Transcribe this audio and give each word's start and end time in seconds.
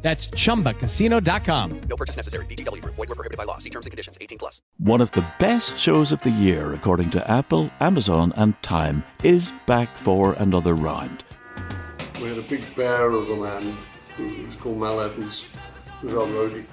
That's 0.00 0.28
chumbacasino.com. 0.28 1.80
No 1.88 1.96
purchase 1.96 2.16
necessary. 2.16 2.46
VGW 2.46 2.82
Group. 2.82 2.94
Void 2.94 3.08
were 3.08 3.14
prohibited 3.16 3.36
by 3.36 3.44
law. 3.44 3.58
See 3.58 3.70
terms 3.70 3.86
and 3.86 3.90
conditions. 3.90 4.16
18 4.20 4.38
plus. 4.38 4.62
One 4.78 5.00
of 5.00 5.10
the 5.12 5.26
best 5.38 5.76
shows 5.76 6.12
of 6.12 6.22
the 6.22 6.30
year, 6.30 6.74
according 6.74 7.10
to 7.10 7.30
Apple, 7.30 7.70
Amazon, 7.80 8.32
and 8.36 8.60
Time, 8.62 9.02
is 9.24 9.52
back 9.66 9.96
for 9.96 10.34
another 10.34 10.74
round. 10.74 11.24
We 12.20 12.28
had 12.28 12.38
a 12.38 12.42
big 12.42 12.64
bear 12.76 13.10
of 13.10 13.28
a 13.28 13.36
man 13.36 13.76
who 14.16 14.46
was 14.46 14.56
called 14.56 14.78
Mal 14.78 15.00
Evans, 15.00 15.46
who 16.00 16.06
was 16.08 16.14
our 16.16 16.26
roadie. 16.26 16.64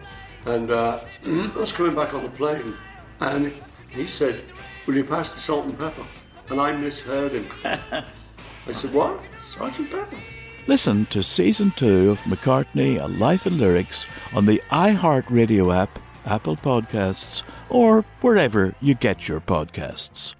And 0.45 0.69
uh, 0.69 0.99
I 1.25 1.51
was 1.55 1.71
coming 1.71 1.95
back 1.95 2.13
on 2.13 2.23
the 2.23 2.29
plane, 2.29 2.75
and 3.19 3.51
he 3.89 4.05
said, 4.05 4.43
Will 4.85 4.95
you 4.95 5.03
pass 5.03 5.33
the 5.33 5.39
salt 5.39 5.65
and 5.65 5.77
pepper? 5.77 6.05
And 6.49 6.61
I 6.61 6.73
misheard 6.73 7.31
him. 7.31 7.47
I 7.63 8.71
said, 8.71 8.93
What? 8.93 9.19
Sergeant 9.43 9.89
Pepper? 9.89 10.17
Listen 10.67 11.05
to 11.07 11.21
season 11.21 11.71
two 11.75 12.09
of 12.09 12.19
McCartney, 12.21 12.99
A 12.99 13.05
Life 13.05 13.45
in 13.45 13.59
Lyrics 13.59 14.07
on 14.33 14.47
the 14.47 14.59
iHeartRadio 14.71 15.75
app, 15.75 15.99
Apple 16.25 16.55
Podcasts, 16.55 17.43
or 17.69 18.01
wherever 18.21 18.73
you 18.81 18.95
get 18.95 19.27
your 19.27 19.39
podcasts. 19.39 20.33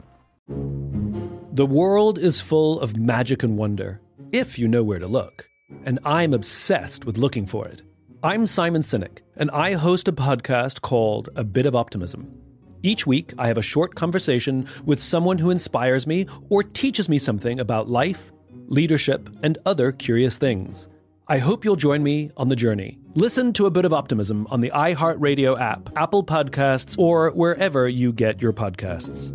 The 0.48 1.68
world 1.68 2.18
is 2.18 2.42
full 2.42 2.80
of 2.80 2.98
magic 2.98 3.44
and 3.44 3.56
wonder, 3.56 4.02
if 4.32 4.58
you 4.58 4.68
know 4.68 4.84
where 4.84 4.98
to 4.98 5.06
look. 5.06 5.48
And 5.84 6.00
I'm 6.04 6.34
obsessed 6.34 7.06
with 7.06 7.20
looking 7.20 7.46
for 7.46 7.68
it. 7.68 7.84
I'm 8.24 8.48
Simon 8.48 8.82
Sinek, 8.82 9.20
and 9.36 9.52
I 9.52 9.74
host 9.74 10.08
a 10.08 10.12
podcast 10.12 10.82
called 10.82 11.30
A 11.36 11.44
Bit 11.44 11.68
of 11.68 11.76
Optimism. 11.76 12.36
Each 12.82 13.06
week, 13.06 13.32
I 13.38 13.46
have 13.46 13.60
a 13.60 13.64
short 13.64 13.94
conversation 13.94 14.68
with 14.86 15.00
someone 15.00 15.38
who 15.38 15.52
inspires 15.52 16.08
me 16.08 16.26
or 16.50 16.64
teaches 16.64 17.10
me 17.10 17.20
something 17.20 17.60
about 17.60 17.90
life 17.90 18.32
leadership, 18.68 19.30
and 19.44 19.58
other 19.66 19.92
curious 19.92 20.38
things. 20.38 20.90
I 21.28 21.40
hope 21.40 21.66
you'll 21.66 21.76
join 21.76 22.04
me 22.04 22.30
on 22.38 22.50
the 22.50 22.56
journey. 22.56 23.00
Listen 23.16 23.52
to 23.54 23.66
a 23.66 23.72
bit 23.72 23.86
of 23.86 23.94
optimism 23.94 24.46
on 24.52 24.62
the 24.62 24.72
iHeartRadio 24.76 25.60
app, 25.60 25.90
Apple 25.96 26.24
Podcasts, 26.24 26.98
or 27.00 27.32
wherever 27.32 27.90
you 27.90 28.14
get 28.14 28.42
your 28.42 28.54
podcasts. 28.54 29.34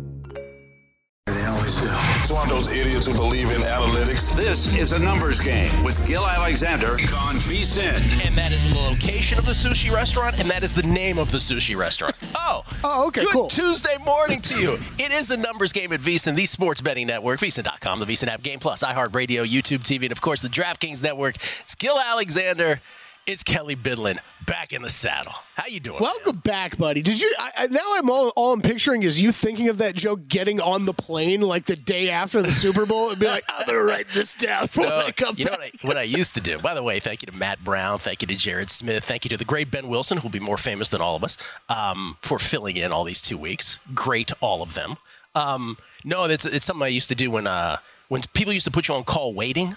They 2.31 2.37
always 2.37 2.49
one 2.49 2.57
of 2.57 2.65
those 2.65 2.75
idiots 2.75 3.05
who 3.07 3.13
believe 3.13 3.51
in 3.51 3.57
analytics. 3.57 4.33
This 4.35 4.73
is 4.77 4.93
a 4.93 4.99
numbers 4.99 5.39
game 5.39 5.83
with 5.83 6.05
Gill 6.07 6.25
Alexander 6.25 6.91
on 6.91 7.35
VSIN. 7.43 8.25
And 8.25 8.35
that 8.37 8.53
is 8.53 8.71
the 8.71 8.79
location 8.79 9.37
of 9.37 9.45
the 9.45 9.51
sushi 9.51 9.91
restaurant, 9.91 10.39
and 10.39 10.49
that 10.49 10.63
is 10.63 10.73
the 10.73 10.83
name 10.83 11.17
of 11.17 11.31
the 11.31 11.37
sushi 11.39 11.75
restaurant. 11.75 12.15
Oh, 12.35 12.63
oh, 12.83 13.07
okay, 13.07 13.21
good 13.21 13.31
cool. 13.31 13.47
Tuesday 13.47 13.97
morning 14.05 14.39
to 14.41 14.59
you. 14.59 14.77
It 14.97 15.11
is 15.11 15.31
a 15.31 15.37
numbers 15.37 15.73
game 15.73 15.91
at 15.91 15.99
VSIN, 16.01 16.35
the 16.35 16.45
sports 16.45 16.81
betting 16.81 17.07
network, 17.07 17.39
VSIN.com, 17.39 17.99
the 17.99 18.05
VSIN 18.05 18.27
app, 18.29 18.41
Game 18.41 18.59
Plus, 18.59 18.83
iHeartRadio, 18.83 19.45
YouTube 19.45 19.79
TV, 19.79 20.03
and 20.03 20.11
of 20.11 20.21
course 20.21 20.41
the 20.41 20.49
DraftKings 20.49 21.03
network. 21.03 21.35
It's 21.61 21.75
Gill 21.75 21.99
Alexander. 21.99 22.81
It's 23.27 23.43
Kelley 23.43 23.75
Bydlon 23.75 24.17
back 24.47 24.73
in 24.73 24.81
the 24.81 24.89
saddle. 24.89 25.33
How 25.55 25.67
you 25.67 25.79
doing? 25.79 26.01
Welcome 26.01 26.37
man? 26.37 26.41
back, 26.43 26.77
buddy. 26.77 27.03
Did 27.03 27.21
you? 27.21 27.31
I, 27.37 27.67
now 27.67 27.79
I'm 27.95 28.09
all, 28.09 28.33
all 28.35 28.51
I'm 28.51 28.61
picturing 28.61 29.03
is 29.03 29.21
you 29.21 29.31
thinking 29.31 29.69
of 29.69 29.77
that 29.77 29.95
joke 29.95 30.27
getting 30.27 30.59
on 30.59 30.85
the 30.85 30.93
plane 30.93 31.41
like 31.41 31.65
the 31.65 31.75
day 31.75 32.09
after 32.09 32.41
the 32.41 32.51
Super 32.51 32.87
Bowl 32.87 33.11
and 33.11 33.19
be 33.19 33.27
like, 33.27 33.43
I'm 33.47 33.67
gonna 33.67 33.83
write 33.83 34.09
this 34.09 34.33
down 34.33 34.69
for 34.69 34.81
no, 34.81 34.97
I 34.97 35.11
come 35.11 35.35
you 35.37 35.45
back. 35.45 35.53
Know 35.53 35.59
what 35.59 35.73
I, 35.83 35.87
what 35.87 35.97
I 35.97 36.01
used 36.01 36.33
to 36.33 36.41
do. 36.41 36.57
By 36.57 36.73
the 36.73 36.81
way, 36.81 36.99
thank 36.99 37.21
you 37.21 37.27
to 37.27 37.31
Matt 37.31 37.63
Brown, 37.63 37.99
thank 37.99 38.23
you 38.23 38.27
to 38.27 38.35
Jared 38.35 38.71
Smith, 38.71 39.03
thank 39.03 39.23
you 39.23 39.29
to 39.29 39.37
the 39.37 39.45
great 39.45 39.69
Ben 39.69 39.87
Wilson, 39.87 40.17
who'll 40.17 40.31
be 40.31 40.39
more 40.39 40.57
famous 40.57 40.89
than 40.89 40.99
all 40.99 41.15
of 41.15 41.23
us, 41.23 41.37
um, 41.69 42.17
for 42.23 42.39
filling 42.39 42.75
in 42.75 42.91
all 42.91 43.03
these 43.03 43.21
two 43.21 43.37
weeks. 43.37 43.79
Great, 43.93 44.31
all 44.41 44.63
of 44.63 44.73
them. 44.73 44.97
Um, 45.35 45.77
no, 46.03 46.25
it's 46.25 46.45
it's 46.45 46.65
something 46.65 46.83
I 46.83 46.87
used 46.87 47.09
to 47.09 47.15
do 47.15 47.29
when 47.29 47.45
uh, 47.45 47.77
when 48.07 48.23
people 48.33 48.51
used 48.51 48.65
to 48.65 48.71
put 48.71 48.87
you 48.87 48.95
on 48.95 49.03
call 49.03 49.35
waiting. 49.35 49.75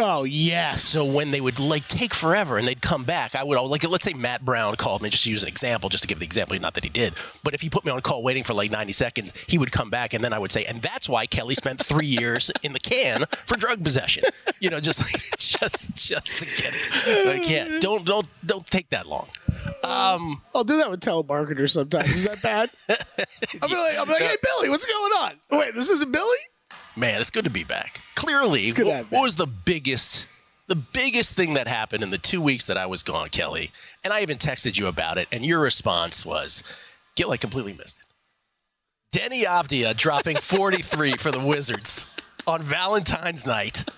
Oh 0.00 0.22
yes. 0.22 0.84
So 0.84 1.04
when 1.04 1.32
they 1.32 1.40
would 1.40 1.58
like 1.58 1.88
take 1.88 2.14
forever 2.14 2.56
and 2.56 2.68
they'd 2.68 2.80
come 2.80 3.04
back, 3.04 3.34
I 3.34 3.42
would 3.42 3.58
all 3.58 3.68
like 3.68 3.88
let's 3.88 4.04
say 4.04 4.14
Matt 4.14 4.44
Brown 4.44 4.76
called 4.76 5.02
me 5.02 5.10
just 5.10 5.24
to 5.24 5.30
use 5.30 5.42
an 5.42 5.48
example, 5.48 5.88
just 5.88 6.02
to 6.02 6.08
give 6.08 6.20
the 6.20 6.24
example, 6.24 6.58
not 6.60 6.74
that 6.74 6.84
he 6.84 6.90
did, 6.90 7.14
but 7.42 7.52
if 7.52 7.60
he 7.60 7.68
put 7.68 7.84
me 7.84 7.90
on 7.90 8.00
call 8.00 8.22
waiting 8.22 8.44
for 8.44 8.54
like 8.54 8.70
90 8.70 8.92
seconds, 8.92 9.32
he 9.48 9.58
would 9.58 9.72
come 9.72 9.90
back 9.90 10.14
and 10.14 10.22
then 10.22 10.32
I 10.32 10.38
would 10.38 10.52
say, 10.52 10.64
and 10.64 10.80
that's 10.82 11.08
why 11.08 11.26
Kelly 11.26 11.54
spent 11.54 11.84
three 11.84 12.06
years 12.06 12.50
in 12.62 12.72
the 12.72 12.80
can 12.80 13.24
for 13.44 13.56
drug 13.56 13.82
possession. 13.82 14.24
You 14.60 14.70
know, 14.70 14.78
just 14.78 15.00
like 15.00 15.20
just 15.36 15.94
just 15.96 16.40
to 16.40 16.46
get 16.62 16.74
it. 17.06 17.26
Like 17.26 17.50
yeah, 17.50 17.78
don't 17.80 18.04
don't 18.04 18.26
don't 18.46 18.66
take 18.66 18.90
that 18.90 19.06
long. 19.06 19.26
Um, 19.82 20.42
I'll 20.54 20.64
do 20.64 20.76
that 20.76 20.90
with 20.90 21.00
telemarketers 21.00 21.70
sometimes. 21.70 22.10
Is 22.10 22.24
that 22.24 22.40
bad? 22.42 22.70
I'll 22.88 23.68
be 23.68 23.74
like, 23.74 23.98
I'll 23.98 24.06
be 24.06 24.12
like, 24.12 24.22
hey 24.22 24.36
Billy, 24.42 24.70
what's 24.70 24.86
going 24.86 25.12
on? 25.22 25.32
Wait, 25.50 25.74
this 25.74 25.88
isn't 25.88 26.12
Billy 26.12 26.38
man, 26.98 27.20
it's 27.20 27.30
good 27.30 27.44
to 27.44 27.50
be 27.50 27.64
back. 27.64 28.02
Clearly, 28.14 28.70
what, 28.72 29.10
what 29.10 29.22
was 29.22 29.36
the 29.36 29.46
biggest 29.46 30.26
the 30.66 30.76
biggest 30.76 31.34
thing 31.34 31.54
that 31.54 31.66
happened 31.66 32.02
in 32.02 32.10
the 32.10 32.18
two 32.18 32.42
weeks 32.42 32.66
that 32.66 32.76
I 32.76 32.84
was 32.84 33.02
gone, 33.02 33.30
Kelly? 33.30 33.70
And 34.04 34.12
I 34.12 34.20
even 34.20 34.36
texted 34.36 34.78
you 34.78 34.86
about 34.86 35.16
it, 35.16 35.26
and 35.32 35.44
your 35.44 35.60
response 35.60 36.26
was, 36.26 36.62
"Get 37.14 37.28
like 37.28 37.40
completely 37.40 37.72
missed 37.72 38.00
it." 38.00 39.18
Deni 39.18 39.44
Avdija 39.44 39.96
dropping 39.96 40.36
43 40.40 41.12
for 41.12 41.30
the 41.30 41.40
Wizards 41.40 42.06
on 42.46 42.62
Valentine's 42.62 43.46
night, 43.46 43.88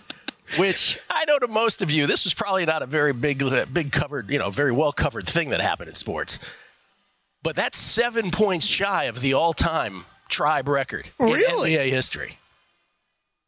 which 0.59 1.01
I 1.09 1.25
know 1.25 1.39
to 1.39 1.49
most 1.49 1.83
of 1.83 1.91
you, 1.91 2.07
this 2.07 2.25
was 2.25 2.35
probably 2.35 2.67
not 2.67 2.83
a 2.83 2.87
very 2.87 3.13
big, 3.13 3.43
big 3.73 3.93
covered, 3.93 4.31
you 4.31 4.39
know, 4.39 4.51
very 4.51 4.73
well 4.73 4.93
covered 4.93 5.27
thing 5.27 5.51
that 5.51 5.61
happened 5.61 5.89
in 5.89 5.95
sports. 5.95 6.39
But 7.43 7.57
that's 7.57 7.79
seven 7.79 8.31
points 8.31 8.67
shy 8.67 9.05
of 9.05 9.21
the 9.23 9.33
all-time 9.33 10.05
tribe 10.29 10.69
record 10.69 11.11
really? 11.19 11.75
in 11.75 11.81
NBA 11.81 11.91
history 11.91 12.37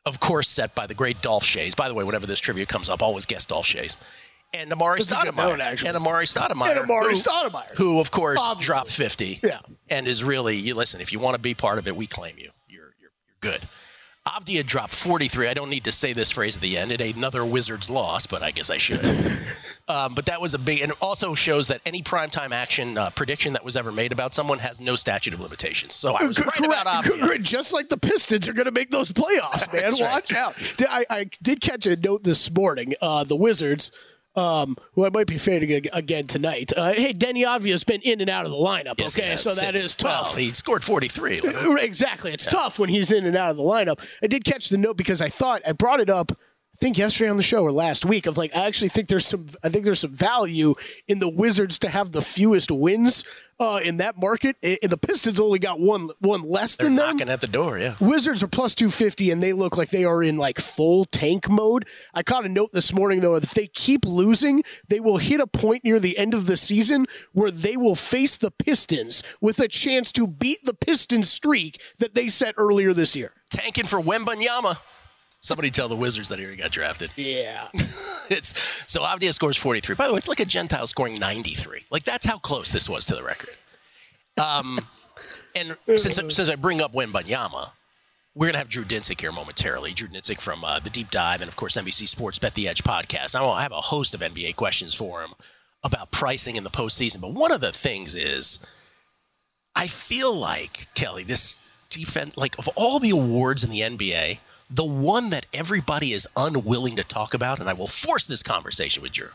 of 0.06 0.20
course, 0.20 0.48
set 0.48 0.74
by 0.74 0.86
the 0.86 0.94
great 0.94 1.22
Dolph 1.22 1.44
Schayes. 1.44 1.76
By 1.76 1.88
the 1.88 1.94
way, 1.94 2.04
whenever 2.04 2.26
this 2.26 2.40
trivia 2.40 2.66
comes 2.66 2.88
up, 2.88 3.02
always 3.02 3.26
guess 3.26 3.46
Dolph 3.46 3.66
Schayes. 3.66 3.96
And 4.54 4.70
Amar'e 4.70 4.98
Stoudemire. 4.98 5.54
and 5.86 5.96
Amar'e 5.96 6.26
Stoudemire. 6.26 6.76
And 6.76 6.88
Amar'e 6.88 7.14
Stoudemire. 7.14 7.74
Who, 7.78 8.00
of 8.00 8.10
course, 8.10 8.38
Obviously. 8.40 8.66
dropped 8.66 8.90
50. 8.90 9.40
Yeah. 9.42 9.60
And 9.88 10.06
is 10.06 10.22
really, 10.22 10.56
you 10.56 10.74
listen, 10.74 11.00
if 11.00 11.12
you 11.12 11.18
want 11.18 11.34
to 11.34 11.38
be 11.38 11.54
part 11.54 11.78
of 11.78 11.86
it, 11.88 11.96
we 11.96 12.06
claim 12.06 12.36
you. 12.36 12.50
You're, 12.68 12.94
you're, 13.00 13.10
you're 13.26 13.52
good. 13.52 13.62
Avdija 14.26 14.64
dropped 14.64 14.94
43. 14.94 15.48
I 15.48 15.54
don't 15.54 15.68
need 15.68 15.84
to 15.84 15.92
say 15.92 16.12
this 16.12 16.30
phrase 16.30 16.54
at 16.54 16.62
the 16.62 16.78
end. 16.78 16.92
It 16.92 17.00
ain't 17.00 17.16
another 17.16 17.44
Wizards 17.44 17.90
loss, 17.90 18.28
but 18.28 18.40
I 18.40 18.52
guess 18.52 18.70
I 18.70 18.76
should. 18.76 19.04
um, 19.88 20.14
but 20.14 20.26
that 20.26 20.40
was 20.40 20.54
a 20.54 20.60
big, 20.60 20.80
and 20.80 20.92
it 20.92 20.98
also 21.00 21.34
shows 21.34 21.68
that 21.68 21.80
any 21.84 22.02
primetime 22.02 22.52
action 22.52 22.96
uh, 22.96 23.10
prediction 23.10 23.54
that 23.54 23.64
was 23.64 23.76
ever 23.76 23.90
made 23.90 24.12
about 24.12 24.32
someone 24.32 24.60
has 24.60 24.80
no 24.80 24.94
statute 24.94 25.34
of 25.34 25.40
limitations. 25.40 25.94
So 25.94 26.14
I 26.14 26.24
was 26.24 26.38
Correct. 26.38 26.60
right 26.60 26.70
about 26.70 27.04
Avdija. 27.04 27.42
Just 27.42 27.72
like 27.72 27.88
the 27.88 27.96
Pistons 27.96 28.48
are 28.48 28.52
going 28.52 28.66
to 28.66 28.72
make 28.72 28.90
those 28.90 29.10
playoffs, 29.10 29.72
man. 29.72 29.92
Watch 29.98 30.32
right. 30.32 30.40
out. 30.40 30.54
I, 30.88 31.04
I, 31.10 31.26
did 31.42 31.60
catch 31.60 31.86
a 31.86 31.96
note 31.96 32.22
this 32.22 32.48
morning. 32.48 32.94
Uh, 33.02 33.24
the 33.24 33.36
Wizards 33.36 33.90
um, 34.34 34.76
who 34.94 35.04
I 35.04 35.10
might 35.10 35.26
be 35.26 35.36
fading 35.36 35.88
again 35.92 36.24
tonight. 36.24 36.72
Uh, 36.76 36.92
hey, 36.92 37.12
Deni 37.12 37.44
Avdija's 37.44 37.84
been 37.84 38.00
in 38.02 38.20
and 38.20 38.30
out 38.30 38.44
of 38.44 38.50
the 38.50 38.56
lineup. 38.56 38.94
Yes, 38.98 39.18
okay, 39.18 39.36
so 39.36 39.54
that 39.54 39.74
is 39.74 39.94
tough. 39.94 40.30
Well, 40.30 40.36
he 40.36 40.50
scored 40.50 40.84
43. 40.84 41.40
Exactly, 41.82 42.32
it's 42.32 42.46
yeah. 42.46 42.58
tough 42.58 42.78
when 42.78 42.88
he's 42.88 43.10
in 43.10 43.26
and 43.26 43.36
out 43.36 43.50
of 43.50 43.56
the 43.56 43.62
lineup. 43.62 44.06
I 44.22 44.26
did 44.26 44.44
catch 44.44 44.68
the 44.68 44.78
note 44.78 44.96
because 44.96 45.20
I 45.20 45.28
thought 45.28 45.62
I 45.66 45.72
brought 45.72 46.00
it 46.00 46.08
up 46.08 46.32
I 46.74 46.78
think 46.78 46.96
yesterday 46.96 47.28
on 47.28 47.36
the 47.36 47.42
show 47.42 47.62
or 47.62 47.70
last 47.70 48.06
week 48.06 48.26
of 48.26 48.38
like 48.38 48.54
I 48.56 48.66
actually 48.66 48.88
think 48.88 49.08
there's 49.08 49.26
some 49.26 49.46
I 49.62 49.68
think 49.68 49.84
there's 49.84 50.00
some 50.00 50.12
value 50.12 50.74
in 51.06 51.18
the 51.18 51.28
Wizards 51.28 51.78
to 51.80 51.88
have 51.88 52.12
the 52.12 52.22
fewest 52.22 52.70
wins 52.70 53.24
uh, 53.62 53.78
in 53.78 53.98
that 53.98 54.18
market. 54.18 54.56
And 54.62 54.90
the 54.90 54.98
Pistons 54.98 55.38
only 55.38 55.58
got 55.58 55.78
one 55.78 56.10
one 56.18 56.42
less 56.42 56.76
They're 56.76 56.88
than 56.88 56.96
knocking 56.96 57.28
at 57.28 57.40
the 57.40 57.46
door, 57.46 57.78
yeah. 57.78 57.94
Wizards 58.00 58.42
are 58.42 58.48
plus 58.48 58.74
two 58.74 58.90
fifty, 58.90 59.30
and 59.30 59.42
they 59.42 59.52
look 59.52 59.76
like 59.76 59.90
they 59.90 60.04
are 60.04 60.22
in 60.22 60.36
like 60.36 60.58
full 60.58 61.04
tank 61.04 61.48
mode. 61.48 61.86
I 62.12 62.22
caught 62.22 62.44
a 62.44 62.48
note 62.48 62.72
this 62.72 62.92
morning 62.92 63.20
though. 63.20 63.34
that 63.34 63.44
If 63.44 63.54
they 63.54 63.68
keep 63.68 64.04
losing, 64.04 64.62
they 64.88 65.00
will 65.00 65.18
hit 65.18 65.40
a 65.40 65.46
point 65.46 65.84
near 65.84 66.00
the 66.00 66.18
end 66.18 66.34
of 66.34 66.46
the 66.46 66.56
season 66.56 67.06
where 67.32 67.50
they 67.50 67.76
will 67.76 67.94
face 67.94 68.36
the 68.36 68.50
Pistons 68.50 69.22
with 69.40 69.60
a 69.60 69.68
chance 69.68 70.10
to 70.12 70.26
beat 70.26 70.64
the 70.64 70.74
Pistons 70.74 71.30
streak 71.30 71.80
that 71.98 72.14
they 72.14 72.28
set 72.28 72.54
earlier 72.58 72.92
this 72.92 73.14
year. 73.14 73.32
Tanking 73.50 73.86
for 73.86 74.00
Wembanyama. 74.00 74.78
Somebody 75.42 75.70
tell 75.70 75.88
the 75.88 75.96
Wizards 75.96 76.28
that 76.28 76.38
he 76.38 76.44
already 76.44 76.62
got 76.62 76.70
drafted. 76.70 77.10
Yeah. 77.16 77.68
it's 78.30 78.58
so 78.90 79.02
Avdija 79.02 79.34
scores 79.34 79.56
43. 79.56 79.96
By 79.96 80.06
the 80.06 80.12
way, 80.12 80.18
it's 80.18 80.28
like 80.28 80.40
a 80.40 80.44
Gentile 80.44 80.86
scoring 80.86 81.18
93. 81.18 81.84
Like 81.90 82.04
that's 82.04 82.24
how 82.24 82.38
close 82.38 82.70
this 82.70 82.88
was 82.88 83.04
to 83.06 83.16
the 83.16 83.24
record. 83.24 83.54
Um, 84.40 84.78
and 85.54 85.76
since 85.96 86.14
since 86.34 86.48
I 86.48 86.54
bring 86.54 86.80
up 86.80 86.92
Wembanyama, 86.92 87.70
we're 88.34 88.46
gonna 88.46 88.58
have 88.58 88.68
Drew 88.68 88.84
Dinsick 88.84 89.20
here 89.20 89.32
momentarily. 89.32 89.92
Drew 89.92 90.08
Dinsick 90.08 90.40
from 90.40 90.64
uh, 90.64 90.78
the 90.78 90.90
Deep 90.90 91.10
Dive 91.10 91.40
and 91.42 91.48
of 91.48 91.56
course 91.56 91.76
NBC 91.76 92.06
Sports 92.06 92.38
Bet 92.38 92.54
the 92.54 92.68
Edge 92.68 92.84
podcast. 92.84 93.34
I 93.34 93.62
have 93.62 93.72
a 93.72 93.80
host 93.80 94.14
of 94.14 94.20
NBA 94.20 94.54
questions 94.56 94.94
for 94.94 95.22
him 95.22 95.34
about 95.82 96.12
pricing 96.12 96.54
in 96.54 96.62
the 96.62 96.70
postseason. 96.70 97.20
But 97.20 97.32
one 97.32 97.50
of 97.50 97.60
the 97.60 97.72
things 97.72 98.14
is 98.14 98.60
I 99.74 99.88
feel 99.88 100.34
like 100.34 100.86
Kelly, 100.94 101.24
this 101.24 101.58
defense, 101.90 102.36
like 102.36 102.56
of 102.58 102.68
all 102.76 103.00
the 103.00 103.10
awards 103.10 103.64
in 103.64 103.70
the 103.70 103.80
NBA, 103.80 104.38
the 104.72 104.84
one 104.84 105.30
that 105.30 105.44
everybody 105.52 106.12
is 106.12 106.26
unwilling 106.34 106.96
to 106.96 107.04
talk 107.04 107.34
about, 107.34 107.60
and 107.60 107.68
I 107.68 107.74
will 107.74 107.86
force 107.86 108.26
this 108.26 108.42
conversation 108.42 109.02
with 109.02 109.12
Drew, 109.12 109.28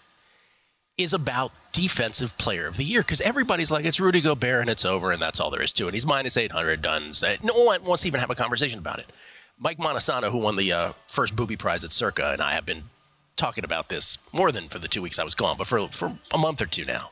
is 0.98 1.14
about 1.14 1.52
defensive 1.74 2.36
player 2.40 2.66
of 2.66 2.78
the 2.78 2.84
year 2.84 3.02
because 3.02 3.22
everybody's 3.22 3.70
like 3.70 3.86
it's 3.86 4.00
Rudy 4.00 4.20
Gobert 4.20 4.62
and 4.62 4.70
it's 4.70 4.84
over 4.84 5.12
and 5.12 5.22
that's 5.22 5.40
all 5.40 5.52
there 5.52 5.62
is 5.62 5.74
to 5.74 5.88
it. 5.88 5.94
He's 5.94 6.08
minus 6.08 6.38
800 6.38 6.82
done. 6.82 7.12
No 7.44 7.54
one 7.66 7.84
wants 7.84 8.02
to 8.02 8.08
even 8.08 8.20
have 8.20 8.32
a 8.32 8.36
conversation 8.36 8.80
about 8.80 8.98
it. 8.98 9.06
Mike 9.60 9.78
Montesano, 9.78 10.32
who 10.32 10.40
won 10.40 10.56
the 10.56 10.72
uh, 10.74 10.92
first 11.06 11.36
Booby 11.36 11.56
Prize 11.56 11.84
at 11.84 11.92
Circa, 11.92 12.32
and 12.32 12.42
I 12.42 12.54
have 12.54 12.66
been 12.66 12.84
talking 13.36 13.64
about 13.64 13.90
this 13.90 14.18
more 14.34 14.52
than 14.52 14.68
for 14.68 14.80
the 14.80 14.88
two 14.88 15.04
weeks 15.04 15.20
I 15.20 15.24
was 15.24 15.36
gone, 15.36 15.56
but 15.56 15.68
for 15.68 15.88
for 15.90 16.18
a 16.34 16.38
month 16.38 16.62
or 16.62 16.66
two 16.66 16.86
now. 16.86 17.12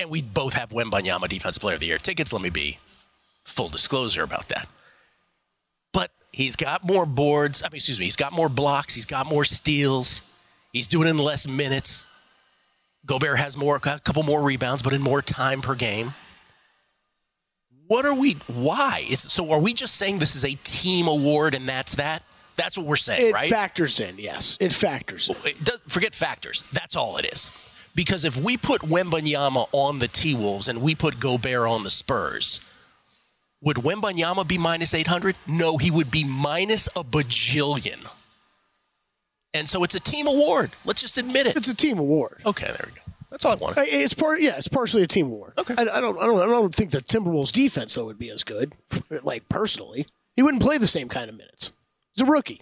And 0.00 0.08
we 0.08 0.22
both 0.22 0.54
have 0.54 0.70
Wembanyama 0.70 1.28
Defense 1.28 1.58
Player 1.58 1.74
of 1.74 1.80
the 1.80 1.86
Year 1.86 1.98
tickets. 1.98 2.32
Let 2.32 2.42
me 2.42 2.50
be 2.50 2.78
full 3.44 3.68
disclosure 3.68 4.22
about 4.22 4.48
that. 4.48 4.66
He's 6.34 6.56
got 6.56 6.84
more 6.84 7.06
boards. 7.06 7.62
I 7.62 7.66
mean, 7.66 7.76
excuse 7.76 7.98
me, 7.98 8.06
he's 8.06 8.16
got 8.16 8.32
more 8.32 8.48
blocks. 8.48 8.94
He's 8.94 9.06
got 9.06 9.26
more 9.26 9.44
steals. 9.44 10.22
He's 10.72 10.88
doing 10.88 11.06
it 11.06 11.12
in 11.12 11.18
less 11.18 11.46
minutes. 11.46 12.06
Gobert 13.06 13.38
has 13.38 13.56
more, 13.56 13.76
a 13.76 13.80
couple 13.80 14.22
more 14.24 14.42
rebounds, 14.42 14.82
but 14.82 14.92
in 14.92 15.00
more 15.02 15.22
time 15.22 15.60
per 15.60 15.74
game. 15.74 16.14
What 17.86 18.04
are 18.04 18.14
we? 18.14 18.32
Why? 18.48 19.04
Is, 19.08 19.20
so 19.20 19.52
are 19.52 19.60
we 19.60 19.74
just 19.74 19.94
saying 19.96 20.18
this 20.18 20.34
is 20.34 20.44
a 20.44 20.54
team 20.64 21.06
award 21.06 21.54
and 21.54 21.68
that's 21.68 21.94
that? 21.96 22.22
That's 22.56 22.78
what 22.78 22.86
we're 22.86 22.96
saying, 22.96 23.28
It 23.28 23.34
right? 23.34 23.50
factors 23.50 24.00
in, 24.00 24.16
yes. 24.16 24.56
It 24.60 24.72
factors 24.72 25.28
in. 25.28 25.36
It 25.44 25.64
does, 25.64 25.80
forget 25.86 26.14
factors. 26.14 26.64
That's 26.72 26.96
all 26.96 27.16
it 27.18 27.26
is. 27.32 27.50
Because 27.94 28.24
if 28.24 28.36
we 28.36 28.56
put 28.56 28.80
Wembanyama 28.82 29.68
on 29.72 29.98
the 29.98 30.08
T 30.08 30.34
Wolves 30.34 30.68
and 30.68 30.80
we 30.82 30.94
put 30.94 31.20
Gobert 31.20 31.68
on 31.68 31.84
the 31.84 31.90
Spurs, 31.90 32.60
would 33.64 33.76
Wembanyama 33.78 34.46
be 34.46 34.58
minus 34.58 34.94
800? 34.94 35.36
No, 35.46 35.78
he 35.78 35.90
would 35.90 36.10
be 36.10 36.22
minus 36.24 36.86
a 36.88 37.02
bajillion. 37.02 38.06
And 39.52 39.68
so 39.68 39.84
it's 39.84 39.94
a 39.94 40.00
team 40.00 40.26
award. 40.26 40.70
Let's 40.84 41.00
just 41.00 41.16
admit 41.18 41.46
it. 41.46 41.56
It's 41.56 41.68
a 41.68 41.74
team 41.76 41.98
award. 41.98 42.42
Okay, 42.44 42.66
there 42.66 42.84
we 42.86 42.92
go. 42.92 43.00
That's 43.30 43.44
all 43.44 43.52
I 43.52 43.56
wanted. 43.56 43.78
I- 43.80 43.86
It's 43.88 44.14
part, 44.14 44.40
yeah. 44.40 44.56
It's 44.56 44.68
partially 44.68 45.02
a 45.02 45.06
team 45.06 45.26
award. 45.26 45.54
Okay. 45.58 45.74
I, 45.76 45.82
I 45.82 46.00
don't, 46.00 46.18
I 46.18 46.26
don't, 46.26 46.40
I 46.42 46.46
don't 46.46 46.74
think 46.74 46.90
the 46.90 47.00
Timberwolves 47.00 47.52
defense 47.52 47.94
though 47.94 48.04
would 48.04 48.18
be 48.18 48.30
as 48.30 48.44
good. 48.44 48.72
Like 49.22 49.48
personally, 49.48 50.06
he 50.36 50.42
wouldn't 50.42 50.62
play 50.62 50.76
the 50.78 50.86
same 50.86 51.08
kind 51.08 51.30
of 51.30 51.36
minutes. 51.36 51.72
He's 52.14 52.26
a 52.26 52.30
rookie. 52.30 52.60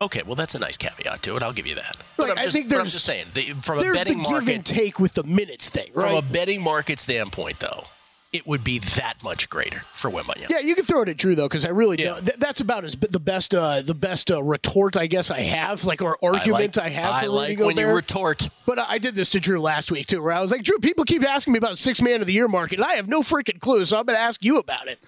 Okay, 0.00 0.22
well, 0.24 0.34
that's 0.34 0.54
a 0.56 0.58
nice 0.58 0.76
caveat 0.76 1.22
to 1.22 1.36
it. 1.36 1.42
I'll 1.42 1.52
give 1.52 1.66
you 1.66 1.76
that. 1.76 1.96
Like, 1.96 2.28
but 2.28 2.30
I'm 2.32 2.38
I 2.38 2.42
just, 2.42 2.56
think 2.56 2.68
but 2.68 2.78
I'm 2.80 2.84
just 2.86 3.04
saying, 3.04 3.26
the, 3.34 3.42
from 3.62 3.78
a 3.78 3.82
There's 3.82 3.92
the 3.98 4.04
betting 4.04 4.22
give 4.24 4.48
and 4.48 4.66
take 4.66 4.98
with 4.98 5.14
the 5.14 5.22
minutes 5.22 5.68
thing, 5.68 5.92
from 5.92 6.16
a 6.16 6.22
betting 6.22 6.60
market 6.62 6.98
standpoint, 6.98 7.60
though, 7.60 7.84
it 8.32 8.46
would 8.46 8.64
be 8.64 8.78
that 8.78 9.22
much 9.22 9.50
greater 9.50 9.82
for 9.94 10.10
Wembanyama. 10.10 10.48
yeah, 10.48 10.58
you 10.60 10.74
can 10.74 10.84
throw 10.84 11.02
it 11.02 11.08
at 11.10 11.16
Drew 11.18 11.34
though, 11.34 11.48
because 11.48 11.64
I 11.64 11.68
really 11.68 11.98
Yeah. 11.98 12.14
don't. 12.14 12.24
Th- 12.26 12.38
that's 12.38 12.60
about 12.60 12.84
as 12.84 12.94
the 12.96 13.20
best, 13.20 13.54
uh, 13.54 13.82
the 13.82 13.94
best 13.94 14.30
uh, 14.30 14.42
retort 14.42 14.96
I 14.96 15.06
guess 15.06 15.30
I 15.30 15.40
have, 15.40 15.84
like 15.84 16.00
or 16.00 16.16
argument 16.22 16.78
I, 16.78 16.88
have. 16.88 17.14
I 17.14 17.20
for 17.22 17.28
like 17.28 17.58
when 17.58 17.76
you 17.76 17.86
retort. 17.88 18.48
But 18.66 18.78
I 18.78 18.98
did 18.98 19.14
this 19.14 19.30
to 19.30 19.40
Drew 19.40 19.60
last 19.60 19.90
week 19.90 20.06
too, 20.06 20.22
where 20.22 20.32
I 20.32 20.40
was 20.40 20.50
like, 20.50 20.62
Drew, 20.62 20.78
people 20.78 21.04
keep 21.04 21.22
asking 21.28 21.52
me 21.52 21.58
about 21.58 21.76
six 21.78 22.00
man 22.00 22.20
of 22.20 22.26
the 22.26 22.32
year 22.32 22.48
market, 22.48 22.78
and 22.78 22.84
I 22.86 22.94
have 22.94 23.08
no 23.08 23.20
freaking 23.22 23.60
clue, 23.60 23.84
so 23.84 23.98
I'm 23.98 24.06
going 24.06 24.16
to 24.16 24.22
ask 24.22 24.42
you 24.44 24.58
about 24.58 24.88
it. 24.88 24.98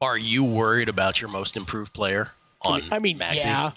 Are 0.00 0.18
you 0.18 0.44
worried 0.44 0.88
about 0.88 1.20
your 1.20 1.30
most 1.30 1.56
improved 1.56 1.92
player 1.92 2.30
on 2.62 2.82
I 2.92 2.98
mean, 3.00 3.18
Maxey? 3.18 3.48
yeah. 3.48 3.72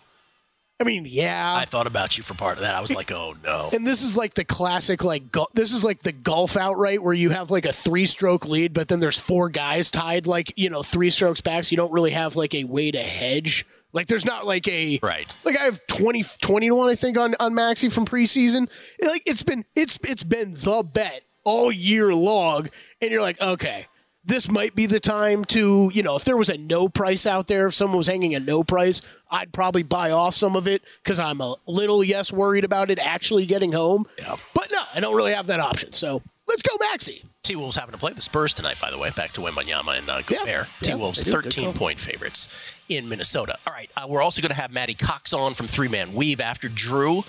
I 0.79 0.83
mean, 0.83 1.05
yeah. 1.07 1.55
I 1.55 1.65
thought 1.65 1.87
about 1.87 2.17
you 2.17 2.23
for 2.23 2.33
part 2.33 2.57
of 2.57 2.63
that. 2.63 2.75
I 2.75 2.81
was 2.81 2.93
like, 2.93 3.11
oh 3.11 3.33
no. 3.43 3.69
and 3.71 3.87
this 3.87 4.03
is 4.03 4.17
like 4.17 4.33
the 4.33 4.43
classic, 4.43 5.03
like 5.03 5.31
go- 5.31 5.47
this 5.53 5.71
is 5.71 5.83
like 5.85 5.99
the 5.99 6.11
golf 6.11 6.57
outright 6.57 7.01
where 7.01 7.13
you 7.13 7.29
have 7.29 7.49
like 7.49 7.65
a 7.65 7.71
three 7.71 8.05
stroke 8.05 8.45
lead, 8.45 8.73
but 8.73 8.89
then 8.89 8.99
there's 8.99 9.17
four 9.17 9.47
guys 9.49 9.89
tied, 9.89 10.27
like 10.27 10.53
you 10.57 10.69
know, 10.69 10.83
three 10.83 11.09
strokes 11.09 11.39
back. 11.39 11.63
So 11.63 11.71
you 11.71 11.77
don't 11.77 11.93
really 11.93 12.11
have 12.11 12.35
like 12.35 12.53
a 12.53 12.65
way 12.65 12.91
to 12.91 12.99
hedge. 12.99 13.65
Like 13.93 14.07
there's 14.07 14.25
not 14.25 14.45
like 14.45 14.67
a 14.67 14.99
Right. 15.01 15.33
Like 15.45 15.57
I 15.57 15.63
have 15.63 15.79
20, 15.87 16.25
20 16.41 16.67
to 16.67 16.75
one, 16.75 16.89
I 16.89 16.95
think, 16.95 17.17
on 17.17 17.35
on 17.39 17.53
Maxey 17.53 17.87
from 17.87 18.05
preseason. 18.05 18.69
Like 19.01 19.23
it's 19.25 19.43
been 19.43 19.63
it's 19.75 19.97
it's 20.03 20.25
been 20.25 20.53
the 20.53 20.83
bet 20.83 21.21
all 21.45 21.71
year 21.71 22.13
long, 22.13 22.67
and 23.01 23.11
you're 23.11 23.21
like, 23.21 23.39
okay, 23.39 23.87
this 24.25 24.49
might 24.49 24.75
be 24.75 24.85
the 24.85 24.99
time 24.99 25.45
to 25.45 25.91
you 25.93 26.03
know, 26.03 26.15
if 26.15 26.25
there 26.25 26.37
was 26.37 26.49
a 26.49 26.57
no 26.57 26.89
price 26.89 27.25
out 27.25 27.47
there, 27.47 27.67
if 27.67 27.73
someone 27.73 27.99
was 27.99 28.07
hanging 28.07 28.35
a 28.35 28.39
no 28.39 28.63
price, 28.63 29.01
I'd 29.29 29.53
probably 29.53 29.83
buy 29.83 30.11
off 30.11 30.35
some 30.35 30.55
of 30.55 30.67
it 30.67 30.83
because 31.03 31.19
I'm 31.19 31.41
a 31.41 31.55
little 31.67 32.03
yes 32.03 32.31
worried 32.31 32.63
about 32.63 32.91
it 32.91 32.99
actually 32.99 33.45
getting 33.45 33.71
home. 33.71 34.05
Yeah. 34.17 34.35
But 34.53 34.69
no, 34.71 34.79
I 34.93 34.99
don't 34.99 35.15
really 35.15 35.33
have 35.33 35.47
that 35.47 35.59
option. 35.59 35.93
So 35.93 36.21
let's 36.47 36.61
go 36.61 36.75
Maxey. 36.91 37.23
T 37.45 37.55
Wolves 37.55 37.75
happen 37.75 37.91
to 37.91 37.97
play 37.97 38.11
the 38.11 38.21
Spurs 38.21 38.53
tonight, 38.55 38.77
by 38.81 38.89
the 38.89 38.97
way. 38.97 39.11
Back 39.11 39.31
to 39.33 39.41
Wembanyama 39.41 39.99
and 39.99 40.09
uh, 40.09 40.21
Yeah, 40.29 40.37
Gobert. 40.39 40.47
yeah, 40.47 40.65
T 40.81 40.95
Wolves. 40.95 41.23
Good 41.23 41.31
13 41.31 41.73
point 41.73 41.99
favorites 41.99 42.49
in 42.89 43.07
Minnesota. 43.07 43.57
All 43.67 43.73
right, 43.73 43.89
uh, 43.95 44.05
we're 44.07 44.21
also 44.21 44.41
going 44.41 44.49
to 44.49 44.55
have 44.59 44.71
Matty 44.71 44.95
Cox 44.95 45.31
on 45.31 45.53
from 45.53 45.67
Three 45.67 45.87
Man 45.87 46.13
Weave 46.13 46.41
after 46.41 46.67
Drew. 46.67 47.19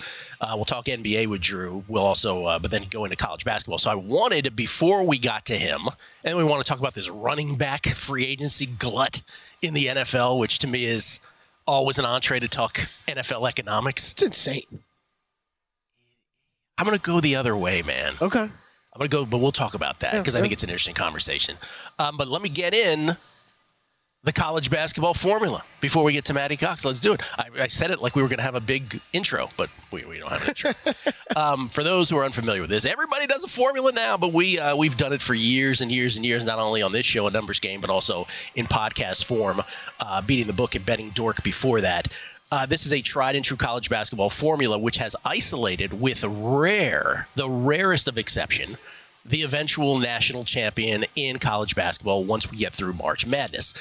Uh, 0.41 0.53
we'll 0.55 0.65
talk 0.65 0.85
NBA 0.85 1.27
with 1.27 1.41
Drew. 1.41 1.83
We'll 1.87 2.03
also, 2.05 2.45
uh, 2.45 2.59
but 2.59 2.71
then 2.71 2.83
go 2.89 3.05
into 3.05 3.15
college 3.15 3.45
basketball. 3.45 3.77
So 3.77 3.91
I 3.91 3.95
wanted 3.95 4.55
before 4.55 5.03
we 5.03 5.17
got 5.19 5.45
to 5.45 5.55
him, 5.55 5.81
and 6.23 6.35
we 6.37 6.43
want 6.43 6.63
to 6.63 6.67
talk 6.67 6.79
about 6.79 6.93
this 6.95 7.09
running 7.09 7.55
back 7.55 7.85
free 7.85 8.25
agency 8.25 8.65
glut 8.65 9.21
in 9.61 9.73
the 9.75 9.85
NFL, 9.87 10.39
which 10.39 10.59
to 10.59 10.67
me 10.67 10.85
is 10.85 11.19
always 11.67 11.99
an 11.99 12.05
entree 12.05 12.39
to 12.39 12.47
talk 12.47 12.77
NFL 13.07 13.47
economics. 13.47 14.13
It's 14.13 14.23
insane. 14.23 14.63
I'm 16.77 16.85
going 16.85 16.97
to 16.97 17.03
go 17.03 17.19
the 17.19 17.35
other 17.35 17.55
way, 17.57 17.81
man. 17.81 18.13
Okay. 18.21 18.49
I'm 18.97 19.07
going 19.07 19.11
to 19.11 19.15
go, 19.15 19.25
but 19.27 19.37
we'll 19.37 19.51
talk 19.51 19.75
about 19.75 19.99
that 19.99 20.13
because 20.13 20.33
I 20.33 20.41
think 20.41 20.53
it's 20.53 20.63
an 20.63 20.71
interesting 20.71 20.95
conversation. 20.95 21.55
Um, 21.99 22.17
but 22.17 22.27
let 22.27 22.41
me 22.41 22.49
get 22.49 22.73
in 22.73 23.15
the 24.23 24.33
college 24.33 24.71
basketball 24.71 25.13
formula 25.13 25.63
before 25.81 26.03
we 26.03 26.13
get 26.13 26.25
to 26.25 26.33
Matty 26.33 26.57
Cox. 26.57 26.83
Let's 26.83 26.99
do 26.99 27.13
it. 27.13 27.21
I, 27.37 27.49
I 27.61 27.67
said 27.67 27.91
it 27.91 28.01
like 28.01 28.15
we 28.15 28.23
were 28.23 28.27
going 28.27 28.39
to 28.39 28.43
have 28.43 28.55
a 28.55 28.59
big 28.59 28.99
intro, 29.13 29.51
but 29.55 29.69
we, 29.91 30.03
we 30.05 30.17
don't 30.17 30.31
have 30.31 30.41
an 30.41 30.49
intro. 30.49 30.71
um, 31.35 31.69
for 31.69 31.83
those 31.83 32.09
who 32.09 32.17
are 32.17 32.25
unfamiliar 32.25 32.61
with 32.61 32.71
this, 32.71 32.85
everybody 32.85 33.27
does 33.27 33.43
a 33.43 33.47
formula 33.47 33.91
now, 33.91 34.17
but 34.17 34.33
we 34.33 34.57
uh, 34.57 34.75
we've 34.75 34.97
done 34.97 35.13
it 35.13 35.21
for 35.21 35.35
years 35.35 35.79
and 35.79 35.91
years 35.91 36.17
and 36.17 36.25
years, 36.25 36.43
not 36.43 36.57
only 36.57 36.81
on 36.81 36.91
this 36.91 37.05
show, 37.05 37.27
a 37.27 37.29
numbers 37.29 37.59
game, 37.59 37.81
but 37.81 37.91
also 37.91 38.25
in 38.55 38.65
podcast 38.65 39.25
form, 39.25 39.61
uh, 39.99 40.23
beating 40.23 40.47
the 40.47 40.53
book 40.53 40.73
and 40.73 40.83
betting 40.83 41.11
dork 41.11 41.43
before 41.43 41.81
that. 41.81 42.11
Uh, 42.49 42.65
this 42.65 42.85
is 42.85 42.93
a 42.93 43.01
tried 43.01 43.35
and 43.35 43.43
true 43.43 43.57
college 43.57 43.89
basketball 43.89 44.29
formula 44.29 44.77
which 44.77 44.97
has 44.97 45.15
isolated 45.25 45.99
with 45.99 46.23
rare, 46.23 47.27
the 47.35 47.49
rarest 47.49 48.07
of 48.07 48.17
exception, 48.17 48.77
the 49.25 49.41
eventual 49.41 49.97
national 49.97 50.45
champion 50.45 51.03
in 51.15 51.39
college 51.39 51.75
basketball 51.75 52.23
once 52.23 52.49
we 52.49 52.57
get 52.57 52.71
through 52.71 52.93
March 52.93 53.25
Madness. 53.25 53.73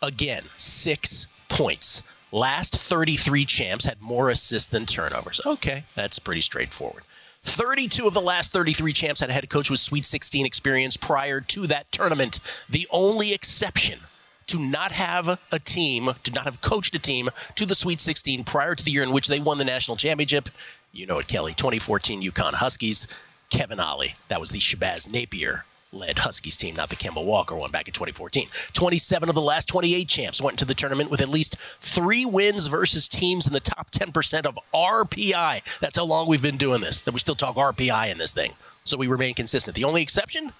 Again, 0.00 0.44
six 0.56 1.28
points. 1.50 2.02
Last 2.32 2.74
33 2.74 3.44
champs 3.44 3.84
had 3.84 4.00
more 4.00 4.30
assists 4.30 4.70
than 4.70 4.86
turnovers. 4.86 5.40
Okay, 5.44 5.84
that's 5.94 6.18
pretty 6.18 6.40
straightforward. 6.40 7.04
32 7.42 8.06
of 8.06 8.14
the 8.14 8.22
last 8.22 8.52
33 8.52 8.94
champs 8.94 9.20
had 9.20 9.28
a 9.28 9.34
head 9.34 9.50
coach 9.50 9.68
with 9.68 9.80
Sweet 9.80 10.06
16 10.06 10.46
experience 10.46 10.96
prior 10.96 11.42
to 11.42 11.66
that 11.66 11.92
tournament. 11.92 12.40
The 12.70 12.88
only 12.90 13.34
exception 13.34 14.00
to 14.46 14.58
not 14.58 14.92
have 14.92 15.38
a 15.50 15.58
team, 15.58 16.10
to 16.22 16.32
not 16.32 16.44
have 16.44 16.60
coached 16.60 16.94
a 16.94 16.98
team 16.98 17.30
to 17.56 17.66
the 17.66 17.74
Sweet 17.74 18.00
16 18.00 18.44
prior 18.44 18.74
to 18.74 18.84
the 18.84 18.90
year 18.90 19.02
in 19.02 19.12
which 19.12 19.28
they 19.28 19.40
won 19.40 19.58
the 19.58 19.64
national 19.64 19.96
championship. 19.96 20.48
You 20.92 21.06
know 21.06 21.18
it, 21.18 21.26
Kelly. 21.26 21.52
2014 21.52 22.22
UConn 22.22 22.54
Huskies. 22.54 23.08
Kevin 23.50 23.80
Ollie. 23.80 24.14
That 24.28 24.40
was 24.40 24.50
the 24.50 24.58
Shabazz 24.58 25.10
Napier 25.10 25.64
led 25.94 26.18
Huskies 26.18 26.56
team, 26.56 26.74
not 26.74 26.90
the 26.90 26.96
Kemba 26.96 27.24
Walker 27.24 27.54
one 27.54 27.70
back 27.70 27.86
in 27.86 27.94
2014. 27.94 28.48
27 28.72 29.28
of 29.28 29.34
the 29.34 29.40
last 29.40 29.68
28 29.68 30.08
champs 30.08 30.42
went 30.42 30.58
to 30.58 30.64
the 30.64 30.74
tournament 30.74 31.10
with 31.10 31.20
at 31.20 31.28
least 31.28 31.56
three 31.80 32.24
wins 32.24 32.66
versus 32.66 33.08
teams 33.08 33.46
in 33.46 33.52
the 33.52 33.60
top 33.60 33.90
10% 33.90 34.44
of 34.44 34.58
RPI. 34.74 35.78
That's 35.78 35.96
how 35.96 36.04
long 36.04 36.26
we've 36.26 36.42
been 36.42 36.56
doing 36.56 36.80
this, 36.80 37.00
that 37.02 37.14
we 37.14 37.20
still 37.20 37.34
talk 37.34 37.56
RPI 37.56 38.10
in 38.10 38.18
this 38.18 38.32
thing. 38.32 38.52
So 38.84 38.96
we 38.96 39.06
remain 39.06 39.34
consistent. 39.34 39.76
The 39.76 39.84
only 39.84 40.02
exception 40.02 40.52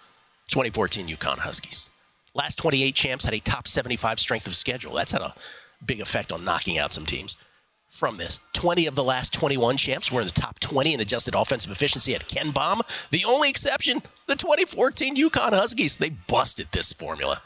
2014 0.48 1.08
UConn 1.08 1.38
Huskies. 1.38 1.90
Last 2.34 2.56
28 2.56 2.94
champs 2.94 3.24
had 3.24 3.34
a 3.34 3.40
top 3.40 3.68
75 3.68 4.18
strength 4.18 4.46
of 4.46 4.56
schedule. 4.56 4.94
That's 4.94 5.12
had 5.12 5.22
a 5.22 5.34
big 5.84 6.00
effect 6.00 6.32
on 6.32 6.44
knocking 6.44 6.78
out 6.78 6.92
some 6.92 7.06
teams. 7.06 7.36
From 7.88 8.16
this, 8.16 8.40
20 8.54 8.86
of 8.86 8.96
the 8.96 9.04
last 9.04 9.32
21 9.32 9.76
champs 9.76 10.10
were 10.10 10.20
in 10.20 10.26
the 10.26 10.32
top 10.32 10.58
20 10.58 10.94
in 10.94 11.00
adjusted 11.00 11.36
offensive 11.36 11.70
efficiency 11.70 12.12
at 12.12 12.26
KenPom. 12.26 12.80
The 13.10 13.24
only 13.24 13.48
exception, 13.48 14.02
the 14.26 14.34
2014 14.34 15.16
UConn 15.16 15.52
Huskies. 15.52 15.96
They 15.96 16.10
busted 16.10 16.72
this 16.72 16.92
formula. 16.92 17.40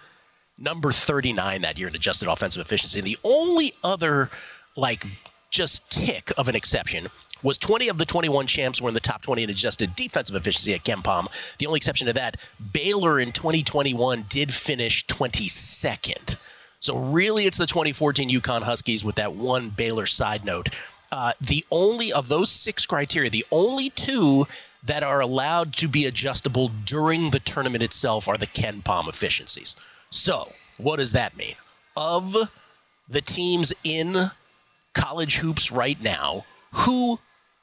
Number 0.56 0.90
39 0.90 1.60
that 1.60 1.78
year 1.78 1.88
in 1.88 1.94
adjusted 1.94 2.28
offensive 2.30 2.62
efficiency. 2.62 3.02
The 3.02 3.18
only 3.22 3.74
other, 3.84 4.30
like, 4.74 5.04
just 5.50 5.90
tick 5.90 6.32
of 6.38 6.48
an 6.48 6.56
exception 6.56 7.08
was 7.42 7.58
20 7.58 7.88
of 7.88 7.98
the 7.98 8.04
21 8.04 8.46
champs 8.46 8.80
were 8.80 8.88
in 8.88 8.94
the 8.94 9.00
top 9.00 9.22
20 9.22 9.42
in 9.42 9.50
adjusted 9.50 9.94
defensive 9.96 10.36
efficiency 10.36 10.74
at 10.74 10.84
KenPom. 10.84 11.26
The 11.58 11.66
only 11.66 11.78
exception 11.78 12.06
to 12.06 12.12
that, 12.14 12.36
Baylor 12.72 13.20
in 13.20 13.32
2021 13.32 14.26
did 14.28 14.52
finish 14.52 15.06
22nd. 15.06 16.36
So 16.80 16.96
really, 16.96 17.46
it's 17.46 17.58
the 17.58 17.66
2014 17.66 18.30
UConn 18.30 18.62
Huskies 18.62 19.04
with 19.04 19.16
that 19.16 19.34
one 19.34 19.70
Baylor 19.70 20.06
side 20.06 20.44
note. 20.44 20.68
Uh, 21.10 21.32
the 21.40 21.64
only 21.70 22.12
of 22.12 22.28
those 22.28 22.50
six 22.50 22.86
criteria, 22.86 23.30
the 23.30 23.46
only 23.50 23.90
two 23.90 24.46
that 24.84 25.02
are 25.02 25.20
allowed 25.20 25.72
to 25.74 25.88
be 25.88 26.06
adjustable 26.06 26.70
during 26.84 27.30
the 27.30 27.40
tournament 27.40 27.82
itself 27.82 28.28
are 28.28 28.36
the 28.36 28.46
KenPom 28.46 29.08
efficiencies. 29.08 29.74
So, 30.10 30.52
what 30.78 30.96
does 30.96 31.12
that 31.12 31.36
mean? 31.36 31.54
Of 31.96 32.36
the 33.08 33.20
teams 33.20 33.72
in 33.82 34.16
college 34.94 35.36
hoops 35.36 35.72
right 35.72 36.00
now, 36.00 36.44
who 36.72 37.18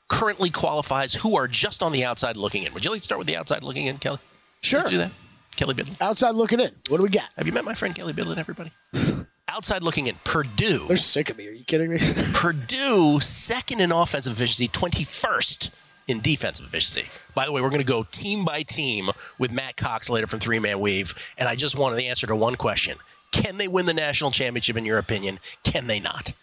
currently 0.07 0.49
qualifies, 0.49 1.13
who 1.13 1.35
are 1.35 1.47
just 1.47 1.83
on 1.83 1.91
the 1.91 2.05
outside 2.05 2.37
looking 2.37 2.63
in? 2.63 2.73
Would 2.73 2.85
you 2.85 2.91
like 2.91 3.01
to 3.01 3.05
start 3.05 3.19
with 3.19 3.27
the 3.27 3.37
outside 3.37 3.63
looking 3.63 3.87
in, 3.87 3.97
Kelly? 3.97 4.19
Sure. 4.61 4.83
Do 4.89 4.97
that. 4.97 5.11
Kelley 5.55 5.73
Bydlon. 5.73 6.01
Outside 6.01 6.35
looking 6.35 6.59
in. 6.59 6.71
What 6.89 6.97
do 6.97 7.03
we 7.03 7.09
got? 7.09 7.29
Have 7.37 7.47
you 7.47 7.53
met 7.53 7.65
my 7.65 7.73
friend 7.73 7.95
Kelley 7.95 8.13
Bydlon, 8.13 8.37
everybody? 8.37 8.71
outside 9.47 9.83
looking 9.83 10.07
in, 10.07 10.15
Purdue. 10.23 10.85
They're 10.87 10.97
sick 10.97 11.29
of 11.29 11.37
me. 11.37 11.47
Are 11.47 11.51
you 11.51 11.63
kidding 11.63 11.91
me? 11.91 11.99
Purdue, 12.33 13.19
second 13.21 13.79
in 13.79 13.91
offensive 13.91 14.33
efficiency, 14.33 14.67
21st 14.67 15.69
in 16.07 16.19
defensive 16.19 16.65
efficiency. 16.65 17.07
By 17.33 17.45
the 17.45 17.51
way, 17.51 17.61
we're 17.61 17.69
going 17.69 17.81
to 17.81 17.87
go 17.87 18.03
team 18.03 18.45
by 18.45 18.63
team 18.63 19.09
with 19.39 19.51
Matt 19.51 19.77
Cox 19.77 20.09
later 20.09 20.27
from 20.27 20.39
Three 20.39 20.59
Man 20.59 20.79
Weave. 20.79 21.13
And 21.37 21.47
I 21.47 21.55
just 21.55 21.77
wanted 21.77 21.97
the 21.97 22.07
answer 22.07 22.27
to 22.27 22.35
one 22.35 22.55
question 22.55 22.97
Can 23.31 23.57
they 23.57 23.67
win 23.67 23.85
the 23.85 23.93
national 23.93 24.31
championship, 24.31 24.77
in 24.77 24.85
your 24.85 24.97
opinion? 24.97 25.39
Can 25.63 25.87
they 25.87 25.99
not? 25.99 26.33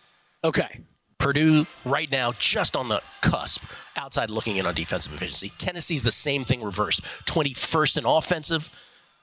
okay. 0.45 0.81
Purdue, 1.23 1.67
right 1.85 2.11
now, 2.11 2.33
just 2.33 2.77
on 2.77 2.89
the 2.89 3.01
cusp, 3.21 3.63
outside 3.97 4.29
looking 4.29 4.57
in 4.57 4.67
on 4.67 4.75
defensive 4.75 5.13
efficiency. 5.13 5.53
Tennessee's 5.57 6.03
the 6.03 6.11
same 6.11 6.43
thing 6.43 6.63
reversed 6.65 7.01
21st 7.27 7.99
in 7.99 8.07
offensive 8.07 8.71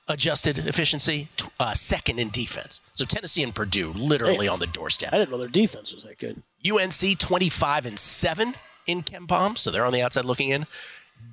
adjusted 0.08 0.60
efficiency, 0.60 1.28
uh, 1.60 1.74
second 1.74 2.18
in 2.18 2.30
defense. 2.30 2.82
So 2.94 3.04
Tennessee 3.04 3.44
and 3.44 3.54
Purdue 3.54 3.92
literally 3.92 4.48
on 4.48 4.60
the 4.60 4.66
doorstep. 4.68 5.14
I 5.14 5.18
didn't 5.18 5.32
know 5.32 5.38
their 5.38 5.50
defense 5.50 5.94
was 5.94 6.04
that 6.04 6.18
good. 6.18 6.42
UNC 6.66 7.20
25 7.20 7.86
and 7.86 8.00
7 8.00 8.54
in 8.88 9.04
KenPom, 9.04 9.58
so 9.58 9.70
they're 9.70 9.86
on 9.86 9.92
the 9.92 10.02
outside 10.02 10.24
looking 10.24 10.50
in. 10.50 10.68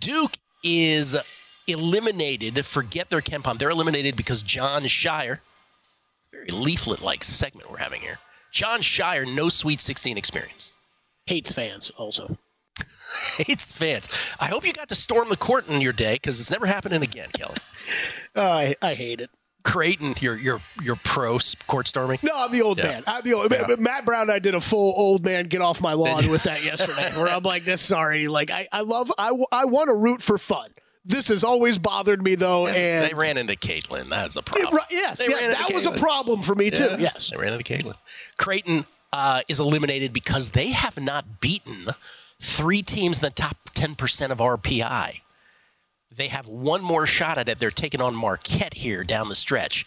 Duke 0.01 0.35
is 0.65 1.17
eliminated. 1.69 2.67
Forget 2.67 3.09
their 3.09 3.21
KenPom. 3.21 3.59
They're 3.59 3.71
eliminated 3.71 4.17
because 4.17 4.43
Jon 4.43 4.83
Scheyer, 4.83 5.39
very 6.33 6.49
leaflet 6.49 7.03
like 7.03 7.23
segment 7.23 7.71
we're 7.71 7.79
having 7.79 8.01
here. 8.01 8.19
Jon 8.57 8.81
Scheyer, 8.81 9.27
no 9.31 9.51
Sweet 9.51 9.83
16 9.83 10.17
experience. 10.17 10.73
Hates 11.27 11.53
fans 11.53 11.91
also. 11.99 12.39
Hates 13.37 13.71
fans. 13.75 14.09
I 14.41 14.47
hope 14.47 14.65
you 14.65 14.73
got 14.73 14.89
to 14.89 14.95
storm 14.95 15.29
the 15.29 15.37
court 15.37 15.69
in 15.69 15.83
your 15.83 15.93
day 15.93 16.15
because 16.15 16.41
it's 16.41 16.51
never 16.51 16.65
happening 16.65 17.03
again, 17.03 17.29
Kelly. 17.35 17.57
Oh, 18.35 18.43
I, 18.43 18.75
I 18.83 18.95
hate 18.95 19.21
it. 19.21 19.31
Creighton, 19.63 20.15
your 20.21 20.37
your 20.37 20.61
your 20.83 20.97
pro 20.97 21.39
court 21.67 21.87
storming. 21.87 22.19
No, 22.23 22.33
I'm 22.35 22.51
the 22.53 22.61
old 22.63 22.79
Yeah. 22.79 22.85
man. 22.85 23.03
I'm 23.07 23.23
the 23.23 23.33
old 23.35 23.51
Yeah. 23.53 23.77
Matt 23.79 24.05
Brown 24.05 24.23
and 24.23 24.31
I 24.33 24.39
did 24.41 24.55
a 24.55 24.61
full 24.61 24.93
old 24.97 25.25
man 25.25 25.47
get 25.47 25.61
off 25.63 25.81
my 25.81 25.93
lawn 25.95 26.29
with 26.29 26.43
that 26.45 26.63
yesterday. 26.65 27.13
Where 27.17 27.29
I'm 27.29 27.43
like, 27.43 27.65
this 27.65 27.81
sorry. 27.83 28.27
Like 28.29 28.51
I, 28.51 28.69
I 28.73 28.81
love 28.81 29.11
I, 29.19 29.31
I 29.53 29.65
want 29.67 29.89
to 29.89 29.97
root 29.97 30.21
for 30.23 30.37
fun. 30.39 30.69
This 31.09 31.29
has 31.29 31.45
always 31.45 31.79
bothered 31.79 32.23
me 32.23 32.35
though, 32.35 32.67
and 32.67 33.09
they 33.09 33.15
ran 33.15 33.39
into 33.39 33.55
Caitlin. 33.55 34.09
That's 34.11 34.37
a 34.37 34.41
Yeah, 34.41 34.63
problem. 34.63 34.83
yes, 34.91 35.19
They 35.19 35.29
yeah, 35.29 35.51
that 35.51 35.73
was 35.73 35.87
a 35.87 35.93
problem 35.93 36.43
for 36.43 36.55
me 36.55 36.71
too. 36.71 36.97
Yes. 36.99 37.31
They 37.31 37.37
ran 37.37 37.53
into 37.53 37.65
Caitlin. 37.65 37.95
Creighton 38.37 38.87
uh, 39.13 39.43
is 39.47 39.61
eliminated 39.61 40.13
because 40.13 40.51
they 40.51 40.69
have 40.69 40.99
not 40.99 41.41
beaten 41.41 41.89
three 42.41 42.83
teams 42.83 43.19
in 43.19 43.23
the 43.23 43.31
top 43.31 43.57
10% 43.75 44.31
of 44.31 44.39
RPI. 44.39 45.21
They 46.15 46.29
have 46.29 46.49
one 46.49 46.83
more 46.83 47.07
shot 47.07 47.39
at 47.39 47.49
it. 47.49 47.59
They're 47.59 47.71
taking 47.71 48.01
on 48.01 48.15
Marquette 48.15 48.75
here 48.75 49.05
down 49.05 49.29
the 49.29 49.35
stretch. 49.35 49.87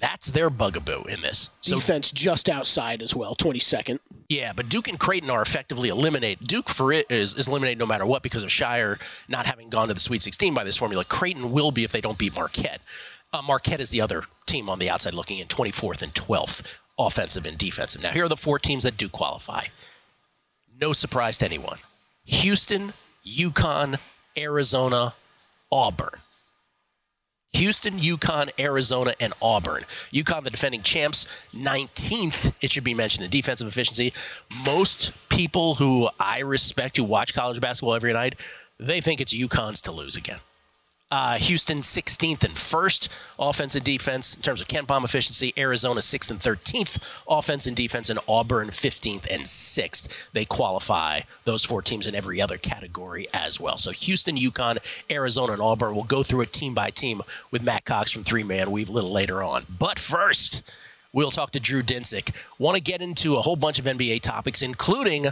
That's 0.00 0.26
their 0.28 0.50
bugaboo 0.50 1.04
in 1.04 1.22
this. 1.22 1.50
So 1.60 1.76
Defense 1.76 2.10
just 2.12 2.48
outside 2.48 3.00
as 3.00 3.14
well, 3.14 3.34
22nd. 3.36 3.98
yeah, 4.28 4.52
but 4.52 4.68
Duke 4.68 4.88
and 4.88 4.98
Creighton 4.98 5.30
are 5.30 5.40
effectively 5.40 5.88
eliminated. 5.88 6.46
Duke 6.46 6.68
for 6.68 6.92
it 6.92 7.06
is, 7.10 7.34
is 7.34 7.48
eliminated 7.48 7.78
no 7.78 7.86
matter 7.86 8.04
what 8.04 8.22
because 8.22 8.42
of 8.42 8.50
Scheyer 8.50 9.00
not 9.28 9.46
having 9.46 9.68
gone 9.70 9.88
to 9.88 9.94
the 9.94 10.00
Sweet 10.00 10.22
16 10.22 10.52
by 10.52 10.64
this 10.64 10.76
formula. 10.76 11.04
Creighton 11.04 11.52
will 11.52 11.70
be 11.70 11.84
if 11.84 11.92
they 11.92 12.00
don't 12.00 12.18
beat 12.18 12.34
Marquette. 12.34 12.80
Uh, 13.32 13.42
Marquette 13.42 13.80
is 13.80 13.90
the 13.90 14.00
other 14.00 14.24
team 14.46 14.68
on 14.68 14.78
the 14.78 14.90
outside 14.90 15.14
looking 15.14 15.38
in 15.38 15.46
24th 15.48 16.02
and 16.02 16.12
12th 16.14 16.76
offensive 16.98 17.46
and 17.46 17.58
defensive. 17.58 18.02
Now 18.02 18.10
here 18.12 18.24
are 18.24 18.28
the 18.28 18.36
four 18.36 18.58
teams 18.58 18.82
that 18.82 18.96
do 18.96 19.08
qualify. 19.08 19.62
No 20.80 20.92
surprise 20.92 21.38
to 21.38 21.44
anyone: 21.46 21.78
Houston, 22.24 22.92
UConn, 23.26 23.98
Arizona, 24.36 25.12
Auburn. 25.72 26.20
Houston, 27.54 27.98
UConn, 27.98 28.50
Arizona, 28.58 29.14
and 29.20 29.32
Auburn. 29.40 29.84
UConn, 30.12 30.44
the 30.44 30.50
defending 30.50 30.82
champs, 30.82 31.26
19th, 31.54 32.52
it 32.60 32.70
should 32.70 32.84
be 32.84 32.94
mentioned, 32.94 33.24
in 33.24 33.30
defensive 33.30 33.68
efficiency. 33.68 34.12
Most 34.64 35.12
people 35.28 35.76
who 35.76 36.08
I 36.18 36.40
respect 36.40 36.96
who 36.96 37.04
watch 37.04 37.34
college 37.34 37.60
basketball 37.60 37.94
every 37.94 38.12
night, 38.12 38.36
they 38.78 39.00
think 39.00 39.20
it's 39.20 39.32
UConn's 39.32 39.82
to 39.82 39.92
lose 39.92 40.16
again. 40.16 40.40
Uh, 41.14 41.36
Houston 41.36 41.78
16th 41.78 42.42
and 42.42 42.54
1st 42.54 43.08
offense 43.38 43.76
and 43.76 43.84
defense 43.84 44.34
in 44.34 44.42
terms 44.42 44.60
of 44.60 44.66
KenPom 44.66 45.04
efficiency. 45.04 45.54
Arizona 45.56 46.00
6th 46.00 46.28
and 46.28 46.40
13th 46.40 47.22
offense 47.28 47.68
and 47.68 47.76
defense, 47.76 48.10
and 48.10 48.18
Auburn 48.26 48.70
15th 48.70 49.24
and 49.30 49.44
6th. 49.44 50.08
They 50.32 50.44
qualify 50.44 51.20
those 51.44 51.64
four 51.64 51.82
teams 51.82 52.08
in 52.08 52.16
every 52.16 52.42
other 52.42 52.58
category 52.58 53.28
as 53.32 53.60
well. 53.60 53.76
So 53.76 53.92
Houston, 53.92 54.36
UConn, 54.36 54.78
Arizona, 55.08 55.52
and 55.52 55.62
Auburn 55.62 55.94
will 55.94 56.02
go 56.02 56.24
through 56.24 56.40
it 56.40 56.52
team 56.52 56.74
by 56.74 56.90
team 56.90 57.22
with 57.52 57.62
Matt 57.62 57.84
Cox 57.84 58.10
from 58.10 58.24
Three 58.24 58.42
Man 58.42 58.72
Weave 58.72 58.88
a 58.88 58.92
little 58.92 59.12
later 59.12 59.40
on. 59.40 59.66
But 59.78 60.00
first, 60.00 60.68
we'll 61.12 61.30
talk 61.30 61.52
to 61.52 61.60
Drew 61.60 61.84
Dinsick. 61.84 62.32
Want 62.58 62.74
to 62.74 62.82
get 62.82 63.00
into 63.00 63.36
a 63.36 63.42
whole 63.42 63.54
bunch 63.54 63.78
of 63.78 63.84
NBA 63.84 64.22
topics, 64.22 64.62
including 64.62 65.26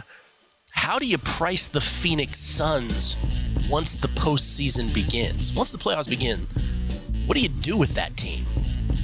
how 0.71 0.97
do 0.97 1.05
you 1.05 1.17
price 1.17 1.67
the 1.67 1.81
Phoenix 1.81 2.39
Suns 2.39 3.17
once 3.69 3.95
the 3.95 4.07
postseason 4.09 4.93
begins? 4.93 5.53
Once 5.53 5.71
the 5.71 5.77
playoffs 5.77 6.09
begin, 6.09 6.47
what 7.25 7.35
do 7.35 7.41
you 7.41 7.49
do 7.49 7.77
with 7.77 7.93
that 7.95 8.15
team? 8.17 8.45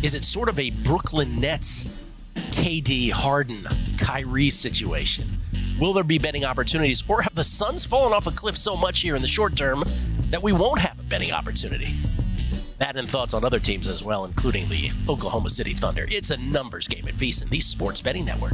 Is 0.04 0.16
it 0.16 0.24
sort 0.24 0.50
of 0.50 0.60
a 0.60 0.70
Brooklyn 0.70 1.40
Nets, 1.40 2.10
KD, 2.36 3.12
Harden, 3.12 3.68
Kyrie 3.98 4.50
situation? 4.50 5.26
Will 5.80 5.94
there 5.94 6.04
be 6.04 6.18
betting 6.18 6.44
opportunities, 6.44 7.04
or 7.08 7.22
have 7.22 7.36
the 7.36 7.44
Suns 7.44 7.86
fallen 7.86 8.12
off 8.12 8.28
a 8.28 8.32
cliff 8.32 8.58
so 8.58 8.76
much 8.76 9.00
here 9.02 9.16
in 9.16 9.22
the 9.22 9.28
short 9.28 9.56
term 9.56 9.84
that 10.30 10.44
we 10.44 10.52
won't 10.52 10.80
have 10.80 11.00
a 11.00 11.04
betting 11.04 11.32
opportunity? 11.32 11.88
That 12.80 12.96
and 12.96 13.10
thoughts 13.10 13.34
on 13.34 13.44
other 13.44 13.60
teams 13.60 13.88
as 13.88 14.04
well, 14.04 14.26
including 14.26 14.70
the 14.70 14.92
Oklahoma 15.08 15.50
City 15.50 15.74
Thunder. 15.74 16.08
It's 16.10 16.32
a 16.32 16.38
numbers 16.38 16.88
game 16.88 17.08
at 17.08 17.16
VSIN, 17.16 17.50
the 17.50 17.60
sports 17.60 18.02
betting 18.02 18.26
network. 18.26 18.54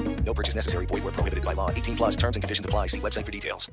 No 0.25 0.33
purchase 0.33 0.55
necessary. 0.55 0.85
Void 0.85 1.03
where 1.03 1.13
prohibited 1.13 1.43
by 1.43 1.53
law. 1.53 1.69
18 1.69 1.97
plus 1.97 2.15
terms 2.15 2.35
and 2.37 2.43
conditions 2.43 2.65
apply. 2.65 2.87
See 2.87 2.99
website 2.99 3.25
for 3.25 3.31
details. 3.31 3.69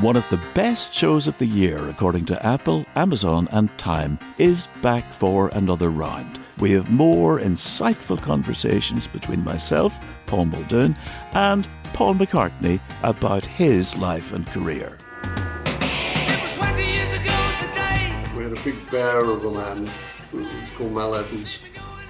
One 0.00 0.16
of 0.16 0.28
the 0.28 0.40
best 0.52 0.92
shows 0.92 1.26
of 1.26 1.38
the 1.38 1.46
year, 1.46 1.88
according 1.88 2.26
to 2.26 2.46
Apple, 2.46 2.84
Amazon, 2.96 3.48
and 3.50 3.76
Time, 3.78 4.18
is 4.36 4.68
back 4.82 5.10
for 5.10 5.48
another 5.54 5.88
round. 5.88 6.38
We 6.58 6.72
have 6.72 6.90
more 6.90 7.38
insightful 7.38 8.20
conversations 8.20 9.06
between 9.06 9.42
myself, 9.42 9.98
Paul 10.26 10.46
Muldoon, 10.46 10.94
and 11.32 11.66
Paul 11.94 12.14
McCartney 12.14 12.78
about 13.02 13.46
his 13.46 13.96
life 13.96 14.34
and 14.34 14.46
career. 14.48 14.98
It 15.24 16.42
was 16.42 16.52
20 16.52 16.84
years 16.84 17.12
ago 17.14 17.52
today. 17.58 18.24
We 18.36 18.42
had 18.42 18.52
a 18.52 18.60
big 18.62 18.90
bear 18.90 19.24
of 19.24 19.44
a 19.46 19.50
man 19.50 19.88
who 20.30 20.40
was 20.40 20.70
called 20.76 20.92
Mal 20.92 21.14
Evans, 21.14 21.60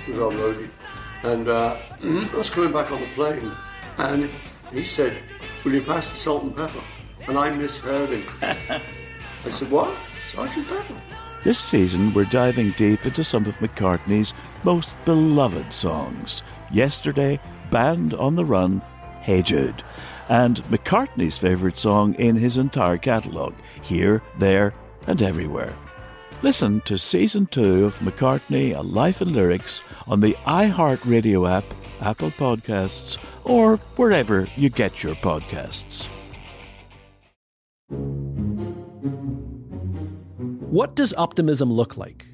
who 0.07 0.13
was 0.13 0.21
our 0.21 0.33
roadie. 0.33 0.76
And 1.23 1.49
uh, 1.49 1.77
I 2.03 2.31
was 2.35 2.51
coming 2.51 2.73
back 2.73 2.91
on 2.93 3.01
the 3.01 3.07
plane, 3.09 3.53
and 3.99 4.31
he 4.73 4.85
said, 4.85 5.23
Will 5.65 5.75
you 5.75 5.83
pass 5.83 6.11
the 6.11 6.17
salt 6.17 6.43
and 6.45 6.57
pepper? 6.57 6.83
And 7.27 7.37
I 7.39 7.51
misheard 7.51 8.11
him. 8.11 8.25
I 8.43 9.49
said, 9.49 9.71
What? 9.71 9.97
Sergeant 10.25 10.69
Pepper? 10.69 11.01
This 11.45 11.59
season, 11.59 12.13
we're 12.13 12.25
diving 12.25 12.73
deep 12.73 13.07
into 13.07 13.23
some 13.23 13.47
of 13.47 13.55
McCartney's 13.59 14.35
most 14.65 14.95
beloved 15.05 15.73
songs. 15.73 16.43
Yesterday, 16.73 17.39
Band 17.71 18.15
on 18.15 18.35
the 18.35 18.45
Run, 18.45 18.83
Hey 19.23 19.43
Jude, 19.43 19.85
and 20.29 20.57
McCartney's 20.65 21.39
favourite 21.39 21.79
song 21.79 22.15
in 22.15 22.35
his 22.35 22.57
entire 22.57 22.99
catalogue, 22.99 23.55
Here, 23.83 24.23
There, 24.39 24.75
and 25.07 25.23
Everywhere. 25.23 25.75
Listen 26.47 26.81
to 26.83 26.97
Season 26.97 27.47
2 27.47 27.87
of 27.87 27.99
McCartney, 27.99 28.73
A 28.73 28.81
Life 28.81 29.21
in 29.21 29.33
Lyrics 29.33 29.83
on 30.07 30.21
the 30.21 30.35
iHeartRadio 30.47 31.51
app, 31.51 31.65
Apple 32.01 32.31
Podcasts, 32.31 33.19
or 33.43 33.79
wherever 33.97 34.47
you 34.55 34.71
get 34.71 35.03
your 35.03 35.17
podcasts. 35.17 36.07
What 40.71 40.95
does 40.95 41.13
optimism 41.15 41.73
look 41.73 41.97
like? 41.97 42.27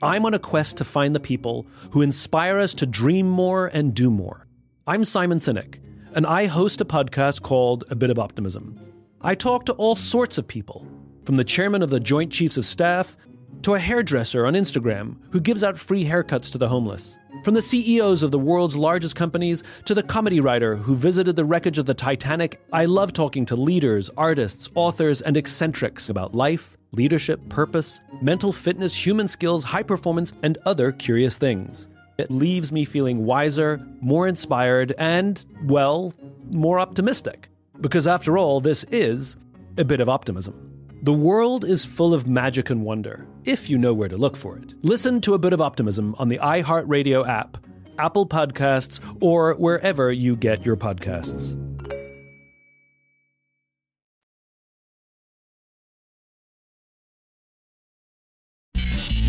I'm 0.00 0.24
on 0.24 0.34
a 0.34 0.38
quest 0.38 0.76
to 0.76 0.84
find 0.84 1.12
the 1.12 1.18
people 1.18 1.66
who 1.90 2.02
inspire 2.02 2.60
us 2.60 2.72
to 2.74 2.86
dream 2.86 3.28
more 3.28 3.66
and 3.66 3.94
do 3.94 4.12
more. 4.12 4.46
I'm 4.86 5.04
Simon 5.04 5.38
Sinek, 5.38 5.80
and 6.14 6.24
I 6.24 6.46
host 6.46 6.80
a 6.80 6.84
podcast 6.84 7.42
called 7.42 7.82
A 7.90 7.96
Bit 7.96 8.10
of 8.10 8.20
Optimism. 8.20 8.78
I 9.22 9.34
talk 9.34 9.66
to 9.66 9.72
all 9.72 9.96
sorts 9.96 10.38
of 10.38 10.46
people, 10.46 10.86
from 11.28 11.36
the 11.36 11.44
chairman 11.44 11.82
of 11.82 11.90
the 11.90 12.00
Joint 12.00 12.32
Chiefs 12.32 12.56
of 12.56 12.64
Staff 12.64 13.14
to 13.60 13.74
a 13.74 13.78
hairdresser 13.78 14.46
on 14.46 14.54
Instagram 14.54 15.16
who 15.30 15.40
gives 15.40 15.62
out 15.62 15.76
free 15.76 16.02
haircuts 16.02 16.50
to 16.50 16.56
the 16.56 16.70
homeless. 16.70 17.18
From 17.44 17.52
the 17.52 17.60
CEOs 17.60 18.22
of 18.22 18.30
the 18.30 18.38
world's 18.38 18.78
largest 18.78 19.14
companies 19.14 19.62
to 19.84 19.94
the 19.94 20.02
comedy 20.02 20.40
writer 20.40 20.74
who 20.74 20.96
visited 20.96 21.36
the 21.36 21.44
wreckage 21.44 21.76
of 21.76 21.84
the 21.84 21.92
Titanic, 21.92 22.62
I 22.72 22.86
love 22.86 23.12
talking 23.12 23.44
to 23.44 23.56
leaders, 23.56 24.10
artists, 24.16 24.70
authors, 24.74 25.20
and 25.20 25.36
eccentrics 25.36 26.08
about 26.08 26.32
life, 26.32 26.78
leadership, 26.92 27.46
purpose, 27.50 28.00
mental 28.22 28.50
fitness, 28.50 28.94
human 28.94 29.28
skills, 29.28 29.64
high 29.64 29.82
performance, 29.82 30.32
and 30.42 30.56
other 30.64 30.92
curious 30.92 31.36
things. 31.36 31.90
It 32.16 32.30
leaves 32.30 32.72
me 32.72 32.86
feeling 32.86 33.26
wiser, 33.26 33.78
more 34.00 34.26
inspired, 34.26 34.94
and, 34.96 35.44
well, 35.64 36.14
more 36.50 36.80
optimistic. 36.80 37.50
Because 37.82 38.06
after 38.06 38.38
all, 38.38 38.62
this 38.62 38.84
is 38.84 39.36
a 39.76 39.84
bit 39.84 40.00
of 40.00 40.08
optimism. 40.08 40.67
The 41.00 41.12
world 41.12 41.64
is 41.64 41.86
full 41.86 42.12
of 42.12 42.26
magic 42.26 42.70
and 42.70 42.84
wonder, 42.84 43.24
if 43.44 43.70
you 43.70 43.78
know 43.78 43.94
where 43.94 44.08
to 44.08 44.16
look 44.16 44.36
for 44.36 44.56
it. 44.56 44.74
Listen 44.82 45.20
to 45.20 45.34
a 45.34 45.38
bit 45.38 45.52
of 45.52 45.60
optimism 45.60 46.16
on 46.18 46.26
the 46.26 46.38
iHeartRadio 46.38 47.26
app, 47.26 47.56
Apple 47.98 48.26
Podcasts, 48.26 48.98
or 49.20 49.54
wherever 49.54 50.10
you 50.10 50.34
get 50.34 50.66
your 50.66 50.76
podcasts. 50.76 51.56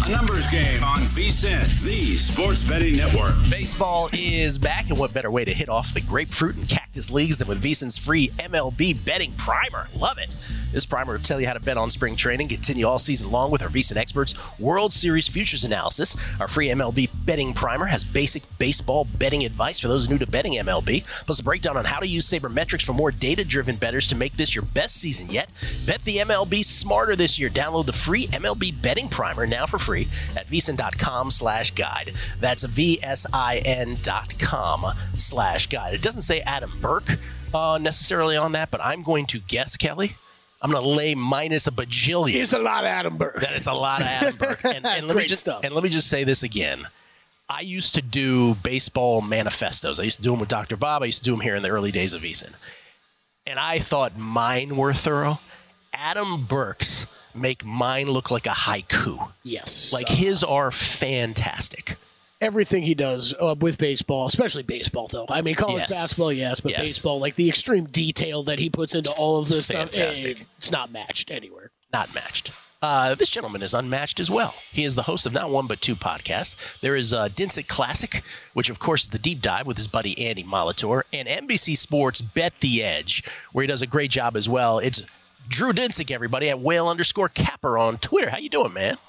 Numbers 0.09 0.49
game 0.49 0.83
on 0.83 0.97
VSIN, 0.97 1.83
the 1.83 2.17
sports 2.17 2.63
betting 2.63 2.95
network. 2.95 3.35
Baseball 3.47 4.09
is 4.11 4.57
back, 4.57 4.89
and 4.89 4.97
what 4.97 5.13
better 5.13 5.29
way 5.29 5.45
to 5.45 5.53
hit 5.53 5.69
off 5.69 5.93
the 5.93 6.01
grapefruit 6.01 6.55
and 6.55 6.67
cactus 6.67 7.11
leagues 7.11 7.37
than 7.37 7.47
with 7.47 7.61
VSIN's 7.61 7.99
free 7.99 8.29
MLB 8.29 9.05
betting 9.05 9.31
primer? 9.33 9.87
Love 9.95 10.17
it. 10.17 10.35
This 10.71 10.85
primer 10.85 11.13
will 11.13 11.19
tell 11.19 11.39
you 11.39 11.47
how 11.47 11.53
to 11.53 11.59
bet 11.59 11.77
on 11.77 11.89
spring 11.91 12.15
training, 12.15 12.47
continue 12.47 12.85
all 12.87 12.99
season 12.99 13.31
long 13.31 13.51
with 13.51 13.61
our 13.61 13.69
VSIN 13.69 13.97
experts' 13.97 14.35
World 14.59 14.93
Series 14.93 15.27
futures 15.27 15.63
analysis. 15.63 16.15
Our 16.39 16.47
free 16.47 16.69
MLB 16.69 17.09
betting 17.25 17.53
primer 17.53 17.85
has 17.85 18.03
basic 18.03 18.43
baseball 18.57 19.05
betting 19.05 19.45
advice 19.45 19.79
for 19.79 19.87
those 19.87 20.09
new 20.09 20.17
to 20.17 20.27
betting 20.27 20.53
MLB, 20.53 21.25
plus 21.25 21.39
a 21.39 21.43
breakdown 21.43 21.77
on 21.77 21.85
how 21.85 21.99
to 21.99 22.07
use 22.07 22.29
sabermetrics 22.29 22.83
for 22.83 22.93
more 22.93 23.11
data-driven 23.11 23.75
bettors 23.75 24.07
to 24.07 24.15
make 24.15 24.33
this 24.33 24.55
your 24.55 24.65
best 24.65 24.95
season 24.97 25.29
yet. 25.29 25.49
Bet 25.85 26.01
the 26.01 26.17
MLB 26.17 26.63
smarter 26.63 27.15
this 27.15 27.39
year. 27.39 27.49
Download 27.49 27.85
the 27.85 27.93
free 27.93 28.27
MLB 28.27 28.79
betting 28.81 29.07
primer 29.07 29.45
now 29.45 29.65
for 29.65 29.79
free 29.79 29.98
at 30.37 30.47
vsin.com 30.47 31.31
slash 31.31 31.71
guide. 31.71 32.13
That's 32.39 32.63
V-S-I-N 32.63 33.97
dot 34.01 34.33
com 34.39 34.85
slash 35.17 35.67
guide. 35.67 35.93
It 35.93 36.01
doesn't 36.01 36.21
say 36.23 36.41
Adam 36.41 36.71
Burke 36.81 37.17
uh, 37.53 37.77
necessarily 37.81 38.37
on 38.37 38.51
that, 38.53 38.71
but 38.71 38.83
I'm 38.85 39.01
going 39.01 39.25
to 39.27 39.39
guess, 39.39 39.77
Kelly. 39.77 40.15
I'm 40.61 40.71
going 40.71 40.83
to 40.83 40.89
lay 40.89 41.15
minus 41.15 41.67
a 41.67 41.71
bajillion. 41.71 42.35
It's 42.35 42.51
a 42.53 42.59
lot 42.59 42.83
of 42.83 42.89
Adam 42.89 43.17
Burke. 43.17 43.39
That 43.39 43.53
it's 43.53 43.67
a 43.67 43.73
lot 43.73 44.01
of 44.01 44.07
Adam 44.07 44.35
Burke. 44.35 44.65
And, 44.65 44.85
and 44.85 45.07
let 45.07 45.15
me 45.15 45.25
just 45.25 45.41
stuff. 45.41 45.61
and 45.63 45.73
let 45.73 45.83
me 45.83 45.89
just 45.89 46.09
say 46.09 46.23
this 46.25 46.43
again. 46.43 46.85
I 47.47 47.61
used 47.61 47.95
to 47.95 48.01
do 48.01 48.55
baseball 48.55 49.21
manifestos. 49.21 49.99
I 49.99 50.03
used 50.03 50.17
to 50.17 50.23
do 50.23 50.31
them 50.31 50.39
with 50.39 50.49
Dr. 50.49 50.77
Bob. 50.77 51.01
I 51.01 51.05
used 51.07 51.19
to 51.19 51.23
do 51.23 51.31
them 51.31 51.39
here 51.39 51.55
in 51.55 51.63
the 51.63 51.69
early 51.69 51.91
days 51.91 52.13
of 52.13 52.21
VSIN. 52.21 52.51
And 53.47 53.57
I 53.57 53.79
thought 53.79 54.17
mine 54.17 54.75
were 54.77 54.93
thorough. 54.93 55.39
Adam 55.93 56.45
Burke's 56.45 57.07
make 57.33 57.63
mine 57.65 58.07
look 58.09 58.31
like 58.31 58.45
a 58.47 58.51
haiku. 58.51 59.31
Yes. 59.43 59.93
Like 59.93 60.09
his 60.09 60.43
are 60.43 60.71
fantastic. 60.71 61.95
Everything 62.41 62.83
he 62.83 62.93
does 62.95 63.35
uh, 63.41 63.53
with 63.59 63.77
baseball, 63.77 64.25
especially 64.25 64.63
baseball, 64.63 65.07
though. 65.09 65.25
I 65.29 65.41
mean, 65.41 65.55
college 65.55 65.79
Yes. 65.89 65.93
basketball, 65.93 66.31
yes, 66.31 66.61
but 66.61 66.71
Yes. 66.71 66.79
baseball, 66.81 67.19
like 67.19 67.35
the 67.35 67.49
extreme 67.49 67.85
detail 67.85 68.43
that 68.43 68.59
he 68.59 68.69
puts 68.69 68.95
into 68.95 69.11
all 69.11 69.39
of 69.39 69.49
this 69.49 69.65
stuff, 69.65 69.91
Fantastic. 69.91 70.39
eh, 70.41 70.43
it's 70.57 70.71
not 70.71 70.91
matched 70.91 71.31
anywhere. 71.31 71.71
not 71.91 72.13
matched. 72.13 72.51
Uh, 72.83 73.13
this 73.15 73.29
gentleman 73.31 73.61
is 73.63 73.73
unmatched 73.73 74.19
as 74.21 74.29
well. 74.31 74.53
He 74.71 74.83
is 74.85 74.93
the 74.95 75.01
host 75.01 75.25
of 75.25 75.33
not 75.33 75.49
one 75.49 75.65
but 75.67 75.81
two 75.81 75.95
podcasts. 75.97 76.55
There 76.79 76.95
is 76.95 77.13
uh, 77.13 77.27
Dinsick 77.29 77.67
Classic, 77.67 78.23
which 78.53 78.69
of 78.69 78.77
course 78.79 79.03
is 79.03 79.09
the 79.09 79.17
deep 79.19 79.41
dive 79.41 79.65
with 79.67 79.75
his 79.75 79.87
buddy 79.87 80.17
Andy 80.25 80.43
Molitor, 80.43 81.01
and 81.11 81.27
NBC 81.27 81.75
Sports 81.75 82.21
Bet 82.21 82.55
the 82.59 82.81
Edge, 82.83 83.23
where 83.51 83.63
he 83.63 83.67
does 83.67 83.81
a 83.81 83.87
great 83.87 84.11
job 84.11 84.37
as 84.37 84.47
well. 84.47 84.77
It's 84.79 85.01
Drew 85.49 85.73
Dinsick, 85.73 86.11
everybody 86.11 86.47
at 86.51 86.59
whale 86.59 86.87
underscore 86.87 87.27
capper 87.27 87.75
on 87.75 87.97
Twitter. 87.97 88.29
How 88.29 88.37
you 88.37 88.49
doing, 88.49 88.71
man? 88.71 88.99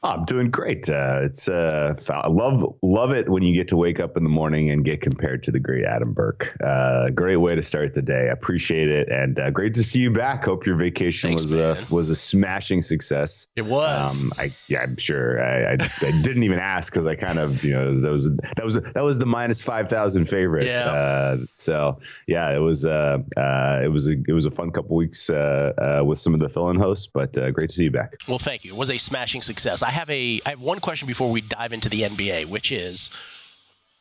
Oh, 0.00 0.10
I'm 0.10 0.24
doing 0.26 0.48
great. 0.48 0.88
Uh, 0.88 1.22
it's 1.24 1.48
uh, 1.48 1.96
I 2.08 2.28
love 2.28 2.76
love 2.82 3.10
it 3.10 3.28
when 3.28 3.42
you 3.42 3.52
get 3.52 3.66
to 3.68 3.76
wake 3.76 3.98
up 3.98 4.16
in 4.16 4.22
the 4.22 4.28
morning 4.28 4.70
and 4.70 4.84
get 4.84 5.00
compared 5.00 5.42
to 5.42 5.50
the 5.50 5.58
great 5.58 5.84
Adam 5.84 6.12
Burke. 6.12 6.54
Uh, 6.62 7.10
great 7.10 7.38
way 7.38 7.56
to 7.56 7.64
start 7.64 7.94
the 7.94 8.02
day. 8.02 8.28
I 8.28 8.32
appreciate 8.32 8.88
it, 8.88 9.08
and 9.08 9.40
uh, 9.40 9.50
great 9.50 9.74
to 9.74 9.82
see 9.82 9.98
you 9.98 10.12
back. 10.12 10.44
Hope 10.44 10.66
your 10.66 10.76
vacation 10.76 11.32
was 11.32 11.52
a 11.52 11.84
was 11.90 12.10
a 12.10 12.16
smashing 12.16 12.80
success. 12.80 13.48
It 13.56 13.66
was. 13.66 14.22
Um, 14.22 14.32
I 14.38 14.52
yeah, 14.68 14.82
I'm 14.82 14.96
sure. 14.98 15.42
I, 15.42 15.72
I, 15.72 15.72
I 15.72 16.10
didn't 16.22 16.44
even 16.44 16.60
ask 16.60 16.92
because 16.92 17.08
I 17.08 17.16
kind 17.16 17.40
of 17.40 17.64
you 17.64 17.72
know 17.72 18.00
that 18.00 18.12
was 18.12 18.30
that 18.30 18.64
was 18.64 18.74
that 18.74 19.02
was 19.02 19.18
the 19.18 19.26
minus 19.26 19.60
five 19.60 19.88
thousand 19.90 20.26
favorite. 20.26 20.66
Yeah. 20.66 20.84
Uh, 20.84 21.38
so 21.56 21.98
yeah, 22.28 22.54
it 22.54 22.60
was 22.60 22.84
uh, 22.84 23.18
uh, 23.36 23.80
it 23.82 23.88
was 23.88 24.08
a 24.08 24.12
it 24.28 24.32
was 24.32 24.46
a 24.46 24.52
fun 24.52 24.70
couple 24.70 24.94
weeks 24.94 25.28
uh, 25.28 25.72
uh, 25.76 26.04
with 26.04 26.20
some 26.20 26.34
of 26.34 26.40
the 26.40 26.48
fill-in 26.48 26.76
hosts, 26.76 27.08
but 27.12 27.36
uh, 27.36 27.50
great 27.50 27.70
to 27.70 27.74
see 27.74 27.84
you 27.84 27.90
back. 27.90 28.14
Well, 28.28 28.38
thank 28.38 28.64
you. 28.64 28.74
It 28.74 28.76
was 28.76 28.92
a 28.92 28.98
smashing 28.98 29.42
success. 29.42 29.82
I 29.88 29.90
have 29.92 30.10
a 30.10 30.42
I 30.44 30.50
have 30.50 30.60
one 30.60 30.80
question 30.80 31.06
before 31.06 31.30
we 31.30 31.40
dive 31.40 31.72
into 31.72 31.88
the 31.88 32.02
NBA, 32.02 32.44
which 32.44 32.70
is 32.70 33.10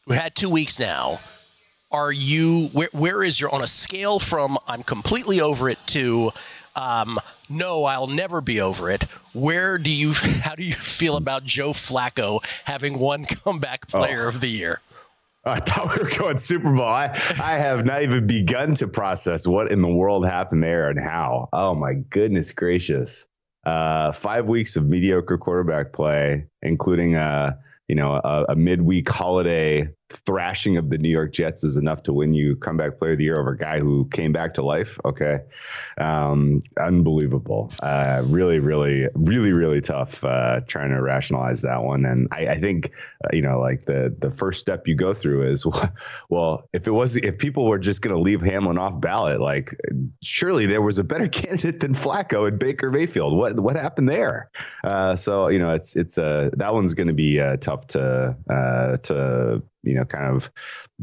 we 0.05 0.17
had 0.17 0.35
two 0.35 0.49
weeks 0.49 0.79
now. 0.79 1.21
Are 1.91 2.11
you 2.11 2.67
where 2.73 2.89
where 2.91 3.23
is 3.23 3.39
your 3.39 3.55
on 3.55 3.63
a 3.63 3.67
scale 3.67 4.19
from 4.19 4.57
I'm 4.67 4.83
completely 4.83 5.39
over 5.39 5.69
it 5.69 5.79
to 5.87 6.33
um, 6.75 7.17
no, 7.47 7.85
I'll 7.85 8.07
never 8.07 8.41
be 8.41 8.59
over 8.59 8.91
it. 8.91 9.03
Where 9.31 9.77
do 9.77 9.89
you 9.89 10.11
how 10.41 10.55
do 10.55 10.63
you 10.63 10.73
feel 10.73 11.15
about 11.15 11.45
Joe 11.45 11.69
Flacco 11.69 12.43
having 12.65 12.99
one 12.99 13.23
comeback 13.23 13.87
player 13.87 14.27
of 14.27 14.41
the 14.41 14.47
year? 14.47 14.81
I 15.45 15.61
thought 15.61 15.97
we 15.97 16.03
were 16.03 16.09
going 16.09 16.37
Super 16.37 16.73
Bowl. 16.73 16.83
I, 16.83 17.05
I 17.41 17.57
have 17.57 17.85
not 17.85 18.03
even 18.03 18.27
begun 18.27 18.75
to 18.75 18.89
process 18.89 19.47
what 19.47 19.71
in 19.71 19.81
the 19.81 19.87
world 19.87 20.25
happened 20.25 20.63
there 20.63 20.89
and 20.89 20.99
how. 20.99 21.47
Oh 21.53 21.73
my 21.75 21.93
goodness 21.93 22.51
gracious! 22.51 23.25
Uh, 23.67 24.13
five 24.13 24.45
weeks 24.45 24.77
of 24.77 24.85
mediocre 24.85 25.37
quarterback 25.37 25.91
play, 25.91 26.45
including 26.61 27.15
a 27.15 27.59
you 27.89 27.95
know 27.95 28.13
a, 28.13 28.45
a 28.47 28.55
midweek 28.55 29.09
holiday 29.09 29.89
thrashing 30.09 30.77
of 30.77 30.89
the 30.89 30.97
New 30.97 31.09
York 31.09 31.33
Jets, 31.33 31.63
is 31.63 31.77
enough 31.77 32.03
to 32.03 32.13
win 32.13 32.33
you 32.33 32.55
comeback 32.55 32.97
player 32.97 33.11
of 33.11 33.17
the 33.17 33.25
year 33.25 33.39
over 33.39 33.51
a 33.51 33.57
guy 33.57 33.79
who 33.79 34.07
came 34.11 34.31
back 34.31 34.53
to 34.55 34.61
life. 34.61 34.97
Okay, 35.05 35.39
um, 35.99 36.61
unbelievable. 36.79 37.71
Uh, 37.81 38.23
really, 38.25 38.59
really, 38.59 39.07
really, 39.15 39.53
really 39.53 39.81
tough 39.81 40.23
uh, 40.23 40.61
trying 40.67 40.89
to 40.89 41.01
rationalize 41.01 41.61
that 41.61 41.83
one. 41.83 42.05
And 42.05 42.27
I, 42.31 42.47
I 42.47 42.59
think 42.59 42.91
uh, 43.23 43.29
you 43.35 43.41
know, 43.41 43.59
like 43.59 43.85
the 43.85 44.15
the 44.19 44.29
first 44.29 44.61
step 44.61 44.87
you 44.87 44.95
go 44.95 45.13
through 45.13 45.43
is, 45.43 45.65
well, 46.29 46.69
if 46.73 46.87
it 46.87 46.91
was 46.91 47.15
if 47.15 47.37
people 47.37 47.65
were 47.65 47.79
just 47.79 48.01
going 48.01 48.15
to 48.15 48.21
leave 48.21 48.41
Hamlin 48.41 48.77
off 48.77 48.99
ballot, 49.01 49.41
like 49.41 49.75
surely 50.21 50.67
there 50.67 50.81
was 50.81 50.99
a 50.99 51.03
better 51.03 51.27
candidate 51.27 51.79
than 51.79 51.93
Flacco 51.93 52.47
and 52.47 52.59
Baker 52.59 52.89
Mayfield. 52.89 53.35
What 53.35 53.59
what 53.59 53.75
happened 53.75 54.09
there? 54.09 54.51
Uh, 54.83 55.15
so 55.15 55.47
you 55.47 55.59
know, 55.59 55.71
it's 55.71 55.95
it's 55.95 56.17
uh, 56.17 56.49
that 56.53 56.73
one's 56.73 56.93
going 56.93 57.07
to 57.07 57.13
be 57.13 57.39
uh, 57.39 57.57
tough 57.57 57.87
to 57.87 58.35
uh, 58.49 58.97
to 58.97 59.63
you 59.87 59.95
know 59.95 60.05
kind 60.05 60.35
of 60.35 60.51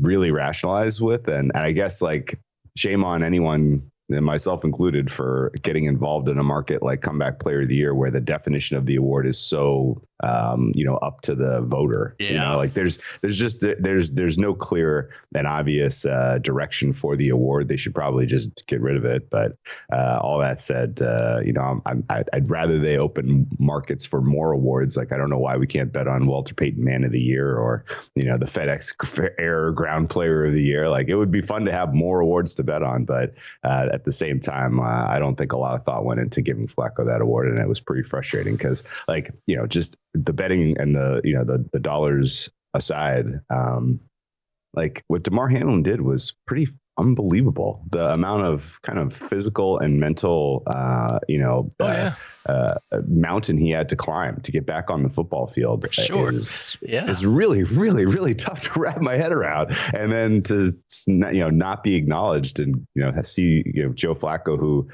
really 0.01 0.31
rationalize 0.31 1.01
with, 1.01 1.29
and, 1.29 1.51
and 1.55 1.65
I 1.65 1.73
guess 1.73 2.03
like 2.03 2.39
shame 2.77 3.05
on 3.05 3.23
anyone 3.23 3.91
and 4.15 4.25
myself 4.25 4.65
included 4.65 5.11
for 5.13 5.53
getting 5.63 5.85
involved 5.85 6.29
in 6.29 6.39
a 6.39 6.43
market 6.43 6.83
like 6.83 7.03
comeback 7.03 7.39
player 7.41 7.63
of 7.63 7.69
the 7.69 7.75
year 7.75 7.95
where 7.95 8.11
the 8.11 8.21
definition 8.21 8.77
of 8.77 8.87
the 8.87 8.97
award 8.97 9.27
is 9.27 9.39
so 9.39 10.01
um, 10.23 10.73
you 10.75 10.85
know 10.85 10.97
up 10.99 11.21
to 11.23 11.35
the 11.35 11.61
voter. 11.63 12.15
You 12.19 12.29
Yeah. 12.29 12.45
know 12.45 12.57
like 12.57 12.73
there's 12.73 12.99
there's 13.21 13.37
just 13.37 13.61
there's 13.61 14.11
there's 14.13 14.39
no 14.39 14.55
clear 14.55 15.11
and 15.35 15.47
obvious 15.47 16.05
uh, 16.07 16.39
direction 16.41 16.93
for 16.93 17.17
the 17.17 17.29
award. 17.31 17.69
They 17.69 17.77
should 17.77 17.95
probably 17.95 18.25
just 18.25 18.67
get 18.67 18.81
rid 18.81 18.97
of 18.97 19.05
it. 19.05 19.29
But 19.29 19.57
uh, 19.93 20.19
all 20.23 20.39
that 20.39 20.61
said 20.63 21.01
uh, 21.03 21.41
you 21.45 21.53
know 21.53 21.83
I'm, 21.85 22.05
I'd 22.09 22.31
I'd 22.33 22.49
rather 22.51 22.79
they 22.79 22.97
open 22.97 23.47
markets 23.59 24.05
for 24.05 24.23
more 24.23 24.53
awards. 24.53 24.97
Like 24.97 25.13
I 25.13 25.17
don't 25.19 25.31
know 25.31 25.39
why 25.39 25.57
we 25.57 25.67
can't 25.67 25.93
bet 25.93 26.07
on 26.09 26.27
Walter 26.27 26.55
Payton 26.55 26.83
Man 26.83 27.05
of 27.05 27.13
the 27.13 27.21
Year 27.21 27.57
or 27.57 27.85
you 28.15 28.25
know 28.27 28.39
the 28.39 28.47
FedEx 28.47 28.95
Air 29.39 29.73
Ground 29.73 30.09
Player 30.11 30.45
of 30.47 30.53
the 30.53 30.63
Year. 30.63 30.89
Like 30.89 31.09
it 31.09 31.17
would 31.17 31.33
be 31.33 31.43
fun 31.43 31.65
to 31.67 31.73
have 31.73 31.93
more 31.93 32.21
awards 32.21 32.55
to 32.55 32.63
bet 32.63 32.83
on 32.83 33.05
but 33.05 33.35
uh, 33.65 33.89
at 34.05 34.07
the 34.07 34.13
same 34.13 34.39
time, 34.39 34.81
uh, 34.81 35.07
I 35.09 35.19
don't 35.19 35.35
think 35.35 35.53
a 35.53 35.57
lot 35.57 35.75
of 35.75 35.85
thought 35.87 36.05
went 36.05 36.21
into 36.21 36.43
giving 36.43 36.67
Flacco 36.67 37.07
that 37.07 37.23
award, 37.23 37.49
and 37.49 37.59
it 37.59 37.67
was 37.67 37.81
pretty 37.81 38.07
frustrating 38.07 38.55
because, 38.55 38.85
like, 39.09 39.33
you 39.47 39.57
know, 39.57 39.67
just 39.67 39.97
the 40.13 40.35
betting 40.35 40.77
and 40.79 40.95
the 40.95 41.23
you 41.25 41.35
know 41.35 41.45
the 41.45 41.65
the 41.73 41.81
dollars 41.81 42.51
aside, 42.75 43.41
um, 43.49 44.01
like 44.75 45.03
what 45.09 45.23
Damar 45.23 45.49
Hamlin 45.49 45.83
did 45.83 46.03
was 46.03 46.37
pretty 46.47 46.69
unbelievable. 46.99 47.83
The 47.91 48.13
amount 48.13 48.45
of 48.45 48.79
kind 48.83 48.99
of 48.99 49.13
physical 49.15 49.79
and 49.79 49.99
mental, 50.01 50.63
uh, 50.67 51.19
you 51.29 51.39
know, 51.39 51.71
Oh, 51.81 51.87
uh, 51.87 52.13
yeah. 52.49 52.53
uh, 52.93 53.01
mountain 53.09 53.57
he 53.59 53.71
had 53.71 53.89
to 53.89 53.97
climb 53.97 54.41
to 54.43 54.53
get 54.53 54.67
back 54.67 54.91
on 54.91 55.03
the 55.03 55.09
football 55.09 55.47
field 55.47 55.87
sure. 55.93 56.33
is, 56.33 56.77
Yeah. 56.83 57.11
is 57.11 57.25
really, 57.27 57.65
really, 57.65 58.07
really 58.07 58.35
tough 58.47 58.61
to 58.73 58.81
wrap 58.81 59.01
my 59.01 59.17
head 59.17 59.33
around. 59.33 59.77
And 59.93 60.13
then 60.13 60.43
to 60.45 60.73
not, 61.07 61.35
you 61.35 61.41
know 61.41 61.51
not 61.51 61.83
be 61.83 61.97
acknowledged 61.97 62.61
and 62.61 62.87
you 62.95 63.03
know 63.03 63.13
see 63.23 63.63
you 63.67 63.83
know 63.87 63.93
Joe 63.93 64.15
Flacco 64.15 64.59
who 64.59 64.89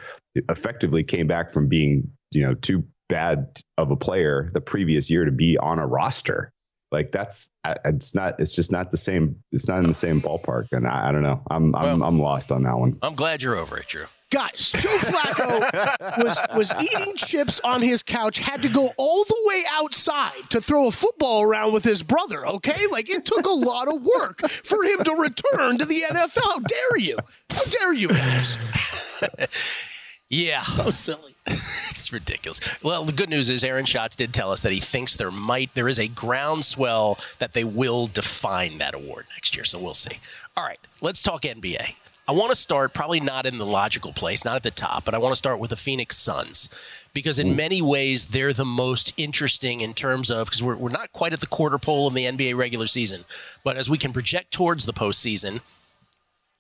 effectively 0.49 1.05
came 1.05 1.27
back 1.27 1.51
from 1.53 1.69
being 1.69 2.11
you 2.31 2.43
know 2.43 2.55
too 2.55 2.85
bad 3.09 3.61
of 3.77 3.91
a 3.91 3.97
player 3.97 4.51
the 4.55 4.61
previous 4.61 5.11
year 5.11 5.25
to 5.25 5.33
be 5.33 5.59
on 5.59 5.79
a 5.79 5.87
roster. 5.87 6.53
Like 6.91 7.13
that's 7.13 7.49
it's 7.85 8.15
not 8.15 8.41
it's 8.41 8.55
just 8.55 8.73
not 8.73 8.91
the 8.91 8.97
same 8.97 9.37
it's 9.53 9.69
not 9.69 9.79
in 9.79 9.87
the 9.87 9.95
same 9.95 10.21
ballpark 10.21 10.67
and 10.73 10.87
I, 10.87 11.09
I 11.09 11.13
don't 11.13 11.23
know 11.23 11.43
I'm 11.51 11.75
I'm 11.75 12.03
I'm 12.03 12.19
lost 12.19 12.51
on 12.51 12.65
that 12.65 12.79
one. 12.79 12.99
I'm 13.03 13.15
glad 13.15 13.43
you're 13.43 13.57
over 13.57 13.79
it, 13.79 13.87
Drew. 13.87 14.07
Guys, 14.31 14.71
Joe 14.77 14.97
Flacco 14.97 16.19
was 16.25 16.39
was 16.55 16.73
eating 16.81 17.17
chips 17.17 17.61
on 17.65 17.83
his 17.83 18.03
couch, 18.05 18.39
had 18.39 18.63
to 18.63 18.69
go 18.69 18.89
all 18.97 19.25
the 19.25 19.43
way 19.47 19.65
outside 19.73 20.49
to 20.51 20.61
throw 20.61 20.87
a 20.87 20.93
football 20.93 21.43
around 21.43 21.73
with 21.73 21.83
his 21.83 22.05
brother, 22.05 22.47
okay? 22.47 22.87
Like 22.93 23.11
it 23.11 23.25
took 23.25 23.45
a 23.45 23.51
lot 23.51 23.89
of 23.89 24.03
work 24.21 24.49
for 24.49 24.85
him 24.85 25.03
to 25.05 25.15
return 25.15 25.79
to 25.79 25.85
the 25.85 26.03
NFL. 26.11 26.41
How 26.43 26.59
dare 26.61 26.99
you? 26.99 27.19
How 27.51 27.65
dare 27.65 27.93
you 27.93 28.09
guys? 28.09 28.57
Yeah. 30.31 30.63
So 30.63 30.91
silly. 30.91 31.35
it's 31.47 32.13
ridiculous. 32.13 32.61
Well, 32.83 33.05
the 33.05 33.13
good 33.13 33.29
news 33.29 33.51
is 33.51 33.65
Aaron 33.65 33.85
Schatz 33.85 34.15
did 34.15 34.33
tell 34.33 34.53
us 34.53 34.61
that 34.61 34.73
he 34.73 34.81
thinks 34.81 35.17
there 35.17 35.31
might 35.31 35.75
there 35.75 35.89
is 35.89 35.99
a 35.99 36.09
groundswell 36.09 37.19
that 37.41 37.53
they 37.53 37.65
will 37.65 38.07
define 38.07 38.79
that 38.79 38.95
award 38.95 39.27
next 39.35 39.57
year. 39.57 39.65
So 39.65 39.79
we'll 39.79 39.95
see. 39.95 40.19
All 40.57 40.65
right, 40.65 40.79
let's 41.01 41.23
talk 41.23 41.43
NBA. 41.43 41.95
I 42.29 42.33
want 42.33 42.51
to 42.51 42.57
start 42.57 42.95
probably 42.95 43.19
not 43.19 43.45
in 43.45 43.59
the 43.59 43.67
logical 43.67 44.13
place, 44.13 44.45
not 44.45 44.55
at 44.55 44.63
the 44.63 44.71
top, 44.71 45.05
but 45.05 45.15
I 45.15 45.19
want 45.19 45.33
to 45.33 45.37
start 45.37 45.59
with 45.59 45.71
the 45.71 45.77
Phoenix 45.77 46.17
Suns 46.17 46.71
because 47.13 47.41
in 47.41 47.57
many 47.57 47.83
ways 47.83 48.27
they're 48.27 48.53
the 48.53 48.65
most 48.65 49.13
interesting 49.17 49.81
in 49.81 49.95
terms 49.95 50.31
of 50.31 50.47
because 50.47 50.63
we're, 50.63 50.77
we're 50.77 50.91
not 50.91 51.11
quite 51.13 51.33
at 51.33 51.41
the 51.41 51.49
quarter 51.49 51.77
pole 51.79 52.07
in 52.07 52.15
the 52.15 52.27
NBA 52.27 52.57
regular 52.57 52.87
season, 52.87 53.25
but 53.65 53.77
as 53.77 53.91
we 53.91 53.99
can 53.99 54.13
project 54.13 54.53
towards 54.53 54.87
the 54.87 54.93
postseason, 54.93 55.61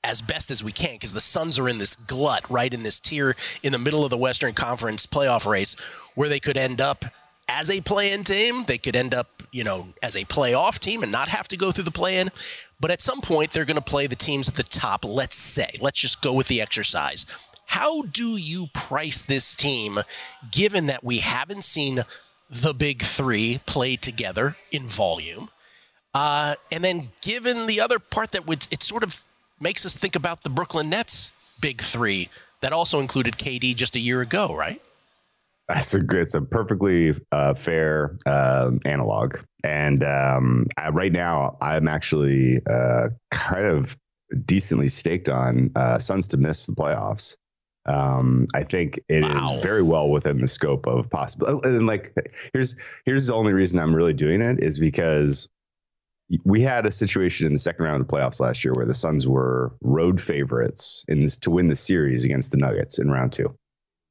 as 0.03 0.23
best 0.23 0.51
as 0.51 0.65
we 0.65 0.73
can 0.73 0.93
because 0.93 1.13
the 1.13 1.21
Suns 1.21 1.59
are 1.59 1.69
in 1.69 1.79
this 1.79 1.95
glut, 1.95 2.49
right 2.51 2.73
in 2.73 2.83
this 2.83 3.01
tier 3.01 3.37
in 3.63 3.73
the 3.73 3.79
middle 3.79 4.05
of 4.05 4.11
the 4.11 4.17
Western 4.17 4.55
Conference 4.55 5.07
playoff 5.07 5.47
race 5.47 5.77
where 6.15 6.29
they 6.29 6.41
could 6.41 6.57
end 6.57 6.81
up 6.81 7.05
as 7.49 7.69
a 7.69 7.81
play-in 7.81 8.23
team, 8.23 8.65
they 8.67 8.79
could 8.79 8.95
end 8.95 9.13
up, 9.13 9.43
you 9.51 9.65
know, 9.65 9.89
as 10.03 10.15
a 10.15 10.25
playoff 10.25 10.79
team 10.79 11.03
and 11.03 11.11
not 11.11 11.29
have 11.29 11.49
to 11.49 11.57
go 11.57 11.73
through 11.73 11.85
the 11.85 11.91
play-in. 11.91 12.31
But 12.79 12.93
at 12.93 13.01
some 13.01 13.21
point 13.21 13.51
they're 13.51 13.65
going 13.65 13.75
to 13.75 13.83
play 13.83 14.07
the 14.07 14.17
teams 14.17 14.49
at 14.49 14.55
the 14.55 14.63
top, 14.63 15.05
let's 15.05 15.37
say. 15.37 15.77
Let's 15.81 15.99
just 15.99 16.23
go 16.23 16.33
with 16.33 16.47
the 16.47 16.61
exercise. 16.61 17.27
How 17.67 18.03
do 18.03 18.37
you 18.37 18.69
price 18.73 19.23
this 19.23 19.55
team 19.57 20.01
given 20.51 20.87
that 20.87 21.03
we 21.03 21.19
haven't 21.19 21.65
seen 21.65 22.03
the 22.49 22.73
big 22.73 23.03
3 23.03 23.61
play 23.67 23.97
together 23.97 24.57
in 24.71 24.87
volume? 24.87 25.51
Uh, 26.15 26.55
and 26.73 26.83
then 26.83 27.11
given 27.21 27.67
the 27.67 27.81
other 27.81 27.99
part 27.99 28.33
that 28.33 28.47
would 28.47 28.67
it 28.71 28.83
sort 28.83 29.03
of 29.03 29.23
makes 29.61 29.85
us 29.85 29.97
think 29.97 30.17
about 30.17 30.43
the 30.43 30.51
Brooklyn 30.51 30.91
Nets 30.91 31.33
big 31.61 31.81
three 31.81 32.29
that 32.61 32.73
also 32.73 33.01
included 33.01 33.35
KD 33.35 33.75
just 33.75 33.97
a 33.97 34.01
year 34.01 34.21
ago, 34.21 34.55
right? 34.55 34.81
That's 35.69 35.95
a 35.95 36.01
good. 36.01 36.23
It's 36.23 36.35
a 36.35 36.41
perfectly 36.41 37.15
uh, 37.31 37.55
fair 37.55 38.19
um, 38.27 38.81
analog. 38.85 39.37
And 39.63 40.03
um, 40.03 40.67
I, 40.77 40.89
right 40.89 41.13
now, 41.13 41.59
I'm 41.61 41.87
actually 41.87 42.61
uh, 42.69 43.11
kind 43.31 43.67
of 43.67 43.97
decently 44.47 44.89
staked 44.89 45.29
on 45.29 45.71
uh, 45.77 45.99
Suns 46.01 46.27
to 46.29 46.37
miss 46.39 46.67
the 46.67 46.73
playoffs. 46.73 47.37
Um, 47.87 48.49
I 48.55 48.65
think 48.65 49.01
it 49.09 49.25
is 49.25 49.63
very 49.63 49.83
well 49.83 50.11
within 50.11 50.41
the 50.41 50.49
scope 50.49 50.87
of 50.87 51.09
possible. 51.09 51.63
And 51.63 51.87
like, 51.87 52.15
here's 52.53 52.75
here's 53.07 53.29
the 53.29 53.35
only 53.35 53.53
reason 53.53 53.79
I'm 53.79 53.95
really 53.95 54.13
doing 54.13 54.43
it 54.43 54.63
is 54.63 54.79
because 54.79 55.49
we 56.45 56.61
had 56.61 56.87
a 56.87 56.91
situation 56.91 57.47
in 57.47 57.53
the 57.53 57.59
second 57.59 57.85
round 57.85 58.01
of 58.01 58.07
the 58.07 58.13
playoffs 58.13 58.41
last 58.41 58.65
year 58.65 58.73
where 58.75 58.87
the 58.87 58.95
Suns 58.95 59.27
were 59.27 59.73
road 59.83 60.21
favorites 60.21 61.05
in 61.09 61.23
this 61.23 61.39
to 61.39 61.51
win 61.51 61.69
the 61.69 61.77
series 61.77 62.25
against 62.25 62.51
the 62.51 62.57
Nuggets 62.57 62.99
in 62.99 63.11
round 63.11 63.33
two 63.33 63.55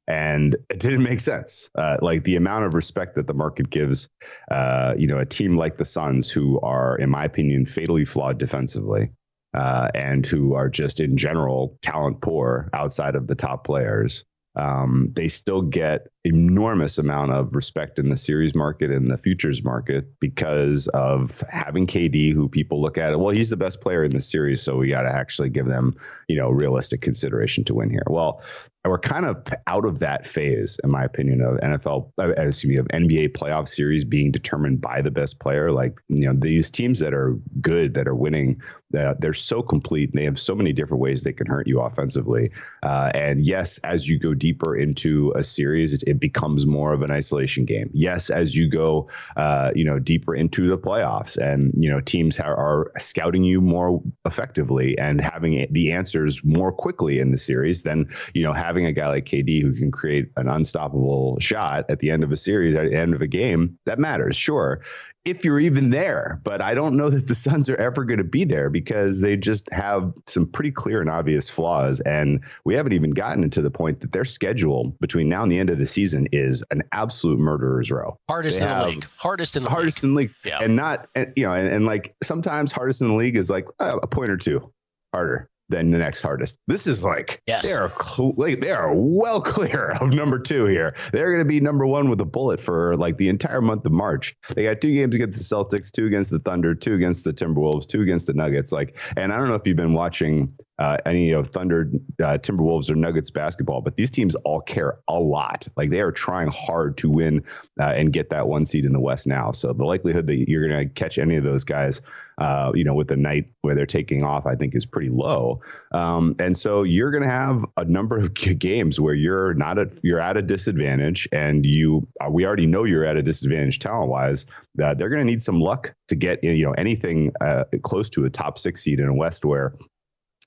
and 0.10 0.56
it 0.72 0.80
didn't 0.80 1.04
make 1.04 1.20
sense. 1.20 1.70
Uh, 1.76 1.98
like 2.02 2.24
the 2.24 2.36
amount 2.36 2.66
of 2.66 2.74
respect 2.74 3.16
that 3.16 3.28
the 3.28 3.34
market 3.34 3.70
gives, 3.70 4.10
uh, 4.50 4.96
you 4.98 5.06
know, 5.06 5.20
a 5.20 5.26
team 5.26 5.56
like 5.56 5.78
the 5.78 5.86
Suns, 5.86 6.32
who 6.32 6.60
are, 6.62 6.98
in 6.98 7.12
my 7.12 7.24
opinion, 7.26 7.68
fatally 7.68 8.06
flawed 8.06 8.40
defensively, 8.40 9.12
uh, 9.54 9.90
and 9.94 10.26
who 10.26 10.56
are 10.56 10.68
just 10.68 11.00
in 11.00 11.16
general 11.16 11.78
talent 11.84 12.22
poor 12.22 12.70
outside 12.74 13.16
of 13.16 13.28
the 13.28 13.36
top 13.36 13.64
players. 13.64 14.26
Um, 14.56 15.12
they 15.16 15.28
still 15.28 15.62
get 15.62 16.08
enormous 16.26 16.98
amount 16.98 17.32
of 17.32 17.56
respect 17.56 17.98
in 17.98 18.10
the 18.10 18.18
series 18.18 18.54
market 18.54 18.92
and 18.92 19.10
the 19.10 19.18
futures 19.18 19.64
market 19.64 20.20
because 20.20 20.88
of 20.90 21.42
having 21.50 21.88
KD, 21.88 22.34
who 22.34 22.50
people 22.50 22.82
look 22.82 22.98
at 22.98 23.14
it. 23.14 23.20
Well, 23.20 23.30
he's 23.30 23.50
the 23.50 23.58
best 23.58 23.80
player 23.80 24.04
in 24.04 24.12
the 24.12 24.20
series, 24.20 24.62
so 24.62 24.76
we 24.76 24.90
got 24.90 25.04
to 25.04 25.14
actually 25.14 25.50
give 25.50 25.66
them, 25.66 25.96
you 26.28 26.36
know, 26.36 26.50
realistic 26.50 27.02
consideration 27.02 27.64
to 27.66 27.74
win 27.74 27.90
here. 27.90 28.04
Well, 28.08 28.42
we're 28.86 28.98
kind 28.98 29.26
of 29.26 29.46
out 29.68 29.84
of 29.84 30.00
that 30.00 30.26
phase, 30.26 30.80
in 30.84 30.90
my 30.90 31.04
opinion, 31.04 31.42
of 31.42 31.58
NFL, 31.58 32.12
uh, 32.18 32.30
excuse 32.30 32.70
me, 32.70 32.78
of 32.78 32.88
NBA 32.88 33.34
playoff 33.34 33.68
series 33.68 34.06
being 34.06 34.32
determined 34.32 34.80
by 34.80 35.02
the 35.02 35.12
best 35.12 35.40
player. 35.40 35.72
Like, 35.72 36.00
you 36.08 36.28
know, 36.28 36.34
these 36.34 36.72
teams 36.72 37.00
that 37.00 37.14
are 37.14 37.38
good, 37.62 37.96
that 37.96 38.08
are 38.08 38.16
winning, 38.16 38.62
uh, 38.98 39.16
they're 39.20 39.34
so 39.34 39.62
complete. 39.62 40.12
And 40.12 40.20
they 40.20 40.26
have 40.26 40.40
so 40.40 40.56
many 40.56 40.72
different 40.72 41.02
ways 41.02 41.24
they 41.24 41.34
can 41.34 41.48
hurt 41.48 41.68
you 41.68 41.82
offensively. 41.82 42.52
Uh, 42.82 43.12
and 43.14 43.46
yes, 43.46 43.80
as 43.80 44.08
you 44.08 44.18
go 44.18 44.34
deeper 44.34 44.78
into 44.78 45.34
a 45.36 45.44
series, 45.44 46.02
it, 46.10 46.20
becomes 46.20 46.66
more 46.66 46.94
of 46.94 47.02
an 47.02 47.12
isolation 47.12 47.66
game. 47.66 47.90
Yes, 47.94 48.30
as 48.30 48.56
you 48.56 48.70
go, 48.70 49.10
uh, 49.38 49.72
you 49.74 49.86
know, 49.86 50.00
deeper 50.00 50.36
into 50.36 50.70
the 50.70 50.78
playoffs, 50.78 51.38
and 51.38 51.72
you 51.78 51.90
know, 51.90 52.02
teams 52.02 52.36
ha- 52.36 52.44
are 52.44 52.92
scouting 53.00 53.44
you 53.44 53.62
more 53.62 54.02
effectively 54.26 54.98
and 54.98 55.22
having 55.22 55.68
the 55.72 55.92
answers 55.92 56.44
more 56.44 56.72
quickly 56.72 57.20
in 57.20 57.32
the 57.32 57.38
series 57.38 57.84
than 57.84 58.10
you 58.34 58.44
know 58.44 58.54
having 58.54 58.86
a 58.86 58.92
guy 58.92 59.08
like 59.08 59.26
KD 59.26 59.62
who 59.62 59.74
can 59.74 59.92
create 59.92 60.30
an 60.36 60.50
unstoppable 60.50 61.40
shot 61.40 61.86
at 61.90 62.00
the 62.00 62.12
end 62.12 62.24
of 62.24 62.32
a 62.32 62.38
series, 62.38 62.76
at 62.76 62.90
the 62.90 62.98
end 62.98 63.14
of 63.14 63.22
a 63.22 63.28
game, 63.28 63.78
that 63.86 64.00
matters, 64.00 64.36
sure. 64.36 64.82
If 65.26 65.44
you're 65.44 65.60
even 65.60 65.90
there, 65.90 66.40
but 66.44 66.62
I 66.62 66.74
don't 66.74 66.96
know 66.96 67.10
that 67.10 67.28
the 67.28 67.36
Suns 67.36 67.70
are 67.70 67.76
ever 67.76 68.06
going 68.06 68.20
to 68.20 68.24
be 68.24 68.46
there 68.46 68.70
because 68.70 69.20
they 69.20 69.36
just 69.36 69.68
have 69.72 70.14
some 70.28 70.48
pretty 70.48 70.72
clear 70.72 71.02
and 71.02 71.10
obvious 71.10 71.50
flaws. 71.50 72.00
And 72.00 72.40
we 72.66 72.74
haven't 72.74 72.94
even 72.94 73.12
gotten 73.12 73.50
to 73.50 73.62
the 73.62 73.70
point 73.70 74.00
that 74.00 74.12
their 74.14 74.24
schedule 74.26 74.96
between 75.02 75.28
now 75.28 75.44
and 75.44 75.52
the 75.52 75.60
end 75.60 75.70
of 75.70 75.78
the 75.78 75.86
season 75.86 76.28
is 76.32 76.64
an 76.72 76.82
absolute 76.94 77.38
murderer's 77.38 77.92
row. 77.92 78.18
Hardest 78.30 78.60
They 78.60 78.66
in 78.72 78.80
the 78.80 78.86
league. 78.88 79.06
Hardest 79.18 79.56
in 79.58 79.64
the 79.64 79.70
hardest 79.70 79.98
league. 80.04 80.10
in 80.10 80.14
the 80.16 80.18
league, 80.22 80.32
Yeah. 80.46 80.60
and 80.62 80.76
not 80.76 81.08
and, 81.16 81.34
you 81.36 81.44
know, 81.46 81.54
and, 81.54 81.68
and 81.68 81.86
like 81.86 82.16
sometimes 82.24 82.72
hardest 82.72 83.02
in 83.02 83.10
the 83.10 83.16
league 83.16 83.36
is 83.36 83.50
like 83.50 83.66
uh, 83.80 84.00
a 84.02 84.08
point 84.08 84.30
or 84.30 84.38
two 84.38 84.72
harder 85.14 85.50
than 85.70 85.92
the 85.92 85.98
next 85.98 86.22
hardest. 86.22 86.58
This 86.68 86.88
is 86.88 87.04
like 87.04 87.42
Yes. 87.48 87.68
they 87.68 87.74
are 87.76 87.92
cl- 88.02 88.34
like, 88.38 88.60
they 88.60 88.72
are 88.72 88.92
well 88.94 89.40
clear 89.56 89.92
of 90.02 90.10
number 90.10 90.40
two 90.40 90.66
here. 90.66 90.96
They're 91.14 91.32
going 91.32 91.44
to 91.44 91.50
be 91.50 91.60
number 91.60 91.86
one 91.86 92.10
with 92.10 92.20
a 92.22 92.26
bullet 92.26 92.60
for 92.60 92.96
like 92.98 93.18
the 93.18 93.30
entire 93.30 93.62
month 93.62 93.86
of 93.86 93.92
March. 93.92 94.36
They 94.56 94.64
got 94.64 94.82
two 94.82 94.94
games 94.94 95.16
against 95.16 95.38
the 95.38 95.56
Celtics, 95.56 95.92
two 95.92 96.08
against 96.08 96.32
the 96.32 96.40
Thunder, 96.40 96.74
two 96.76 96.96
against 96.96 97.24
the 97.24 97.34
Timberwolves, 97.34 97.88
two 97.88 98.02
against 98.02 98.26
the 98.28 98.34
Nuggets. 98.34 98.72
Like, 98.72 98.98
and 99.16 99.32
I 99.32 99.38
don't 99.38 99.48
know 99.48 99.56
if 99.56 99.66
you've 99.66 99.78
been 99.78 99.94
watching 99.94 100.54
uh, 100.80 100.98
any 101.06 101.32
of 101.32 101.50
Thunder, 101.50 101.92
uh, 102.24 102.38
Timberwolves, 102.38 102.90
or 102.90 102.96
Nuggets 102.96 103.30
basketball, 103.30 103.82
but 103.82 103.98
these 103.98 104.10
teams 104.10 104.34
all 104.46 104.62
care 104.62 104.98
a 105.10 105.20
lot. 105.20 105.68
Like 105.76 105.90
they 105.90 106.00
are 106.00 106.12
trying 106.12 106.48
hard 106.48 106.98
to 107.00 107.10
win 107.10 107.44
uh, 107.80 107.94
and 107.96 108.14
get 108.14 108.30
that 108.30 108.48
one 108.48 108.66
seed 108.66 108.86
in 108.86 108.94
the 108.94 109.00
West 109.00 109.28
now. 109.28 109.52
So 109.52 109.74
the 109.74 109.84
likelihood 109.84 110.26
that 110.28 110.48
you're 110.48 110.68
going 110.68 110.88
to 110.88 110.94
catch 110.94 111.18
any 111.18 111.36
of 111.36 111.44
those 111.44 111.66
guys, 111.66 112.00
uh, 112.38 112.72
you 112.74 112.86
know, 112.86 112.94
with 112.94 113.10
the 113.10 113.18
night 113.18 113.52
where 113.62 113.76
they're 113.76 113.86
taking 113.86 114.24
off, 114.24 114.46
I 114.46 114.56
think 114.56 114.74
is 114.74 114.86
pretty 114.86 115.10
low. 115.10 115.60
Um, 115.92 116.38
and 116.40 116.58
so 116.58 116.84
you're 116.84 117.12
going 117.12 117.24
to 117.24 117.30
have 117.30 117.66
a 117.76 117.84
number 117.84 118.18
of 118.18 118.34
games 118.34 119.02
where 119.02 119.16
you're 119.16 119.54
not 119.56 119.78
at 119.78 119.90
you're 120.02 120.22
at 120.22 120.38
a 120.38 120.42
disadvantage, 120.42 121.28
and 121.34 121.66
you 121.66 122.08
uh, 122.26 122.30
we 122.30 122.46
already 122.46 122.66
know 122.66 122.86
you're 122.86 123.04
at 123.04 123.18
a 123.18 123.22
disadvantage 123.22 123.80
talent 123.80 124.10
wise. 124.10 124.46
They're 124.76 124.96
going 124.96 125.20
to 125.20 125.26
need 125.26 125.42
some 125.42 125.60
luck 125.60 125.94
to 126.08 126.16
get 126.16 126.42
you 126.42 126.66
know 126.66 126.74
anything 126.78 127.34
uh, 127.42 127.66
close 127.84 128.10
to 128.12 128.24
a 128.24 128.30
top 128.30 128.58
six 128.58 128.82
seed 128.82 129.02
in 129.02 129.10
a 129.10 129.14
West 129.14 129.44
where 129.44 129.74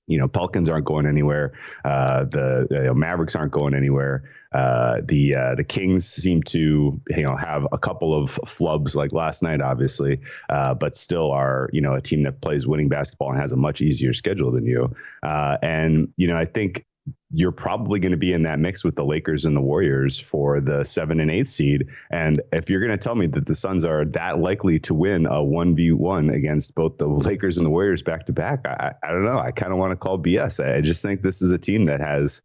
you 0.07 0.19
know, 0.19 0.29
Pelicans 0.29 0.69
aren't 0.69 0.85
going 0.85 1.07
anywhere. 1.07 1.53
Uh, 1.85 2.25
the 2.25 2.93
Mavericks 2.95 3.37
aren't 3.37 3.53
going 3.53 3.75
anywhere. 3.75 4.25
Uh, 4.53 5.01
the 5.05 5.35
uh, 5.35 5.55
the 5.55 5.65
Kings 5.65 6.07
seem 6.07 6.43
to 6.43 7.01
you 7.09 7.27
know 7.27 7.37
have 7.37 7.67
a 7.73 7.79
couple 7.79 8.15
of 8.15 8.39
flubs 8.45 8.95
like 8.95 9.13
last 9.13 9.43
night, 9.43 9.63
obviously, 9.63 10.21
uh, 10.51 10.75
but 10.75 10.95
still 10.97 11.31
are 11.31 11.71
you 11.73 11.81
know 11.81 11.95
a 11.95 12.03
team 12.03 12.23
that 12.25 12.41
plays 12.41 12.67
winning 12.67 12.89
basketball 12.89 13.31
and 13.31 13.41
has 13.41 13.53
a 13.53 13.57
much 13.57 13.81
easier 13.81 14.13
schedule 14.13 14.53
than 14.53 14.67
you. 14.67 14.95
Uh, 15.23 15.57
and 15.63 16.13
you 16.17 16.27
know, 16.27 16.37
I 16.37 16.45
think 16.45 16.85
you're 17.33 17.53
probably 17.53 17.99
going 17.99 18.13
to 18.13 18.19
be 18.19 18.33
in 18.33 18.43
that 18.43 18.59
mix 18.59 18.85
with 18.85 18.95
the 18.95 19.05
Lakers 19.05 19.45
and 19.47 19.57
the 19.57 19.61
Warriors 19.61 20.19
for 20.19 20.61
the 20.61 20.85
seven 20.85 21.19
and 21.19 21.31
eight 21.31 21.49
seed. 21.49 21.89
And 22.11 22.41
if 22.53 22.69
you're 22.69 22.81
going 22.81 22.97
to 22.97 23.03
tell 23.03 23.15
me 23.15 23.27
that 23.29 23.47
the 23.47 23.55
Suns 23.55 23.85
are 23.85 24.05
that 24.05 24.39
likely 24.39 24.79
to 24.81 24.95
win 24.95 25.27
a 25.27 25.43
one 25.43 25.75
v 25.75 25.93
one 25.93 26.29
against 26.29 26.75
both 26.75 26.99
the 26.99 27.07
Lakers 27.07 27.57
and 27.57 27.65
the 27.65 27.71
Warriors 27.71 28.03
back 28.03 28.27
to 28.27 28.33
back, 28.33 28.67
I, 28.67 28.93
I 29.03 29.09
don't 29.09 29.25
know. 29.25 29.39
I 29.39 29.51
kind 29.51 29.73
of 29.73 29.79
want 29.79 29.93
to 29.93 29.97
call 29.97 30.19
BS. 30.19 30.65
I 30.65 30.83
just 30.83 31.03
think 31.03 31.23
this 31.23 31.41
is 31.41 31.53
a 31.53 31.59
team 31.59 31.87
that 31.87 32.01
has 32.01 32.43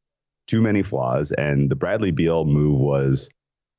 too 0.47 0.62
many 0.62 0.84
flaws. 0.84 1.34
And 1.34 1.69
the 1.69 1.76
Bradley 1.76 2.12
Beal 2.12 2.45
move 2.45 2.80
was, 2.80 3.30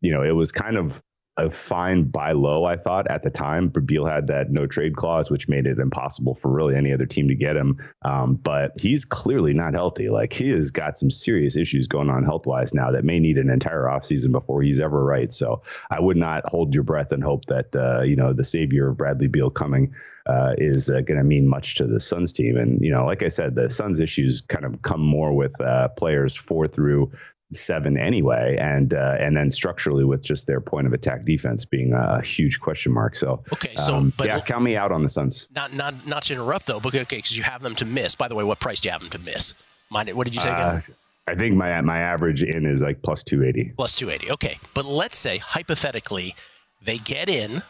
you 0.03 0.13
know, 0.13 0.23
it 0.23 0.33
was 0.33 0.53
kind 0.53 0.77
of 0.77 1.03
a 1.39 1.51
fine 1.51 2.05
buy 2.05 2.33
low, 2.33 2.65
I 2.65 2.77
thought 2.77 3.09
at 3.09 3.23
the 3.23 3.31
time. 3.31 3.69
Beal 3.69 4.05
had 4.05 4.27
that 4.27 4.51
no 4.51 4.67
trade 4.67 4.97
clause, 4.97 5.31
which 5.31 5.49
made 5.49 5.67
it 5.67 5.79
impossible 5.79 6.35
for 6.35 6.51
really 6.51 6.75
any 6.75 6.93
other 6.93 7.07
team 7.07 7.29
to 7.29 7.35
get 7.35 7.57
him. 7.57 7.79
Um, 8.05 8.35
but 8.35 8.73
he's 8.79 9.05
clearly 9.05 9.55
not 9.55 9.75
healthy. 9.75 10.09
Like 10.09 10.33
he 10.33 10.51
has 10.51 10.71
got 10.71 10.99
some 10.99 11.11
serious 11.11 11.57
issues 11.57 11.87
going 11.87 12.11
on 12.11 12.25
health 12.25 12.45
wise 12.45 12.75
now 12.75 12.91
that 12.91 13.05
may 13.05 13.21
need 13.21 13.39
an 13.39 13.51
entire 13.51 13.85
offseason 13.85 14.33
before 14.33 14.63
he's 14.63 14.81
ever 14.81 15.05
right. 15.05 15.33
So 15.33 15.63
I 15.91 16.01
would 16.01 16.17
not 16.17 16.45
hold 16.47 16.75
your 16.75 16.83
breath 16.83 17.13
and 17.13 17.23
hope 17.23 17.47
that, 17.47 17.75
uh, 17.75 18.03
you 18.03 18.17
know, 18.17 18.33
the 18.33 18.45
savior 18.45 18.89
of 18.89 18.97
Bradley 18.97 19.29
Beal 19.29 19.51
coming 19.51 19.95
uh, 20.27 20.55
is 20.59 20.91
uh, 20.91 21.01
going 21.01 21.19
to 21.19 21.25
mean 21.25 21.49
much 21.49 21.77
to 21.77 21.87
the 21.87 22.01
Suns 22.01 22.33
team. 22.33 22.57
And, 22.57 22.85
you 22.85 22.91
know, 22.91 23.07
like 23.07 23.23
I 23.23 23.29
said, 23.29 23.55
the 23.55 23.71
Suns 23.71 24.01
issues 24.01 24.43
kind 24.43 24.65
of 24.65 24.83
come 24.83 25.01
more 25.01 25.33
with 25.35 25.59
uh, 25.61 25.89
players 25.89 26.37
four 26.37 26.67
through 26.67 27.11
seven 27.53 27.97
anyway, 27.97 28.57
and 28.61 28.95
uh, 28.95 29.17
and 29.19 29.37
then 29.37 29.51
structurally 29.51 30.05
with 30.05 30.23
just 30.23 30.47
their 30.47 30.61
point 30.61 30.87
of 30.87 30.93
attack 30.93 31.25
defense 31.25 31.65
being 31.65 31.93
a 31.93 32.21
huge 32.23 32.61
question 32.61 32.93
mark. 32.93 33.17
So 33.17 33.43
okay, 33.53 33.75
so 33.77 33.97
um, 33.97 34.13
but 34.17 34.27
yeah, 34.27 34.41
count 34.41 34.65
me 34.65 34.77
out 34.77 34.93
on 34.93 35.03
the 35.03 35.09
Suns. 35.09 35.47
Not 35.55 35.73
not 35.73 36.07
not 36.07 36.25
to 36.25 36.35
interrupt 36.35 36.67
though, 36.67 36.81
but 36.81 36.95
okay, 36.95 37.17
because 37.17 37.37
you 37.37 37.43
have 37.43 37.63
them 37.63 37.75
to 37.77 37.85
miss. 37.85 38.15
By 38.15 38.29
the 38.29 38.35
way, 38.35 38.45
what 38.45 38.61
price 38.61 38.81
do 38.81 38.89
you 38.89 38.93
have 38.93 39.01
them 39.01 39.11
to 39.11 39.19
miss? 39.19 39.55
Mine, 39.91 40.09
what 40.09 40.25
did 40.25 40.35
you 40.35 40.43
say 40.43 40.51
again? 40.51 40.67
Uh, 40.67 40.81
I 41.27 41.35
think 41.35 41.57
my 41.57 41.81
my 41.81 41.99
average 41.99 42.43
in 42.43 42.67
is 42.67 42.83
like 42.83 43.03
plus 43.03 43.23
two 43.23 43.45
eighty. 43.45 43.73
Plus 43.77 43.95
two 43.95 44.11
eighty. 44.11 44.31
Okay, 44.31 44.59
but 44.75 44.85
let's 44.85 45.17
say 45.17 45.39
hypothetically 45.39 46.35
they 46.83 46.99
get 46.99 47.29
in. 47.29 47.63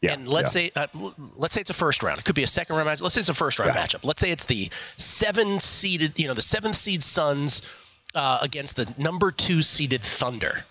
Yeah, 0.00 0.14
and 0.14 0.26
let's 0.26 0.54
yeah. 0.54 0.70
say 0.70 0.72
uh, 0.76 1.10
let's 1.36 1.54
say 1.54 1.60
it's 1.60 1.70
a 1.70 1.74
first 1.74 2.02
round. 2.02 2.18
It 2.18 2.24
could 2.24 2.34
be 2.34 2.42
a 2.42 2.46
second 2.46 2.76
round 2.76 2.86
match. 2.86 3.02
Let's 3.02 3.14
say 3.14 3.20
it's 3.20 3.28
a 3.28 3.34
first 3.34 3.58
round 3.58 3.72
Yeah. 3.74 3.84
matchup. 3.84 4.04
Let's 4.04 4.20
say 4.20 4.30
it's 4.30 4.46
the 4.46 4.70
seven 4.96 5.60
seeded, 5.60 6.18
you 6.18 6.26
know, 6.26 6.32
the 6.34 6.40
seventh 6.40 6.76
seed 6.76 7.02
Suns 7.02 7.60
uh, 8.14 8.38
against 8.42 8.76
the 8.76 8.92
number 8.98 9.30
two 9.30 9.62
seeded 9.62 10.02
Thunder. 10.02 10.64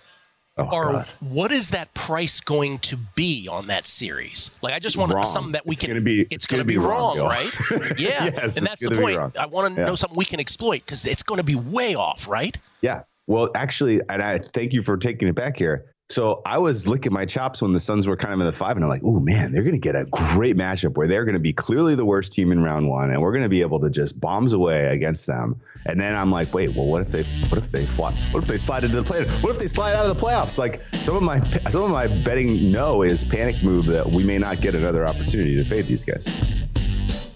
Oh, 0.58 0.67
or 0.73 0.91
God. 0.91 1.08
what 1.21 1.54
is 1.54 1.69
that 1.69 1.93
price 1.93 2.41
going 2.41 2.80
to 2.80 2.97
be 3.15 3.47
on 3.49 3.67
that 3.67 3.86
series? 3.88 4.52
Like, 4.62 4.73
I 4.73 4.80
just 4.80 4.97
want 4.97 5.13
Wrong. 5.13 5.23
something 5.23 5.54
that 5.54 5.65
we 5.65 5.71
It's 5.73 5.82
can. 5.82 5.91
gonna 5.91 6.02
be- 6.02 6.23
it's 6.23 6.34
it's 6.36 6.45
going 6.47 6.60
to 6.60 6.65
be, 6.65 6.73
be 6.73 6.78
wrong, 6.80 7.17
wrong, 7.17 7.28
right? 7.30 7.54
Yeah, 7.97 8.25
Yes, 8.25 8.58
and 8.58 8.67
that's 8.67 8.84
the 8.86 8.91
point. 8.93 9.38
I 9.38 9.45
want 9.45 9.73
to 9.75 9.82
Yeah. 9.82 9.88
know 9.88 9.95
something 9.95 10.17
we 10.17 10.25
can 10.25 10.41
exploit 10.41 10.80
because 10.86 11.06
it's 11.06 11.23
going 11.23 11.38
to 11.38 11.45
be 11.45 11.56
way 11.56 11.95
off, 11.95 12.28
right? 12.28 12.58
Yeah. 12.82 13.04
Well, 13.28 13.49
actually, 13.56 14.02
and 14.10 14.21
I 14.21 14.39
thank 14.39 14.73
you 14.73 14.84
for 14.84 14.97
taking 14.97 15.30
it 15.30 15.36
back 15.36 15.56
here. 15.56 15.93
So 16.12 16.41
I 16.43 16.58
was 16.58 16.88
licking 16.88 17.13
my 17.13 17.28
chops 17.28 17.62
when 17.62 17.72
the 17.72 17.80
Suns 17.80 18.08
were 18.08 18.17
kind 18.17 18.34
of 18.34 18.39
in 18.39 18.48
the 18.48 18.52
five, 18.52 18.76
and 18.76 18.84
I'm 18.84 18.89
like, 18.89 19.04
oh 19.06 19.19
man, 19.19 19.52
they're 19.52 19.62
going 19.62 19.76
to 19.76 19.80
get 19.80 19.95
a 19.95 20.06
great 20.06 20.58
matchup 20.58 20.98
where 20.98 21.08
they're 21.08 21.24
going 21.24 21.36
to 21.36 21.39
be 21.39 21.54
clearly 21.54 21.93
the 21.93 22.04
worst 22.04 22.34
team 22.34 22.52
in 22.52 22.63
round 22.63 22.89
one, 22.89 23.12
and 23.12 23.22
we're 23.22 23.32
going 23.32 23.43
to 23.43 23.50
be 23.50 23.62
able 23.62 23.80
to 23.82 23.91
just 23.91 24.19
bombs 24.19 24.54
away 24.54 24.88
against 24.88 25.28
them. 25.28 25.62
And 25.86 26.02
then 26.02 26.15
I'm 26.15 26.32
like, 26.32 26.52
wait, 26.52 26.76
well, 26.76 26.88
what 26.88 27.04
if 27.04 27.12
they, 27.12 27.22
what 27.50 27.60
if 27.60 27.72
they 27.72 27.86
what 28.02 28.15
if 28.34 28.48
they 28.48 28.58
slide 28.58 28.84
into 28.84 28.95
the 28.95 29.04
play? 29.04 29.24
What 29.41 29.54
if 29.54 29.62
they 29.62 29.67
slide 29.67 29.93
out 29.93 30.08
of 30.08 30.17
the 30.17 30.22
playoffs? 30.22 30.58
Like 30.58 30.82
some 30.93 31.15
of 31.15 31.22
my, 31.22 31.41
some 31.69 31.84
of 31.84 31.91
my 31.91 32.08
betting 32.24 32.72
no 32.72 33.04
is 33.04 33.24
panic 33.24 33.62
move 33.62 33.86
that 33.86 34.08
we 34.08 34.24
may 34.24 34.39
not 34.39 34.62
get 34.62 34.74
another 34.74 35.06
opportunity 35.06 35.58
to 35.58 35.63
fade 35.63 35.86
these 35.86 36.04
guys. 36.04 36.26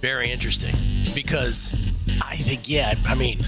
Very 0.02 0.32
interesting 0.32 0.76
because 1.14 1.92
I 2.24 2.38
think, 2.38 2.68
yeah, 2.68 2.96
I 3.06 3.14
mean, 3.14 3.40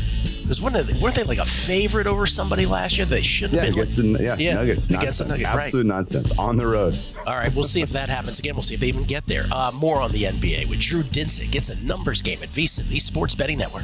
because 0.46 0.62
weren't 0.62 0.76
they, 0.88 1.02
weren't 1.02 1.16
they 1.16 1.24
like 1.24 1.40
a 1.40 1.46
favorite 1.46 2.08
over 2.08 2.26
somebody 2.26 2.66
last 2.66 2.98
year? 2.98 3.06
They 3.06 3.22
shouldn't 3.22 3.54
Yeah, 3.62 3.66
have 3.66 3.74
been. 3.74 3.82
against 3.84 3.96
the 3.98 4.24
yeah, 4.24 4.36
Yeah, 4.38 4.54
Nuggets, 4.56 4.90
against 4.90 5.20
the. 5.20 5.26
Nuggets, 5.26 5.48
right. 5.50 5.60
absolute 5.66 5.86
nonsense 5.88 6.38
on 6.38 6.58
the 6.58 6.68
road. 6.68 6.94
All 7.26 7.36
right, 7.36 7.54
we'll 7.54 7.64
see 7.66 7.82
if 7.82 7.90
that 7.90 8.10
happens 8.10 8.40
again. 8.40 8.56
We'll 8.56 8.62
see 8.64 8.76
if 8.76 8.80
they 8.80 8.88
even 8.88 9.04
get 9.04 9.26
there. 9.26 9.46
Uh, 9.52 9.72
more 9.74 10.02
on 10.02 10.12
the 10.12 10.24
NBA 10.24 10.70
with 10.70 10.80
Drew 10.80 11.02
Dinsick. 11.02 11.56
It's 11.56 11.70
a 11.70 11.76
numbers 11.78 12.22
game 12.22 12.40
at 12.44 12.50
VSIN, 12.50 12.88
the 12.90 13.00
Sports 13.00 13.36
Betting 13.36 13.58
Network. 13.58 13.84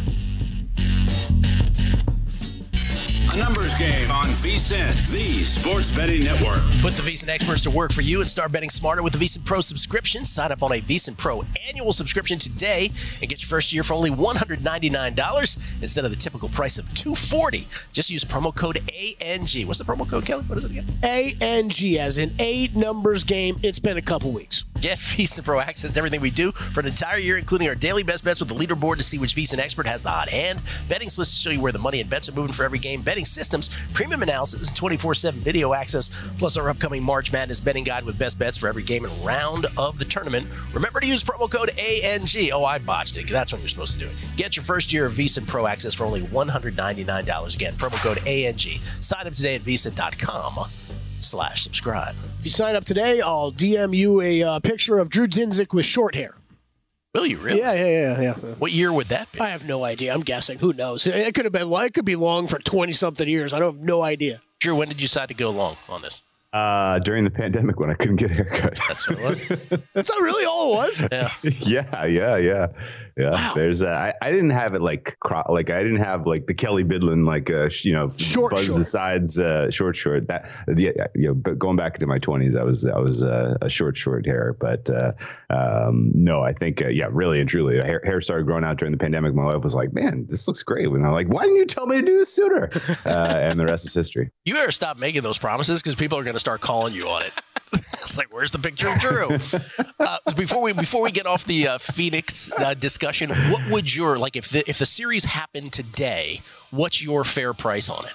A 3.33 3.37
numbers 3.37 3.73
game 3.75 4.11
on 4.11 4.25
VSIN, 4.25 5.09
the 5.09 5.43
sports 5.45 5.89
betting 5.95 6.25
network. 6.25 6.59
Put 6.81 6.91
the 6.91 7.09
VSIN 7.09 7.29
experts 7.29 7.61
to 7.61 7.71
work 7.71 7.93
for 7.93 8.01
you 8.01 8.19
and 8.19 8.29
start 8.29 8.51
betting 8.51 8.69
smarter 8.69 9.01
with 9.01 9.13
the 9.13 9.19
VSIN 9.19 9.45
Pro 9.45 9.61
subscription. 9.61 10.25
Sign 10.25 10.51
up 10.51 10.61
on 10.61 10.73
a 10.73 10.81
VSIN 10.81 11.15
Pro 11.17 11.45
annual 11.65 11.93
subscription 11.93 12.39
today 12.39 12.91
and 13.21 13.29
get 13.29 13.41
your 13.41 13.47
first 13.47 13.71
year 13.71 13.83
for 13.83 13.93
only 13.93 14.09
$199 14.09 15.81
instead 15.81 16.03
of 16.03 16.11
the 16.11 16.17
typical 16.17 16.49
price 16.49 16.77
of 16.77 16.93
240. 16.93 17.65
Just 17.93 18.09
use 18.09 18.25
promo 18.25 18.53
code 18.53 18.77
ANG. 18.89 19.65
What's 19.65 19.79
the 19.79 19.85
promo 19.85 20.09
code, 20.09 20.25
Kelly? 20.25 20.43
What 20.43 20.57
is 20.57 20.65
it 20.65 20.71
again? 20.71 20.87
ANG 21.01 21.97
as 21.99 22.17
in 22.17 22.31
eight 22.37 22.75
numbers 22.75 23.23
game. 23.23 23.55
It's 23.63 23.79
been 23.79 23.97
a 23.97 24.01
couple 24.01 24.33
weeks. 24.33 24.65
Get 24.81 24.97
VSIN 24.97 25.45
Pro 25.45 25.59
access 25.59 25.93
to 25.93 25.99
everything 25.99 26.19
we 26.19 26.31
do 26.31 26.51
for 26.51 26.81
an 26.81 26.87
entire 26.87 27.19
year, 27.19 27.37
including 27.37 27.69
our 27.69 27.75
daily 27.75 28.03
best 28.03 28.25
bets 28.25 28.41
with 28.41 28.49
the 28.49 28.55
leaderboard 28.55 28.97
to 28.97 29.03
see 29.03 29.19
which 29.19 29.35
VSIN 29.35 29.59
expert 29.59 29.85
has 29.85 30.03
the 30.03 30.09
hot 30.09 30.27
hand, 30.27 30.59
betting 30.89 31.07
splits 31.07 31.31
to 31.31 31.39
show 31.39 31.49
you 31.51 31.61
where 31.61 31.71
the 31.71 31.79
money 31.79 32.01
and 32.01 32.09
bets 32.09 32.27
are 32.27 32.33
moving 32.33 32.51
for 32.51 32.65
every 32.65 32.79
game, 32.79 33.03
betting 33.03 33.20
systems, 33.25 33.69
premium 33.93 34.23
analysis, 34.23 34.69
and 34.69 34.77
24-7 34.77 35.33
video 35.33 35.73
access, 35.73 36.09
plus 36.37 36.57
our 36.57 36.69
upcoming 36.69 37.03
March 37.03 37.31
Madness 37.31 37.59
betting 37.59 37.83
guide 37.83 38.03
with 38.03 38.17
best 38.17 38.39
bets 38.39 38.57
for 38.57 38.67
every 38.67 38.83
game 38.83 39.05
and 39.05 39.25
round 39.25 39.67
of 39.77 39.97
the 39.97 40.05
tournament. 40.05 40.47
Remember 40.73 40.99
to 40.99 41.07
use 41.07 41.23
promo 41.23 41.49
code 41.49 41.71
ANG. 41.77 42.27
Oh, 42.53 42.65
I 42.65 42.79
botched 42.79 43.17
it. 43.17 43.29
That's 43.29 43.51
when 43.51 43.61
you're 43.61 43.69
supposed 43.69 43.93
to 43.93 43.99
do 43.99 44.07
it. 44.07 44.15
Get 44.35 44.55
your 44.55 44.63
first 44.63 44.91
year 44.91 45.05
of 45.05 45.13
VSIN 45.13 45.47
Pro 45.47 45.67
access 45.67 45.93
for 45.93 46.05
only 46.05 46.21
$199. 46.21 47.55
Again, 47.55 47.73
promo 47.73 47.95
code 48.03 48.25
ANG. 48.27 48.57
Sign 48.57 49.27
up 49.27 49.33
today 49.33 49.55
at 49.55 49.61
VSIN.com 49.61 50.67
slash 51.19 51.63
subscribe. 51.63 52.15
If 52.19 52.45
you 52.45 52.51
sign 52.51 52.75
up 52.75 52.83
today, 52.83 53.21
I'll 53.21 53.51
DM 53.51 53.95
you 53.95 54.21
a 54.21 54.43
uh, 54.43 54.59
picture 54.59 54.97
of 54.97 55.09
Drew 55.09 55.27
Dinsick 55.27 55.73
with 55.73 55.85
short 55.85 56.15
hair. 56.15 56.35
Will 57.13 57.25
you 57.25 57.37
really? 57.39 57.59
Yeah, 57.59 57.73
yeah, 57.73 57.87
yeah, 57.87 58.21
yeah. 58.21 58.33
What 58.55 58.71
year 58.71 58.91
would 58.93 59.07
that 59.07 59.31
be? 59.31 59.41
I 59.41 59.49
have 59.49 59.65
no 59.65 59.83
idea. 59.83 60.13
I'm 60.13 60.21
guessing. 60.21 60.59
Who 60.59 60.71
knows? 60.71 61.05
It 61.05 61.33
could 61.35 61.43
have 61.45 61.51
been. 61.51 61.71
It 61.71 61.93
could 61.93 62.05
be 62.05 62.15
long 62.15 62.47
for 62.47 62.57
twenty 62.59 62.93
something 62.93 63.27
years. 63.27 63.53
I 63.53 63.59
don't 63.59 63.75
have 63.75 63.83
no 63.83 64.01
idea. 64.01 64.41
Drew, 64.59 64.75
when 64.75 64.87
did 64.87 65.01
you 65.01 65.07
decide 65.07 65.27
to 65.27 65.33
go 65.33 65.49
long 65.49 65.75
on 65.89 66.01
this? 66.01 66.21
Uh, 66.53 66.99
during 66.99 67.23
the 67.23 67.31
pandemic 67.31 67.79
when 67.79 67.89
I 67.89 67.93
couldn't 67.93 68.17
get 68.17 68.29
a 68.29 68.33
haircut. 68.33 68.77
That's 68.89 69.07
what 69.09 69.19
it 69.19 69.23
was. 69.23 69.47
That's 69.93 70.09
not 70.09 70.21
really 70.21 70.45
all 70.45 70.73
it 70.73 70.75
was. 70.75 71.01
Yeah. 71.09 71.31
yeah, 71.43 72.05
yeah, 72.05 72.35
yeah, 72.35 72.67
yeah. 73.15 73.51
There's, 73.55 73.81
uh, 73.81 73.87
I, 73.87 74.13
I 74.21 74.31
didn't 74.31 74.49
have 74.49 74.73
it 74.73 74.81
like, 74.81 75.15
cro- 75.21 75.45
like 75.47 75.69
I 75.69 75.81
didn't 75.81 75.99
have 76.01 76.27
like 76.27 76.47
the 76.47 76.53
Kelley 76.53 76.83
Bydlon, 76.83 77.25
like, 77.25 77.49
uh, 77.49 77.69
you 77.83 77.93
know, 77.93 78.11
Short, 78.17 78.51
buzz 78.51 78.65
short. 78.65 78.79
the 78.79 78.83
sides, 78.83 79.39
uh, 79.39 79.71
short, 79.71 79.95
short. 79.95 80.27
That, 80.27 80.49
yeah, 80.75 80.91
you 81.15 81.29
know, 81.29 81.35
but 81.35 81.57
going 81.57 81.77
back 81.77 81.99
to 81.99 82.05
my 82.05 82.19
twenties, 82.19 82.57
I 82.57 82.63
was, 82.65 82.83
I 82.83 82.99
was 82.99 83.23
uh, 83.23 83.55
a 83.61 83.69
short, 83.69 83.95
short 83.95 84.25
hair. 84.25 84.53
But 84.59 84.89
uh, 84.89 85.13
um, 85.49 86.11
no, 86.13 86.41
I 86.41 86.51
think, 86.51 86.81
uh, 86.81 86.89
yeah, 86.89 87.07
really 87.11 87.39
and 87.39 87.47
truly, 87.49 87.77
hair, 87.77 88.01
hair 88.03 88.19
started 88.19 88.45
growing 88.45 88.65
out 88.65 88.75
during 88.77 88.91
the 88.91 88.97
pandemic. 88.97 89.33
My 89.33 89.45
wife 89.45 89.63
was 89.63 89.73
like, 89.73 89.93
"Man, 89.93 90.25
this 90.29 90.47
looks 90.49 90.63
great," 90.63 90.87
and 90.87 91.05
I'm 91.05 91.13
like, 91.13 91.27
"Why 91.27 91.43
didn't 91.43 91.57
you 91.57 91.65
tell 91.65 91.87
me 91.87 91.95
to 91.97 92.05
do 92.05 92.17
this 92.17 92.33
sooner?" 92.33 92.69
uh, 93.05 93.37
and 93.37 93.57
the 93.57 93.65
rest 93.65 93.85
is 93.85 93.93
history. 93.93 94.31
You 94.43 94.53
better 94.53 94.71
stop 94.71 94.97
making 94.97 95.23
those 95.23 95.37
promises 95.37 95.81
because 95.81 95.95
people 95.95 96.17
are 96.17 96.23
going 96.23 96.35
to 96.35 96.40
start 96.41 96.59
calling 96.59 96.93
you 96.93 97.07
on 97.07 97.21
it. 97.21 97.31
it's 97.93 98.17
like, 98.17 98.33
where's 98.33 98.51
the 98.51 98.59
picture 98.59 98.89
of 98.89 98.99
Drew? 98.99 99.37
uh, 99.99 100.17
before 100.35 100.61
we 100.61 100.73
before 100.73 101.03
we 101.03 101.11
get 101.11 101.25
off 101.25 101.45
the 101.45 101.67
uh, 101.67 101.77
Phoenix 101.77 102.51
uh, 102.57 102.73
discussion, 102.73 103.29
what 103.49 103.61
would 103.69 103.95
your 103.95 104.17
like 104.17 104.35
if 104.35 104.49
the 104.49 104.69
if 104.69 104.79
the 104.79 104.85
series 104.85 105.23
happened 105.23 105.71
today? 105.71 106.41
What's 106.71 107.01
your 107.01 107.23
fair 107.23 107.53
price 107.53 107.89
on 107.89 108.05
it? 108.05 108.11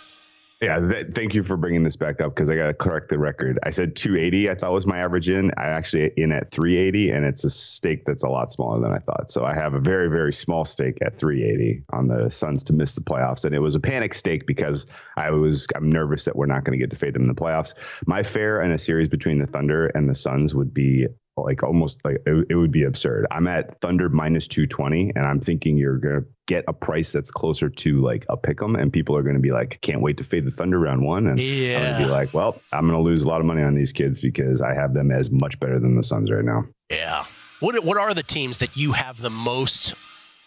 Yeah, 0.63 0.79
th- 0.79 1.09
thank 1.15 1.35
you 1.35 1.43
for 1.43 1.59
bringing 1.59 1.83
this 1.83 1.97
back 1.97 2.23
up 2.23 2.35
because 2.35 2.49
I 2.49 2.57
got 2.57 2.69
to 2.69 2.75
correct 2.75 3.11
the 3.11 3.19
record. 3.19 3.59
I 3.63 3.69
said 3.69 3.95
280. 3.95 4.49
I 4.49 4.55
thought 4.55 4.73
was 4.73 4.87
my 4.87 4.99
average 4.99 5.29
in. 5.29 5.51
I 5.59 5.65
actually 5.65 6.13
in 6.17 6.33
at 6.33 6.51
380, 6.51 7.11
and 7.11 7.27
it's 7.27 7.45
a 7.45 7.51
stake 7.51 8.07
that's 8.07 8.23
a 8.23 8.29
lot 8.29 8.51
smaller 8.51 8.81
than 8.81 8.91
I 8.91 8.99
thought. 8.99 9.31
So 9.31 9.45
I 9.45 9.53
have 9.53 9.75
a 9.75 9.81
very 9.81 10.09
very 10.09 10.33
small 10.33 10.65
stake 10.65 10.97
at 11.03 11.19
380 11.19 11.85
on 11.93 12.09
the 12.09 12.31
Suns 12.31 12.63
to 12.65 12.73
miss 12.73 12.95
the 12.95 13.03
playoffs, 13.03 13.45
and 13.45 13.55
it 13.55 13.59
was 13.59 13.75
a 13.75 13.81
panic 13.81 14.15
stake 14.15 14.47
because 14.47 14.87
I 15.19 15.31
was 15.31 15.67
I'm 15.77 15.93
nervous 15.93 16.25
that 16.25 16.37
we're 16.37 16.47
not 16.47 16.65
going 16.65 16.79
to 16.79 16.83
get 16.83 16.91
to 16.91 16.97
fade 16.97 17.13
them 17.13 17.23
in 17.23 17.29
the 17.29 17.35
playoffs. 17.35 17.75
My 18.07 18.23
fair 18.23 18.63
in 18.63 18.73
a 18.73 18.79
series 18.79 19.09
between 19.09 19.39
the 19.39 19.47
Thunder 19.47 19.89
and 19.89 20.09
the 20.09 20.15
Suns 20.15 20.55
would 20.55 20.73
be 20.73 21.07
like 21.37 21.63
almost 21.63 22.05
like 22.05 22.23
it, 22.27 22.47
it 22.51 22.55
would 22.55 22.73
be 22.73 22.85
absurd. 22.85 23.27
I'm 23.31 23.47
at 23.47 23.81
Thunder 23.81 24.09
minus 24.09 24.49
220, 24.49 25.13
and 25.15 25.27
I'm 25.27 25.41
thinking 25.41 25.77
you're 25.77 25.99
gonna 25.99 26.25
get 26.47 26.65
a 26.69 26.73
price 26.73 27.13
that's 27.13 27.31
closer 27.31 27.69
to 27.69 28.01
like 28.01 28.25
a 28.29 28.37
pick 28.37 28.63
'em, 28.63 28.77
and 28.77 28.93
people 28.93 29.17
are 29.17 29.23
gonna 29.23 29.39
be 29.39 29.51
like, 29.51 29.79
can't 29.83 30.01
wait 30.01 30.17
to 30.19 30.25
fade 30.25 30.47
the 30.47 30.51
Thunder 30.51 30.79
round 30.79 31.03
one, 31.03 31.27
and 31.27 31.39
I'm 31.41 31.83
gonna 31.93 31.99
be 31.99 32.11
like, 32.11 32.33
well, 32.33 32.61
I'm 32.73 32.87
gonna 32.87 33.03
lose 33.03 33.23
a 33.23 33.29
lot 33.29 33.41
of 33.41 33.47
money 33.47 33.63
on 33.63 33.75
these 33.75 33.93
kids 33.93 34.21
because 34.21 34.63
I 34.63 34.75
have 34.75 34.95
them 34.95 35.11
as 35.11 35.31
much 35.31 35.59
better 35.61 35.79
than 35.79 35.97
the 35.97 36.03
Suns 36.03 36.31
right 36.31 36.45
now. 36.45 36.65
Yeah. 36.91 37.25
What 37.61 37.85
what 37.85 37.97
are 37.97 38.15
the 38.15 38.23
teams 38.23 38.59
that 38.59 38.77
you 38.77 38.93
have 38.93 39.21
the 39.21 39.31
most 39.31 39.95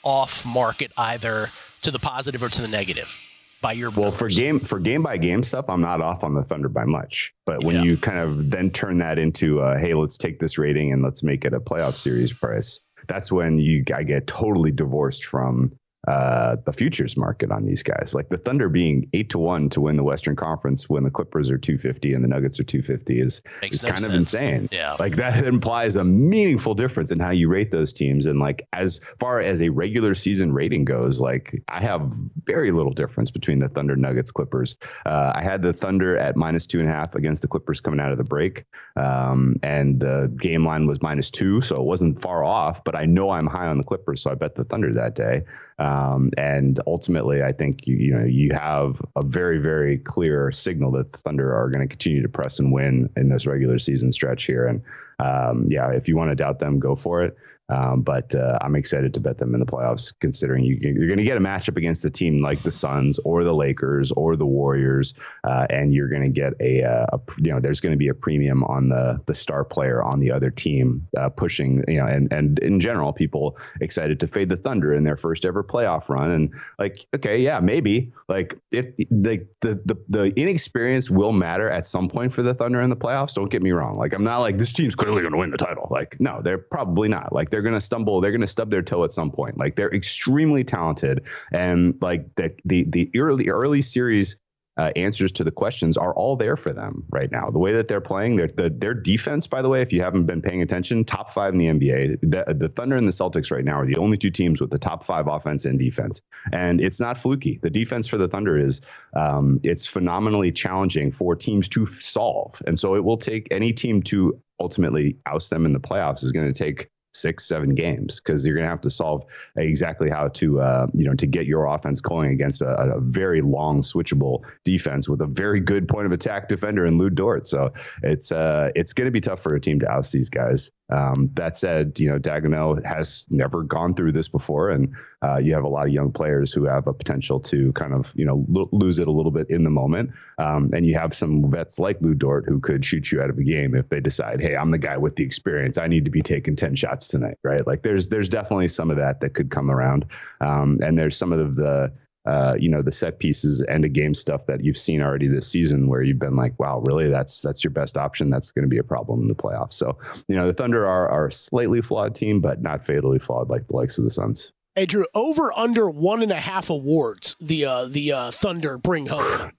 off 0.03 0.45
market 0.45 0.91
either 0.97 1.51
to 1.81 1.91
the 1.91 1.99
positive 1.99 2.41
or 2.41 2.49
to 2.49 2.61
the 2.61 2.67
negative 2.67 3.17
by 3.61 3.73
your 3.73 3.91
Well, 3.91 4.11
for 4.11 4.29
game 4.29 4.59
for 4.61 4.79
game 4.79 5.03
by 5.03 5.17
game 5.17 5.43
stuff, 5.43 5.65
I'm 5.69 5.81
not 5.81 6.01
off 6.01 6.23
on 6.23 6.33
the 6.33 6.43
Thunder 6.43 6.69
by 6.69 6.85
much. 6.85 7.33
But 7.45 7.63
when 7.63 7.75
Yeah. 7.75 7.83
you 7.83 7.97
kind 7.97 8.19
of 8.19 8.49
then 8.49 8.71
turn 8.71 8.97
that 8.99 9.17
into, 9.19 9.59
uh, 9.61 9.77
hey, 9.77 9.93
let's 9.93 10.17
take 10.17 10.39
this 10.39 10.57
rating 10.57 10.93
and 10.93 11.03
let's 11.03 11.23
make 11.23 11.45
it 11.45 11.53
a 11.53 11.59
playoff 11.59 11.97
series 11.97 12.31
price. 12.33 12.79
That's 13.07 13.31
when 13.31 13.57
you 13.59 13.83
I 13.93 14.03
get 14.03 14.27
totally 14.27 14.71
divorced 14.71 15.25
from 15.25 15.71
uh, 16.07 16.55
the 16.65 16.71
futures 16.71 17.17
market 17.17 17.51
on 17.51 17.65
these 17.65 17.83
guys. 17.83 18.13
Like 18.15 18.29
the 18.29 18.37
Thunder 18.37 18.69
being 18.69 19.09
eight 19.13 19.29
to 19.31 19.37
one 19.37 19.69
to 19.71 19.81
win 19.81 19.97
the 19.97 20.03
Western 20.03 20.35
Conference 20.35 20.89
when 20.89 21.03
the 21.03 21.11
Clippers 21.11 21.49
are 21.49 21.57
250 21.57 22.13
and 22.13 22.23
the 22.23 22.27
Nuggets 22.27 22.59
are 22.59 22.63
250 22.63 23.19
is, 23.19 23.41
is 23.61 23.83
no 23.83 23.89
kind 23.89 23.99
sense. 23.99 24.09
of 24.09 24.15
insane. 24.15 24.69
Yeah. 24.71 24.95
Like 24.97 25.17
that 25.17 25.45
implies 25.45 25.97
a 25.97 26.03
meaningful 26.03 26.73
difference 26.73 27.11
in 27.11 27.19
how 27.19 27.31
you 27.31 27.49
rate 27.49 27.71
those 27.71 27.91
teams. 27.91 28.27
And 28.27 28.39
like 28.39 28.65
as 28.71 29.01
far 29.19 29.41
as 29.41 29.61
a 29.61 29.69
regular 29.69 30.15
season 30.15 30.53
rating 30.53 30.85
goes, 30.85 31.19
like 31.19 31.61
I 31.67 31.81
have 31.81 32.13
very 32.45 32.71
little 32.71 32.93
difference 32.93 33.29
between 33.29 33.59
the 33.59 33.67
Thunder, 33.67 33.97
Nuggets, 33.97 34.31
Clippers. 34.31 34.77
Uh, 35.05 35.33
I 35.35 35.43
had 35.43 35.61
the 35.61 35.73
Thunder 35.73 36.17
at 36.17 36.37
minus 36.37 36.65
two 36.65 36.79
and 36.79 36.87
a 36.87 36.91
half 36.91 37.13
against 37.15 37.41
the 37.41 37.47
Clippers 37.49 37.81
coming 37.81 37.99
out 37.99 38.13
of 38.13 38.17
the 38.17 38.23
break. 38.23 38.63
Um, 38.95 39.57
and 39.63 39.99
the 39.99 40.31
game 40.37 40.65
line 40.65 40.87
was 40.87 41.01
minus 41.01 41.29
two, 41.29 41.61
so 41.61 41.75
it 41.75 41.83
wasn't 41.83 42.21
far 42.21 42.43
off, 42.43 42.83
but 42.83 42.95
I 42.95 43.05
know 43.05 43.31
I'm 43.31 43.47
high 43.47 43.67
on 43.67 43.77
the 43.77 43.83
Clippers, 43.83 44.21
so 44.21 44.31
I 44.31 44.35
bet 44.35 44.55
the 44.55 44.63
Thunder 44.63 44.93
that 44.93 45.15
day. 45.15 45.43
Um, 45.79 46.31
and 46.37 46.77
ultimately, 46.85 47.41
I 47.41 47.53
think 47.53 47.87
you, 47.87 47.95
you 47.95 48.13
know 48.13 48.25
you 48.25 48.51
have 48.53 49.01
a 49.15 49.25
very 49.25 49.59
very 49.59 49.97
clear 49.97 50.51
signal 50.51 50.91
that 50.91 51.11
the 51.13 51.17
Thunder 51.19 51.55
are 51.55 51.69
going 51.69 51.87
to 51.87 51.87
continue 51.87 52.21
to 52.21 52.29
press 52.29 52.59
and 52.59 52.71
win 52.71 53.09
in 53.15 53.29
this 53.29 53.45
regular 53.45 53.79
season 53.79 54.11
stretch 54.11 54.43
here. 54.43 54.67
And 54.67 54.83
um, 55.19 55.67
yeah, 55.69 55.91
if 55.91 56.07
you 56.07 56.17
want 56.17 56.31
to 56.31 56.35
doubt 56.35 56.59
them, 56.59 56.79
go 56.79 56.95
for 56.95 57.23
it. 57.23 57.37
Um, 57.69 58.01
but 58.01 58.33
uh, 58.35 58.57
I'm 58.61 58.75
excited 58.75 59.13
to 59.13 59.19
bet 59.19 59.37
them 59.37 59.53
in 59.53 59.59
the 59.59 59.65
playoffs, 59.65 60.13
considering 60.19 60.63
you, 60.63 60.77
you're 60.81 61.07
going 61.07 61.17
to 61.17 61.23
get 61.23 61.37
a 61.37 61.41
matchup 61.41 61.77
against 61.77 62.03
a 62.05 62.09
team 62.09 62.39
like 62.39 62.63
the 62.63 62.71
Suns 62.71 63.19
or 63.19 63.43
the 63.43 63.53
Lakers 63.53 64.11
or 64.11 64.35
the 64.35 64.45
Warriors, 64.45 65.13
uh, 65.43 65.67
and 65.69 65.93
you're 65.93 66.09
going 66.09 66.23
to 66.23 66.29
get 66.29 66.53
a, 66.59 66.83
uh, 66.83 67.05
a, 67.13 67.19
you 67.37 67.51
know 67.51 67.59
there's 67.59 67.79
going 67.79 67.93
to 67.93 67.97
be 67.97 68.07
a 68.07 68.13
premium 68.13 68.63
on 68.63 68.89
the 68.89 69.21
the 69.25 69.35
star 69.35 69.63
player 69.63 70.03
on 70.03 70.19
the 70.19 70.31
other 70.31 70.49
team 70.49 71.07
uh, 71.17 71.29
pushing 71.29 71.83
you 71.87 71.97
know 71.97 72.05
and 72.05 72.31
and 72.31 72.59
in 72.59 72.79
general 72.79 73.13
people 73.13 73.57
excited 73.81 74.19
to 74.19 74.27
fade 74.27 74.49
the 74.49 74.57
Thunder 74.57 74.93
in 74.93 75.03
their 75.03 75.17
first 75.17 75.45
ever 75.45 75.63
playoff 75.63 76.09
run 76.09 76.31
and 76.31 76.53
like 76.77 77.05
okay 77.15 77.37
yeah 77.37 77.59
maybe 77.59 78.11
like 78.27 78.57
if 78.71 78.85
the 78.97 79.45
the 79.61 79.81
the, 79.85 79.97
the 80.09 80.39
inexperience 80.39 81.09
will 81.09 81.31
matter 81.31 81.69
at 81.69 81.85
some 81.85 82.09
point 82.09 82.33
for 82.33 82.41
the 82.41 82.53
Thunder 82.53 82.81
in 82.81 82.89
the 82.89 82.95
playoffs. 82.95 83.33
Don't 83.33 83.49
get 83.49 83.61
me 83.61 83.71
wrong. 83.71 83.95
Like 83.95 84.13
I'm 84.13 84.23
not 84.23 84.41
like 84.41 84.57
this 84.57 84.73
team's 84.73 84.95
clearly 84.95 85.21
going 85.21 85.33
to 85.33 85.37
win 85.37 85.51
the 85.51 85.57
title. 85.57 85.87
Like 85.89 86.19
no, 86.19 86.41
they're 86.41 86.57
probably 86.57 87.07
not. 87.07 87.33
Like 87.33 87.49
they're 87.49 87.58
going 87.61 87.75
to 87.75 87.81
stumble. 87.81 88.21
They're 88.21 88.31
going 88.31 88.41
to 88.41 88.47
stub 88.47 88.69
their 88.69 88.81
toe 88.81 89.03
at 89.03 89.13
some 89.13 89.31
point. 89.31 89.57
Like 89.57 89.75
they're 89.75 89.93
extremely 89.93 90.63
talented, 90.63 91.23
and 91.51 91.95
like 92.01 92.35
the 92.35 92.55
the 92.65 92.83
the 92.83 93.11
early 93.15 93.49
early 93.49 93.81
series 93.81 94.37
uh, 94.79 94.93
answers 94.95 95.33
to 95.33 95.43
the 95.43 95.51
questions 95.51 95.97
are 95.97 96.13
all 96.13 96.37
there 96.37 96.55
for 96.55 96.71
them 96.71 97.03
right 97.09 97.29
now. 97.31 97.49
The 97.49 97.59
way 97.59 97.73
that 97.73 97.89
they're 97.89 97.99
playing, 97.99 98.37
their 98.37 98.47
the, 98.47 98.69
their 98.69 98.93
defense, 98.93 99.45
by 99.45 99.61
the 99.61 99.67
way, 99.67 99.81
if 99.81 99.91
you 99.91 100.01
haven't 100.01 100.25
been 100.25 100.41
paying 100.41 100.61
attention, 100.61 101.03
top 101.03 101.33
five 101.33 101.53
in 101.53 101.59
the 101.59 101.65
NBA. 101.65 102.21
The, 102.21 102.53
the 102.53 102.69
Thunder 102.69 102.95
and 102.95 103.05
the 103.05 103.11
Celtics 103.11 103.51
right 103.51 103.65
now 103.65 103.81
are 103.81 103.85
the 103.85 103.97
only 103.97 104.17
two 104.17 104.29
teams 104.29 104.61
with 104.61 104.69
the 104.69 104.79
top 104.79 105.05
five 105.05 105.27
offense 105.27 105.65
and 105.65 105.77
defense, 105.77 106.21
and 106.53 106.79
it's 106.79 107.01
not 107.01 107.17
fluky. 107.17 107.59
The 107.61 107.69
defense 107.69 108.07
for 108.07 108.17
the 108.17 108.29
Thunder 108.29 108.57
is 108.57 108.79
um, 109.13 109.59
it's 109.63 109.85
phenomenally 109.85 110.53
challenging 110.53 111.11
for 111.11 111.35
teams 111.35 111.67
to 111.69 111.85
solve, 111.85 112.61
and 112.65 112.79
so 112.79 112.95
it 112.95 113.03
will 113.03 113.17
take 113.17 113.49
any 113.51 113.73
team 113.73 114.01
to 114.03 114.39
ultimately 114.61 115.17
oust 115.25 115.49
them 115.49 115.65
in 115.65 115.73
the 115.73 115.79
playoffs 115.79 116.23
is 116.23 116.31
going 116.31 116.51
to 116.51 116.53
take 116.53 116.89
six, 117.13 117.45
seven 117.45 117.75
games 117.75 118.19
because 118.19 118.45
you're 118.45 118.55
going 118.55 118.65
to 118.65 118.69
have 118.69 118.81
to 118.81 118.89
solve 118.89 119.23
exactly 119.55 120.09
how 120.09 120.27
to, 120.29 120.61
uh, 120.61 120.87
you 120.93 121.05
know, 121.05 121.15
to 121.15 121.25
get 121.25 121.45
your 121.45 121.65
offense 121.65 122.01
going 122.01 122.31
against 122.31 122.61
a, 122.61 122.95
a, 122.95 122.99
very 122.99 123.41
long 123.41 123.81
switchable 123.81 124.41
defense 124.63 125.09
with 125.09 125.21
a 125.21 125.25
very 125.25 125.59
good 125.59 125.87
point 125.87 126.05
of 126.05 126.11
attack 126.11 126.47
defender 126.47 126.85
in 126.85 126.97
Lu 126.97 127.09
Dort. 127.09 127.47
So 127.47 127.73
it's 128.03 128.31
uh, 128.31 128.69
it's 128.75 128.93
going 128.93 129.05
to 129.05 129.11
be 129.11 129.21
tough 129.21 129.41
for 129.41 129.55
a 129.55 129.61
team 129.61 129.79
to 129.79 129.91
oust 129.91 130.11
these 130.11 130.29
guys. 130.29 130.71
Um, 130.89 131.29
that 131.35 131.55
said, 131.55 131.99
you 131.99 132.09
know, 132.09 132.17
Daigneault 132.17 132.83
has 132.85 133.25
never 133.29 133.63
gone 133.63 133.93
through 133.93 134.11
this 134.11 134.27
before, 134.27 134.69
and 134.71 134.93
uh, 135.21 135.37
you 135.37 135.53
have 135.53 135.63
a 135.63 135.67
lot 135.67 135.87
of 135.87 135.93
young 135.93 136.11
players 136.11 136.51
who 136.51 136.65
have 136.65 136.87
a 136.87 136.93
potential 136.93 137.39
to 137.41 137.71
kind 137.73 137.93
of, 137.93 138.11
you 138.15 138.25
know, 138.25 138.45
lo- 138.47 138.69
lose 138.71 138.99
it 138.99 139.07
a 139.07 139.11
little 139.11 139.31
bit 139.31 139.49
in 139.49 139.63
the 139.63 139.69
moment. 139.69 140.11
Um, 140.37 140.71
and 140.73 140.85
you 140.85 140.97
have 140.97 141.15
some 141.15 141.49
vets 141.51 141.77
like 141.77 141.97
Lu 142.01 142.13
Dort 142.15 142.45
who 142.47 142.59
could 142.59 142.83
shoot 142.83 143.11
you 143.11 143.21
out 143.21 143.29
of 143.29 143.37
a 143.37 143.43
game 143.43 143.75
if 143.75 143.89
they 143.89 143.99
decide, 143.99 144.41
hey, 144.41 144.55
I'm 144.55 144.71
the 144.71 144.77
guy 144.77 144.97
with 144.97 145.15
the 145.15 145.23
experience. 145.23 145.77
I 145.77 145.87
need 145.87 146.05
to 146.05 146.11
be 146.11 146.21
taking 146.21 146.55
10 146.55 146.75
shots 146.75 147.07
tonight, 147.07 147.37
right? 147.43 147.65
Like 147.67 147.83
there's 147.83 148.07
there's 148.07 148.29
definitely 148.29 148.69
some 148.69 148.89
of 148.89 148.97
that 148.97 149.19
that 149.19 149.35
could 149.35 149.51
come 149.51 149.69
around. 149.69 150.05
Um, 150.41 150.79
and 150.81 150.97
there's 150.97 151.17
some 151.17 151.33
of 151.33 151.55
the 151.55 151.91
uh, 152.25 152.55
you 152.59 152.69
know 152.69 152.81
the 152.81 152.91
set 152.91 153.19
pieces 153.19 153.61
and 153.61 153.83
the 153.83 153.89
game 153.89 154.13
stuff 154.13 154.45
that 154.45 154.63
you've 154.63 154.77
seen 154.77 155.01
already 155.01 155.27
this 155.27 155.47
season 155.47 155.87
where 155.87 156.01
you've 156.01 156.19
been 156.19 156.35
like 156.35 156.57
wow 156.59 156.83
really 156.87 157.07
that's 157.07 157.41
that's 157.41 157.63
your 157.63 157.71
best 157.71 157.97
option 157.97 158.29
that's 158.29 158.51
going 158.51 158.63
to 158.63 158.69
be 158.69 158.77
a 158.77 158.83
problem 158.83 159.21
in 159.21 159.27
the 159.27 159.35
playoffs 159.35 159.73
so 159.73 159.97
you 160.27 160.35
know 160.35 160.47
the 160.47 160.53
thunder 160.53 160.85
are, 160.85 161.09
are 161.09 161.27
a 161.27 161.31
slightly 161.31 161.81
flawed 161.81 162.13
team 162.13 162.41
but 162.41 162.61
not 162.61 162.85
fatally 162.85 163.19
flawed 163.19 163.49
like 163.49 163.65
the 163.67 163.75
likes 163.75 163.97
of 163.97 164.03
the 164.03 164.11
suns 164.11 164.51
Hey 164.75 164.85
Drew, 164.85 165.05
over 165.13 165.51
under 165.57 165.89
one 165.89 166.21
and 166.21 166.31
a 166.31 166.39
half 166.39 166.69
awards 166.69 167.35
the 167.41 167.65
uh, 167.65 167.85
the 167.85 168.13
uh, 168.13 168.31
Thunder 168.31 168.77
bring 168.77 169.07
home. 169.07 169.51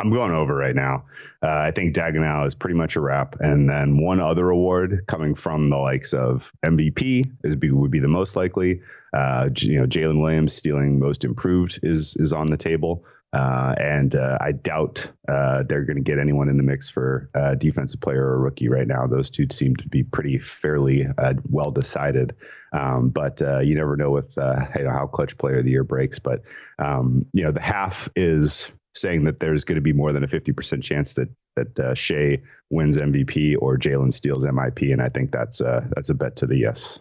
I'm 0.00 0.10
going 0.10 0.32
over 0.32 0.54
right 0.56 0.74
now. 0.74 1.04
Uh, 1.42 1.58
I 1.58 1.70
think 1.70 1.94
Daigneault 1.94 2.46
is 2.46 2.54
pretty 2.54 2.74
much 2.74 2.96
a 2.96 3.00
wrap, 3.00 3.36
and 3.38 3.70
then 3.70 3.98
one 3.98 4.20
other 4.20 4.50
award 4.50 5.04
coming 5.06 5.34
from 5.34 5.70
the 5.70 5.76
likes 5.76 6.12
of 6.12 6.50
MVP 6.66 7.30
is 7.44 7.54
be, 7.54 7.70
would 7.70 7.90
be 7.90 8.00
the 8.00 8.08
most 8.08 8.34
likely. 8.34 8.80
Uh, 9.14 9.48
you 9.56 9.78
know, 9.78 9.86
Jalen 9.86 10.20
Williams 10.20 10.52
stealing 10.52 10.98
Most 10.98 11.24
Improved 11.24 11.80
is 11.82 12.16
is 12.16 12.32
on 12.32 12.46
the 12.46 12.56
table, 12.56 13.04
uh, 13.32 13.74
and 13.78 14.14
uh, 14.14 14.38
I 14.40 14.52
doubt 14.52 15.08
uh, 15.28 15.62
they're 15.62 15.84
going 15.84 15.96
to 15.96 16.02
get 16.02 16.18
anyone 16.18 16.48
in 16.48 16.56
the 16.56 16.62
mix 16.62 16.90
for 16.90 17.30
uh, 17.34 17.54
defensive 17.54 18.00
player 18.00 18.24
or 18.24 18.40
rookie 18.40 18.68
right 18.68 18.86
now. 18.86 19.06
Those 19.06 19.30
two 19.30 19.46
seem 19.50 19.76
to 19.76 19.88
be 19.88 20.02
pretty 20.02 20.38
fairly 20.38 21.06
well 21.48 21.70
decided, 21.70 22.34
um, 22.72 23.10
but 23.10 23.40
you 23.64 23.74
never 23.74 23.96
know 23.96 24.10
with 24.10 24.34
you 24.36 24.84
know 24.84 24.90
how 24.90 25.06
clutch 25.06 25.38
player 25.38 25.58
of 25.58 25.64
the 25.64 25.70
year 25.70 25.84
breaks. 25.84 26.18
But 26.18 26.42
um, 26.78 27.26
you 27.32 27.44
know, 27.44 27.52
the 27.52 27.60
half 27.60 28.08
is 28.16 28.70
saying 28.96 29.24
that 29.24 29.40
there's 29.40 29.64
going 29.64 29.76
to 29.76 29.82
be 29.82 29.92
more 29.92 30.12
than 30.12 30.24
a 30.24 30.28
50% 30.28 30.82
chance 30.82 31.14
that 31.14 31.28
that 31.56 31.78
uh, 31.78 31.94
Shai 31.94 32.42
wins 32.70 32.96
MVP 32.96 33.56
or 33.60 33.78
Jalen 33.78 34.12
steals 34.12 34.44
MIP, 34.44 34.92
and 34.92 35.00
I 35.00 35.08
think 35.08 35.30
that's 35.30 35.60
uh, 35.60 35.86
that's 35.94 36.10
a 36.10 36.14
bet 36.14 36.36
to 36.36 36.46
the 36.46 36.56
yes. 36.56 36.98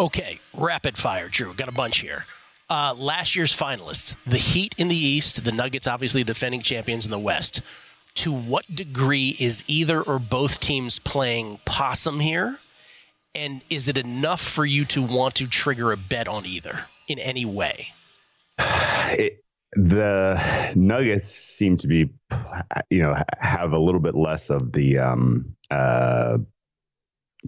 Okay, 0.00 0.40
rapid 0.54 0.96
fire, 0.96 1.28
Drew. 1.28 1.52
Got 1.52 1.68
a 1.68 1.72
bunch 1.72 1.98
here. 1.98 2.24
Uh, 2.70 2.94
last 2.96 3.36
year's 3.36 3.54
finalists: 3.54 4.16
the 4.26 4.38
Heat 4.38 4.74
in 4.78 4.88
the 4.88 4.96
East, 4.96 5.44
the 5.44 5.52
Nuggets, 5.52 5.86
obviously 5.86 6.24
defending 6.24 6.62
champions 6.62 7.04
in 7.04 7.10
the 7.10 7.18
West. 7.18 7.60
To 8.14 8.32
what 8.32 8.74
degree 8.74 9.36
is 9.38 9.62
either 9.68 10.00
or 10.00 10.18
both 10.18 10.58
teams 10.58 10.98
playing 10.98 11.60
possum 11.66 12.18
here? 12.20 12.58
And 13.34 13.60
is 13.68 13.88
it 13.88 13.98
enough 13.98 14.40
for 14.40 14.64
you 14.64 14.86
to 14.86 15.02
want 15.02 15.34
to 15.36 15.46
trigger 15.46 15.92
a 15.92 15.98
bet 15.98 16.26
on 16.26 16.46
either 16.46 16.86
in 17.06 17.18
any 17.18 17.44
way? 17.44 17.88
It, 19.12 19.42
the 19.72 20.72
Nuggets 20.76 21.28
seem 21.28 21.76
to 21.78 21.88
be, 21.88 22.10
you 22.90 23.02
know, 23.02 23.16
have 23.40 23.72
a 23.72 23.78
little 23.78 24.00
bit 24.00 24.14
less 24.14 24.50
of 24.50 24.70
the 24.70 24.98
um, 24.98 25.56
uh, 25.68 26.38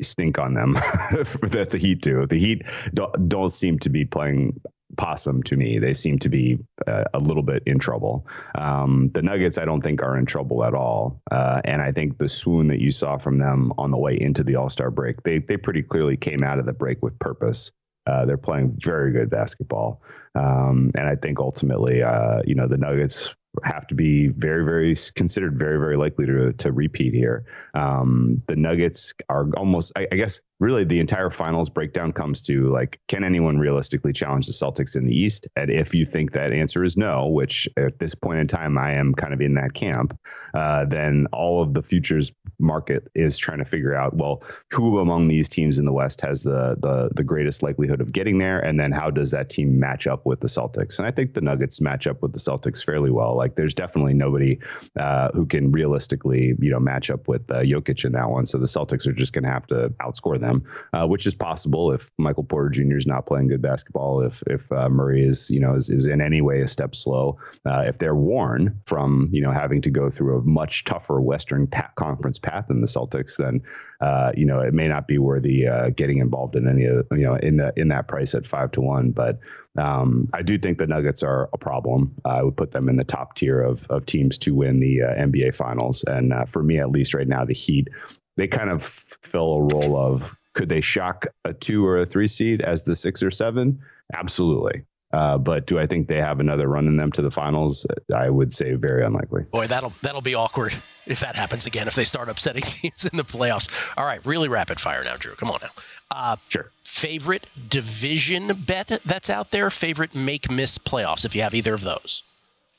stink 0.01 0.39
on 0.39 0.55
them 0.55 0.73
that 1.43 1.69
the 1.71 1.79
Heat 1.79 2.01
do. 2.01 2.27
The 2.27 2.39
Heat 2.39 2.63
don't, 2.95 3.29
don't 3.29 3.51
seem 3.51 3.79
to 3.81 3.91
be 3.91 4.05
playing 4.05 4.61
possum 4.97 5.43
to 5.45 5.57
me. 5.57 5.79
They 5.79 5.95
seem 5.95 6.19
to 6.21 6.29
be 6.29 6.59
uh, 6.87 7.05
a 7.15 7.19
little 7.19 7.43
bit 7.43 7.63
in 7.67 7.79
trouble. 7.79 8.27
Um, 8.55 9.11
the 9.15 9.23
Nuggets, 9.23 9.59
I 9.59 9.65
don't 9.65 9.83
think, 9.83 10.03
are 10.03 10.17
in 10.17 10.27
trouble 10.27 10.65
at 10.65 10.75
all. 10.75 11.21
Uh, 11.31 11.61
and 11.65 11.81
I 11.81 11.93
think 11.93 12.19
the 12.19 12.29
swoon 12.29 12.69
that 12.69 12.81
you 12.81 12.91
saw 12.91 13.19
from 13.19 13.39
them 13.39 13.73
on 13.79 13.91
the 13.91 13.99
way 13.99 14.19
into 14.21 14.45
the 14.45 14.57
All 14.57 14.69
Star 14.69 14.91
break, 14.91 15.23
they 15.23 15.39
they 15.39 15.57
pretty 15.57 15.83
clearly 15.83 16.17
came 16.17 16.43
out 16.45 16.59
of 16.59 16.67
the 16.67 16.73
break 16.73 17.03
with 17.03 17.19
purpose. 17.19 17.73
Uh, 18.07 18.25
they're 18.25 18.37
playing 18.37 18.77
very 18.79 19.13
good 19.13 19.31
basketball, 19.31 20.03
um, 20.35 20.91
and 20.97 21.07
I 21.07 21.15
think 21.15 21.39
ultimately, 21.39 22.03
uh, 22.03 22.43
you 22.45 22.57
know, 22.57 22.67
the 22.67 22.77
Nuggets 22.77 23.33
have 23.65 23.87
to 23.89 23.95
be 23.95 24.29
very, 24.29 24.65
very 24.65 24.97
considered 25.15 25.59
very, 25.59 25.79
very 25.79 25.97
likely 25.97 26.27
to 26.27 26.53
to 26.55 26.73
repeat 26.73 27.13
here. 27.13 27.45
Um, 27.75 28.43
the 28.47 28.57
Nuggets 28.57 29.13
are 29.29 29.49
almost, 29.57 29.93
I, 29.97 30.09
I, 30.11 30.17
guess, 30.17 30.41
really 30.63 30.85
the 30.85 31.01
entire 31.01 31.29
finals 31.29 31.69
breakdown 31.69 32.13
comes 32.13 32.41
to 32.41 32.71
like, 32.71 33.01
can 33.09 33.25
anyone 33.25 33.59
realistically 33.59 34.13
challenge 34.13 34.47
the 34.47 34.53
Celtics 34.53 34.95
in 34.95 35.05
the 35.05 35.15
East? 35.15 35.49
And 35.57 35.71
if 35.71 35.93
you 35.93 36.07
think 36.07 36.33
that 36.33 36.53
answer 36.53 36.85
is 36.85 36.97
no, 36.97 37.27
which 37.27 37.69
at 37.77 37.99
this 37.99 38.15
point 38.15 38.39
in 38.39 38.47
time 38.47 38.79
I 38.79 38.93
am 38.93 39.13
kind 39.13 39.35
of 39.35 39.41
in 39.41 39.55
that 39.55 39.75
camp, 39.75 40.17
uh, 40.55 40.85
then 40.85 41.27
all 41.33 41.63
of 41.63 41.75
the 41.75 41.83
futures 41.83 42.31
market 42.61 43.09
is 43.17 43.37
trying 43.37 43.59
to 43.59 43.65
figure 43.65 43.95
out, 43.95 44.15
well, 44.15 44.45
who 44.71 45.01
among 45.01 45.27
these 45.27 45.49
teams 45.49 45.81
in 45.81 45.85
the 45.85 45.93
West 45.93 46.21
has 46.21 46.45
the 46.45 46.77
the 46.81 47.11
the 47.17 47.25
greatest 47.25 47.63
likelihood 47.63 48.01
of 48.01 48.13
getting 48.13 48.39
there, 48.39 48.61
and 48.61 48.79
then 48.79 48.93
how 48.93 49.11
does 49.11 49.33
that 49.33 49.51
team 49.51 49.81
match 49.81 50.07
up 50.07 50.25
with 50.25 50.41
the 50.41 50.47
Celtics? 50.47 50.99
And 50.99 51.09
I 51.09 51.11
think 51.11 51.35
the 51.35 51.41
Nuggets 51.41 51.81
match 51.81 52.07
up 52.07 52.23
with 52.23 52.33
the 52.33 52.39
Celtics 52.39 52.85
fairly 52.85 53.11
well. 53.11 53.37
Like, 53.37 53.57
there's 53.57 53.75
definitely 53.75 54.15
nobody 54.15 54.61
uh, 54.99 55.31
who 55.33 55.45
can 55.45 55.73
realistically, 55.73 56.55
you 56.61 56.71
know, 56.71 56.79
match 56.79 57.11
up 57.11 57.27
with 57.27 57.51
uh, 57.51 57.63
Jokic 57.63 58.05
in 58.05 58.13
that 58.13 58.31
one. 58.31 58.47
So 58.47 58.59
the 58.59 58.67
Celtics 58.67 59.09
are 59.09 59.13
just 59.13 59.33
going 59.33 59.45
to 59.45 59.51
have 59.51 59.67
to 59.69 59.93
outscore 60.01 60.39
them 60.39 60.52
them, 60.53 60.65
uh, 60.93 61.07
which 61.07 61.27
is 61.27 61.35
possible 61.35 61.93
if 61.93 62.11
Michael 62.19 62.45
Porter 62.45 62.69
Jr. 62.69 62.97
is 62.97 63.07
not 63.07 63.27
playing 63.27 63.49
good 63.49 63.63
basketball, 63.63 64.23
if 64.23 64.43
if 64.47 64.71
uh, 64.73 64.89
Murray 64.89 65.25
is 65.25 65.51
you 65.51 65.61
know 65.61 65.75
is, 65.75 65.91
is 65.91 66.07
in 66.07 66.21
any 66.21 66.41
way 66.41 66.63
a 66.63 66.69
step 66.69 66.95
slow, 66.95 67.39
uh, 67.67 67.85
if 67.87 67.99
they're 67.99 68.15
worn 68.15 68.81
from 68.87 69.29
you 69.33 69.43
know 69.43 69.51
having 69.51 69.83
to 69.83 69.91
go 69.91 70.11
through 70.11 70.39
a 70.39 70.43
much 70.43 70.85
tougher 70.85 71.21
Western 71.21 71.67
pa- 71.67 71.91
Conference 71.97 72.39
path 72.39 72.67
than 72.69 72.81
the 72.81 72.87
Celtics, 72.87 73.37
then 73.37 73.63
uh, 74.01 74.33
you 74.37 74.47
know 74.47 74.61
it 74.61 74.75
may 74.75 74.89
not 74.89 75.07
be 75.07 75.19
worthy 75.19 75.67
uh, 75.67 75.91
getting 75.91 76.19
involved 76.19 76.57
in 76.57 76.69
any 76.69 76.85
of 76.85 77.07
you 77.13 77.25
know 77.25 77.35
in 77.37 77.57
the 77.57 77.73
in 77.77 77.89
that 77.89 78.09
price 78.09 78.35
at 78.35 78.47
five 78.47 78.71
to 78.73 78.81
one, 78.81 79.11
but. 79.11 79.41
Um, 79.79 80.29
I 80.35 80.43
do 80.43 80.59
think 80.59 80.77
the 80.77 80.87
Nuggets 80.87 81.23
are 81.23 81.49
a 81.53 81.57
problem. 81.57 82.15
I 82.27 82.43
would 82.43 82.59
put 82.59 82.73
them 82.73 82.91
in 82.91 82.97
the 82.97 83.05
top 83.05 83.37
tier 83.37 83.63
of, 83.63 83.87
of 83.89 84.05
teams 84.05 84.37
to 84.39 84.55
win 84.55 84.81
the 84.81 85.03
uh, 85.03 85.15
NBA 85.15 85.55
Finals. 85.55 86.05
And 86.07 86.33
uh, 86.33 86.45
for 86.45 86.63
me, 86.63 86.79
at 86.79 86.91
least 86.91 87.15
right 87.15 87.27
now, 87.27 87.47
the 87.47 87.55
Heat, 87.55 87.89
they 88.37 88.49
kind 88.49 88.71
of 88.71 88.85
fill 88.85 89.55
a 89.55 89.63
role 89.63 89.97
of 89.97 90.37
could 90.55 90.69
they 90.69 90.81
shock 90.81 91.27
a 91.45 91.53
two 91.53 91.87
or 91.87 91.99
a 91.99 92.07
three 92.07 92.29
seed 92.29 92.61
as 92.61 92.83
the 92.83 92.97
six 92.97 93.23
or 93.23 93.31
seven? 93.31 93.81
Absolutely. 94.15 94.85
Uh, 95.13 95.37
but 95.37 95.67
do 95.67 95.79
I 95.79 95.87
think 95.87 96.09
they 96.09 96.21
have 96.21 96.41
another 96.41 96.67
run 96.69 96.87
in 96.87 96.97
them 96.97 97.13
to 97.13 97.23
the 97.23 97.31
finals? 97.31 97.87
I 98.15 98.31
would 98.31 98.53
say 98.53 98.75
very 98.75 99.05
unlikely. 99.05 99.45
Boy, 99.53 99.67
that'll 99.67 99.93
that'll 100.01 100.23
be 100.23 100.35
awkward 100.35 100.73
if 101.07 101.21
that 101.21 101.37
happens 101.37 101.67
again. 101.67 101.87
If 101.87 101.95
they 101.95 102.05
start 102.05 102.29
upsetting 102.29 102.63
teams 102.67 103.05
in 103.05 103.17
the 103.17 103.25
playoffs. 103.25 103.69
All 103.97 104.07
right, 104.07 104.25
really 104.25 104.49
rapid 104.49 104.81
fire 104.81 105.05
now, 105.05 105.17
Drew. 105.17 105.35
Come 105.35 105.51
on 105.51 105.59
now. 105.63 105.71
Uh, 106.11 106.37
sure. 106.49 106.71
Favorite 106.83 107.47
division 107.69 108.53
bet 108.67 109.01
that's 109.05 109.29
out 109.29 109.51
there. 109.51 109.69
Favorite 109.71 110.15
make 110.15 110.51
miss 110.51 110.79
playoffs. 110.79 111.25
If 111.25 111.35
you 111.35 111.43
have 111.43 111.55
either 111.55 111.75
of 111.75 111.83
those. 111.83 112.23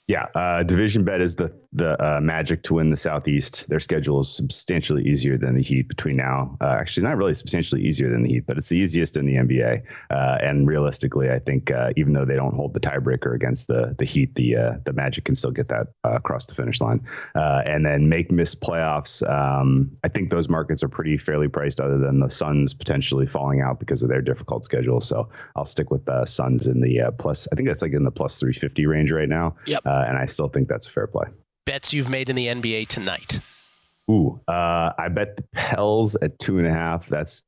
Yeah, 0.08 0.28
uh, 0.36 0.64
division 0.64 1.04
bet 1.04 1.22
is 1.22 1.36
the 1.36 1.54
the 1.74 2.02
uh, 2.04 2.20
Magic 2.20 2.64
to 2.64 2.76
win 2.76 2.90
the 2.90 2.98
Southeast. 2.98 3.66
Their 3.70 3.80
schedule 3.80 4.20
is 4.20 4.30
substantially 4.30 5.08
easier 5.08 5.38
than 5.38 5.56
the 5.56 5.62
Heat 5.62 5.88
between 5.88 6.18
now. 6.18 6.58
Uh, 6.60 6.78
actually, 6.80 7.04
not 7.04 7.18
really 7.18 7.34
substantially 7.34 7.82
easier 7.84 8.10
than 8.10 8.24
the 8.24 8.30
Heat, 8.30 8.46
but 8.48 8.58
it's 8.58 8.70
the 8.70 8.78
easiest 8.78 9.16
in 9.16 9.26
the 9.26 9.36
NBA. 9.36 9.84
Uh, 10.10 10.38
and 10.42 10.68
realistically, 10.68 11.30
I 11.30 11.40
think 11.40 11.72
uh, 11.72 11.92
even 11.96 12.14
though 12.14 12.26
they 12.26 12.36
don't 12.36 12.56
hold 12.56 12.74
the 12.74 12.80
tiebreaker 12.80 13.36
against 13.36 13.68
the 13.68 13.96
the 13.98 14.06
Heat, 14.06 14.34
the 14.36 14.56
uh, 14.56 14.74
the 14.84 14.94
Magic 14.94 15.26
can 15.26 15.36
still 15.36 15.52
get 15.52 15.70
that 15.70 15.88
across 16.04 16.46
the 16.46 16.56
finish 16.56 16.82
line. 16.82 17.06
and 17.36 17.86
then 17.86 18.10
make 18.10 18.32
miss 18.32 18.56
playoffs. 18.56 19.28
Um, 19.30 19.92
I 20.04 20.08
think 20.08 20.32
those 20.32 20.50
markets 20.50 20.84
are 20.84 20.90
pretty 20.90 21.18
fairly 21.18 21.48
priced, 21.48 21.80
other 21.80 22.00
than 22.00 22.20
the 22.20 22.30
Suns 22.30 22.74
potentially 22.74 23.28
falling 23.28 23.62
out 23.62 23.80
because 23.80 24.04
of 24.04 24.10
their 24.10 24.22
difficult 24.22 24.66
schedule. 24.66 25.02
So 25.02 25.30
I'll 25.56 25.66
stick 25.66 25.92
with 25.92 26.06
the 26.06 26.26
Suns 26.26 26.68
in 26.68 26.82
the 26.82 27.14
plus. 27.20 27.48
I 27.52 27.56
think 27.56 27.68
that's 27.68 27.82
like 27.82 27.94
in 27.94 28.04
the 28.04 28.12
plus 28.12 28.38
three 28.38 28.54
fifty 28.54 28.86
range 28.86 29.12
right 29.12 29.30
now. 29.30 29.56
Yep 29.68 29.84
uh, 29.86 30.06
and 30.08 30.18
I 30.18 30.26
still 30.26 30.48
think 30.48 30.68
that's 30.68 30.88
a 30.88 30.92
fair 30.92 31.08
play. 31.08 31.28
Bets 31.66 31.94
you've 31.94 32.10
made 32.10 32.30
in 32.30 32.36
the 32.36 32.48
NBA 32.48 32.88
tonight. 32.88 33.40
Ooh, 34.12 34.40
uh, 34.48 34.92
I 34.98 35.08
bet 35.08 35.38
the 35.38 35.44
Pels 35.54 36.16
at 36.16 36.38
two 36.40 36.58
and 36.58 36.68
a 36.68 36.72
half. 36.72 37.08
That's 37.08 37.44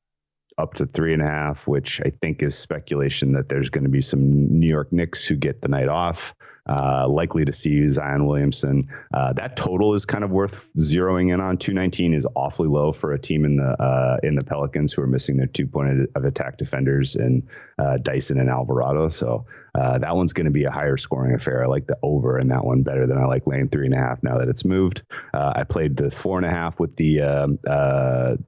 up 0.58 0.76
to 0.76 0.86
three 0.86 1.14
and 1.14 1.22
a 1.22 1.28
half, 1.28 1.68
which 1.68 2.00
I 2.06 2.12
think 2.22 2.42
is 2.42 2.58
speculation 2.58 3.34
that 3.34 3.50
there's 3.50 3.70
going 3.70 3.84
to 3.84 3.90
be 3.90 4.00
some 4.00 4.58
New 4.60 4.70
York 4.70 4.94
Knicks 4.94 5.26
who 5.26 5.36
get 5.36 5.62
the 5.62 5.68
night 5.68 5.90
off. 5.90 6.34
Uh, 6.68 7.08
likely 7.08 7.46
to 7.46 7.54
see 7.54 7.88
Zion 7.92 8.26
Williamson. 8.26 8.90
Uh, 9.14 9.32
that 9.34 9.56
total 9.56 9.94
is 9.94 10.04
kind 10.04 10.24
of 10.24 10.32
worth 10.32 10.74
zeroing 10.80 11.32
in 11.32 11.40
on. 11.40 11.60
219 11.60 12.16
is 12.16 12.26
awfully 12.36 12.68
low 12.68 12.92
for 12.92 13.14
a 13.14 13.20
team 13.20 13.46
in 13.46 13.58
the 13.58 13.80
uh, 13.80 14.18
in 14.24 14.34
the 14.34 14.44
Pelicans 14.44 14.92
who 14.92 15.04
are 15.04 15.08
missing 15.08 15.38
their 15.38 15.46
two 15.46 15.68
point 15.68 16.10
of 16.16 16.26
attack 16.26 16.58
defenders 16.58 17.16
in 17.16 17.48
uh, 17.78 17.98
Dyson 17.98 18.40
and 18.40 18.50
Alvarado. 18.50 19.10
So 19.10 19.46
uh, 19.76 20.00
that 20.00 20.16
one's 20.16 20.34
going 20.34 20.46
to 20.46 20.52
be 20.52 20.64
a 20.64 20.72
higher 20.72 20.98
scoring 20.98 21.36
affair. 21.36 21.64
I 21.64 21.68
like 21.68 21.86
the 21.86 22.00
over 22.02 22.40
in 22.40 22.48
that 22.48 22.66
one 22.66 22.82
better 22.82 23.06
than 23.06 23.20
I 23.20 23.26
like 23.26 23.46
lane 23.46 23.70
three 23.70 23.86
and 23.86 23.94
a 23.94 24.00
half 24.00 24.24
now 24.24 24.40
that 24.40 24.48
it's 24.48 24.66
moved. 24.66 25.04
I 25.36 25.66
played 25.66 25.96
the 25.96 26.10
four 26.10 26.38
and 26.38 26.48
a 26.48 26.50
half 26.50 26.80
with 26.80 26.96
the 26.96 27.22
um, 27.22 27.60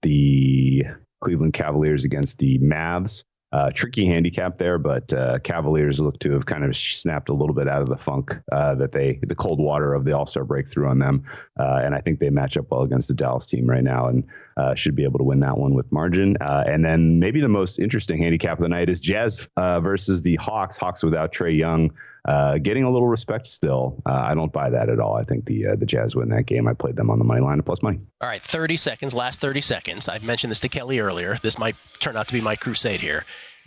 the 0.01 0.85
Cleveland 1.21 1.53
Cavaliers 1.53 2.03
against 2.03 2.39
the 2.39 2.57
Mavs. 2.59 3.23
Uh, 3.53 3.71
tricky 3.71 4.05
handicap 4.05 4.57
there, 4.57 4.77
but 4.77 5.11
uh, 5.13 5.39
Cavaliers 5.39 6.01
look 6.01 6.19
to 6.19 6.31
have 6.31 6.45
kind 6.45 6.65
of 6.65 6.75
snapped 6.75 7.29
a 7.29 7.33
little 7.33 7.55
bit 7.55 7.65
out 7.65 7.81
of 7.81 7.87
the 7.87 7.97
funk 7.97 8.35
uh, 8.51 8.75
that 8.75 8.91
they, 8.91 9.19
the 9.23 9.35
cold 9.35 9.57
water 9.57 9.93
of 9.93 10.03
the 10.03 10.11
All 10.11 10.27
Star 10.27 10.43
breakthrough 10.43 10.89
on 10.89 10.99
them, 10.99 11.23
uh, 11.57 11.81
and 11.81 11.95
I 11.95 12.01
think 12.01 12.19
they 12.19 12.29
match 12.29 12.57
up 12.57 12.65
well 12.69 12.81
against 12.81 13.07
the 13.07 13.13
Dallas 13.13 13.47
team 13.47 13.65
right 13.65 13.83
now, 13.83 14.07
and 14.07 14.25
uh, 14.57 14.75
should 14.75 14.95
be 14.95 15.05
able 15.05 15.19
to 15.19 15.23
win 15.23 15.39
that 15.39 15.57
one 15.57 15.75
with 15.75 15.89
margin. 15.93 16.35
Uh, 16.41 16.65
and 16.67 16.83
then 16.83 17.19
maybe 17.19 17.39
the 17.39 17.47
most 17.47 17.79
interesting 17.79 18.17
handicap 18.17 18.57
of 18.57 18.63
the 18.63 18.69
night 18.69 18.89
is 18.89 18.99
Jazz 18.99 19.47
versus 19.55 20.21
the 20.21 20.35
Hawks. 20.35 20.75
Hawks 20.75 21.01
without 21.01 21.31
Trae 21.31 21.57
Young. 21.57 21.91
Uh, 22.27 22.57
getting 22.57 22.83
a 22.83 22.91
little 22.91 23.07
respect 23.07 23.47
still. 23.47 24.01
Uh, 24.05 24.25
I 24.27 24.33
don't 24.33 24.51
buy 24.51 24.69
that 24.69 24.89
at 24.89 24.99
all. 24.99 25.15
I 25.15 25.23
think 25.23 25.45
the 25.45 25.67
uh, 25.67 25.75
the 25.75 25.85
Jazz 25.85 26.13
win 26.13 26.27
that 26.29 26.45
game. 26.45 26.67
I 26.67 26.73
played 26.73 26.97
them 26.97 27.09
on 27.09 27.19
the 27.19 27.25
money 27.25 27.39
line 27.39 27.61
plus 27.61 27.81
money. 27.81 28.01
All 28.19 28.27
right, 28.27 28.41
30 28.41 28.75
seconds, 28.75 29.13
last 29.13 29.39
30 29.39 29.61
seconds. 29.61 30.09
I've 30.09 30.23
mentioned 30.23 30.51
this 30.51 30.59
to 30.61 30.69
Kelley 30.69 30.99
earlier. 30.99 31.35
This 31.35 31.57
might 31.57 31.75
turn 31.99 32.17
out 32.17 32.27
to 32.27 32.33
be 32.33 32.41
my 32.41 32.57
crusade 32.57 32.99
here. 32.99 33.23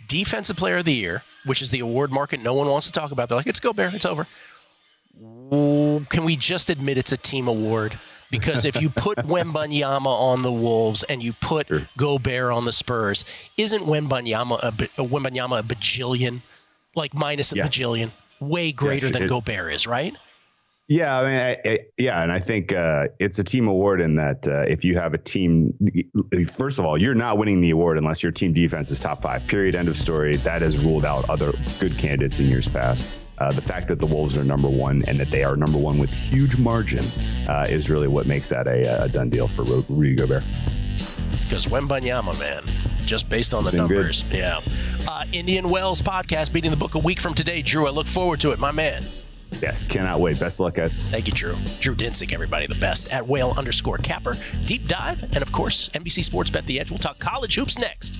Defensive 0.07 0.57
Player 0.57 0.77
of 0.77 0.85
the 0.85 0.93
Year, 0.93 1.23
which 1.45 1.61
is 1.61 1.71
the 1.71 1.79
award 1.79 2.11
market 2.11 2.41
no 2.41 2.53
one 2.53 2.67
wants 2.67 2.85
to 2.85 2.91
talk 2.91 3.11
about. 3.11 3.29
They're 3.29 3.37
like, 3.37 3.47
it's 3.47 3.59
Gobert, 3.59 3.95
it's 3.95 4.05
over. 4.05 4.27
Can 5.19 6.23
we 6.23 6.35
just 6.35 6.69
admit 6.69 6.97
it's 6.99 7.11
a 7.11 7.17
team 7.17 7.47
award? 7.47 7.97
Because 8.29 8.63
if 8.63 8.79
you 8.79 8.89
put 8.89 9.17
Wembanyama 9.27 10.05
on 10.05 10.43
the 10.43 10.51
Wolves 10.51 11.03
and 11.03 11.21
you 11.21 11.33
put 11.33 11.67
sure. 11.67 11.87
Gobert 11.97 12.53
on 12.53 12.65
the 12.65 12.71
Spurs, 12.71 13.25
isn't 13.57 13.83
Wembanyama 13.83 14.59
a, 14.63 15.01
a 15.01 15.05
Wembanyama 15.05 15.59
a 15.59 15.63
bajillion? 15.63 16.41
Like 16.95 17.13
minus 17.13 17.53
a 17.53 17.57
yeah. 17.57 17.67
bajillion? 17.67 18.11
Way 18.41 18.71
greater 18.71 19.05
yeah, 19.07 19.11
than 19.13 19.23
it, 19.23 19.29
Gobert 19.29 19.73
is, 19.73 19.87
right? 19.87 20.15
Yeah, 20.87 21.17
I 21.17 21.23
mean, 21.23 21.39
I, 21.39 21.69
I, 21.69 21.79
yeah, 21.97 22.21
and 22.21 22.33
I 22.33 22.39
think 22.41 22.73
uh, 22.73 23.07
it's 23.17 23.39
a 23.39 23.45
team 23.45 23.69
award 23.69 24.01
in 24.01 24.17
that 24.17 24.45
uh, 24.45 24.63
if 24.67 24.83
you 24.83 24.97
have 24.97 25.13
a 25.13 25.17
team, 25.17 25.73
first 26.51 26.79
of 26.79 26.85
all, 26.85 26.97
you're 26.97 27.15
not 27.15 27.37
winning 27.37 27.61
the 27.61 27.69
award 27.69 27.97
unless 27.97 28.21
your 28.21 28.33
team 28.33 28.51
defense 28.51 28.91
is 28.91 28.99
top 28.99 29.21
five. 29.21 29.47
Period. 29.47 29.73
End 29.73 29.87
of 29.87 29.97
story. 29.97 30.35
That 30.35 30.61
has 30.61 30.77
ruled 30.77 31.05
out 31.05 31.29
other 31.29 31.53
good 31.79 31.97
candidates 31.97 32.39
in 32.39 32.47
years 32.47 32.67
past. 32.67 33.25
Uh, 33.37 33.53
the 33.53 33.61
fact 33.61 33.87
that 33.87 33.99
the 33.99 34.05
Wolves 34.05 34.37
are 34.37 34.43
number 34.43 34.67
one 34.67 34.99
and 35.07 35.17
that 35.17 35.31
they 35.31 35.45
are 35.45 35.55
number 35.55 35.77
one 35.77 35.97
with 35.97 36.09
huge 36.09 36.57
margin 36.57 37.03
uh, 37.47 37.65
is 37.69 37.89
really 37.89 38.09
what 38.09 38.27
makes 38.27 38.49
that 38.49 38.67
a, 38.67 39.03
a 39.03 39.07
done 39.07 39.29
deal 39.29 39.47
for 39.47 39.63
Rudy 39.63 40.15
Gobert. 40.15 40.43
Because 41.43 41.67
Wembanyama, 41.67 42.39
man, 42.39 42.63
just 43.05 43.29
based 43.29 43.53
on 43.53 43.63
the 43.63 43.71
numbers. 43.71 44.23
Good. 44.23 44.39
Yeah. 44.39 44.59
Uh, 45.07 45.25
Indian 45.31 45.69
Wells 45.69 46.01
podcast, 46.01 46.53
beating 46.53 46.71
the 46.71 46.77
book 46.77 46.95
a 46.95 46.99
week 46.99 47.19
from 47.19 47.33
today. 47.33 47.61
Drew, 47.61 47.87
I 47.87 47.91
look 47.91 48.07
forward 48.07 48.39
to 48.41 48.51
it, 48.51 48.59
my 48.59 48.71
man. 48.71 49.01
Yes, 49.61 49.85
cannot 49.85 50.19
wait. 50.19 50.39
Best 50.39 50.55
of 50.55 50.61
luck, 50.61 50.75
guys. 50.75 51.07
Thank 51.09 51.27
you, 51.27 51.33
Drew. 51.33 51.55
Drew 51.81 51.95
Dinsick, 51.95 52.33
everybody, 52.33 52.67
the 52.67 52.75
best 52.75 53.11
at 53.11 53.27
whale 53.27 53.53
underscore 53.57 53.97
capper. 53.97 54.33
Deep 54.65 54.87
dive, 54.87 55.23
and 55.23 55.41
of 55.41 55.51
course, 55.51 55.89
NBC 55.89 56.23
Sports 56.23 56.49
Bet 56.49 56.65
the 56.65 56.79
Edge. 56.79 56.89
We'll 56.89 56.99
talk 56.99 57.19
college 57.19 57.55
hoops 57.55 57.77
next. 57.77 58.19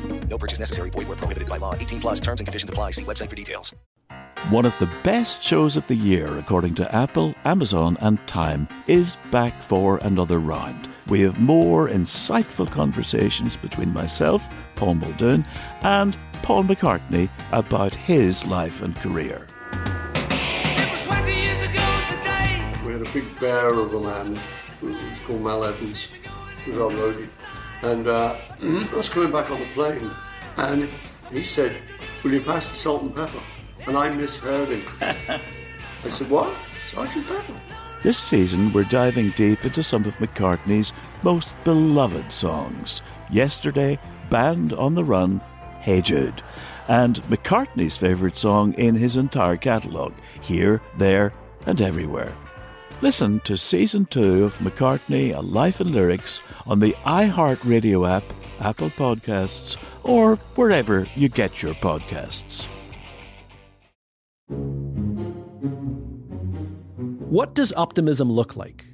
No 0.31 0.37
purchase 0.37 0.59
necessary. 0.59 0.89
Void 0.89 1.07
where 1.09 1.17
prohibited 1.17 1.49
by 1.49 1.57
law. 1.57 1.75
18 1.75 1.99
plus 1.99 2.21
terms 2.21 2.39
and 2.39 2.47
conditions 2.47 2.69
apply. 2.69 2.91
See 2.91 3.03
website 3.03 3.29
for 3.29 3.35
details. 3.35 3.75
One 4.49 4.65
of 4.65 4.75
the 4.79 4.89
best 5.03 5.43
shows 5.43 5.77
of 5.77 5.85
the 5.87 5.95
year, 5.95 6.37
according 6.37 6.73
to 6.75 6.95
Apple, 6.95 7.35
Amazon, 7.45 7.97
and 7.99 8.25
Time, 8.27 8.67
is 8.87 9.17
back 9.29 9.61
for 9.61 9.97
another 9.97 10.39
round. 10.39 10.89
We 11.07 11.21
have 11.21 11.39
more 11.39 11.89
insightful 11.89 12.71
conversations 12.71 13.55
between 13.55 13.93
myself, 13.93 14.47
Paul 14.75 14.95
Muldoon, 14.95 15.45
and 15.81 16.17
Paul 16.41 16.63
McCartney 16.63 17.29
about 17.51 17.93
his 17.93 18.45
life 18.47 18.81
and 18.81 18.95
career. 18.95 19.47
We 22.83 22.93
had 22.93 23.01
a 23.01 23.11
big 23.13 23.39
bear 23.39 23.73
of 23.73 23.93
a 23.93 23.99
man 23.99 24.39
who 24.79 24.87
was 24.87 25.19
called 25.25 25.41
Mal 25.41 25.65
Evans, 25.65 26.07
who 26.65 26.71
was 26.71 26.79
our 26.79 26.89
roadie. 26.89 27.29
And 27.81 28.07
uh, 28.07 28.35
I 28.61 28.95
was 28.95 29.09
coming 29.09 29.31
back 29.31 29.49
on 29.51 29.59
the 29.59 29.65
plane, 29.67 30.11
and 30.57 30.89
he 31.31 31.43
said, 31.43 31.81
Will 32.23 32.33
you 32.33 32.41
pass 32.41 32.69
the 32.69 32.75
salt 32.75 33.01
and 33.01 33.15
pepper? 33.15 33.41
And 33.87 33.97
I 33.97 34.09
misheard 34.11 34.69
him. 34.69 34.83
I 36.03 36.07
said, 36.07 36.29
What? 36.29 36.55
Sergeant 36.83 37.27
Pepper? 37.27 37.59
This 38.03 38.17
season, 38.17 38.73
we're 38.73 38.83
diving 38.83 39.29
deep 39.31 39.63
into 39.63 39.83
some 39.83 40.05
of 40.05 40.15
McCartney's 40.15 40.91
most 41.21 41.53
beloved 41.63 42.31
songs. 42.31 43.01
Yesterday, 43.31 43.99
Band 44.29 44.73
on 44.73 44.95
the 44.95 45.03
Run, 45.03 45.39
Hey 45.81 46.01
Jude, 46.01 46.41
and 46.87 47.21
McCartney's 47.23 47.97
favourite 47.97 48.37
song 48.37 48.73
in 48.73 48.95
his 48.95 49.17
entire 49.17 49.57
catalogue, 49.57 50.15
Here, 50.41 50.81
There, 50.97 51.31
and 51.67 51.79
Everywhere. 51.79 52.33
Listen 53.01 53.39
to 53.45 53.57
season 53.57 54.05
two 54.05 54.43
of 54.43 54.55
McCartney, 54.59 55.35
A 55.35 55.41
Life 55.41 55.81
in 55.81 55.91
Lyrics 55.91 56.39
on 56.67 56.77
the 56.77 56.91
iHeartRadio 57.03 58.07
app, 58.07 58.23
Apple 58.59 58.91
Podcasts, 58.91 59.75
or 60.03 60.35
wherever 60.53 61.07
you 61.15 61.27
get 61.27 61.63
your 61.63 61.73
podcasts. 61.73 62.67
What 67.27 67.55
does 67.55 67.73
optimism 67.73 68.31
look 68.31 68.55
like? 68.55 68.85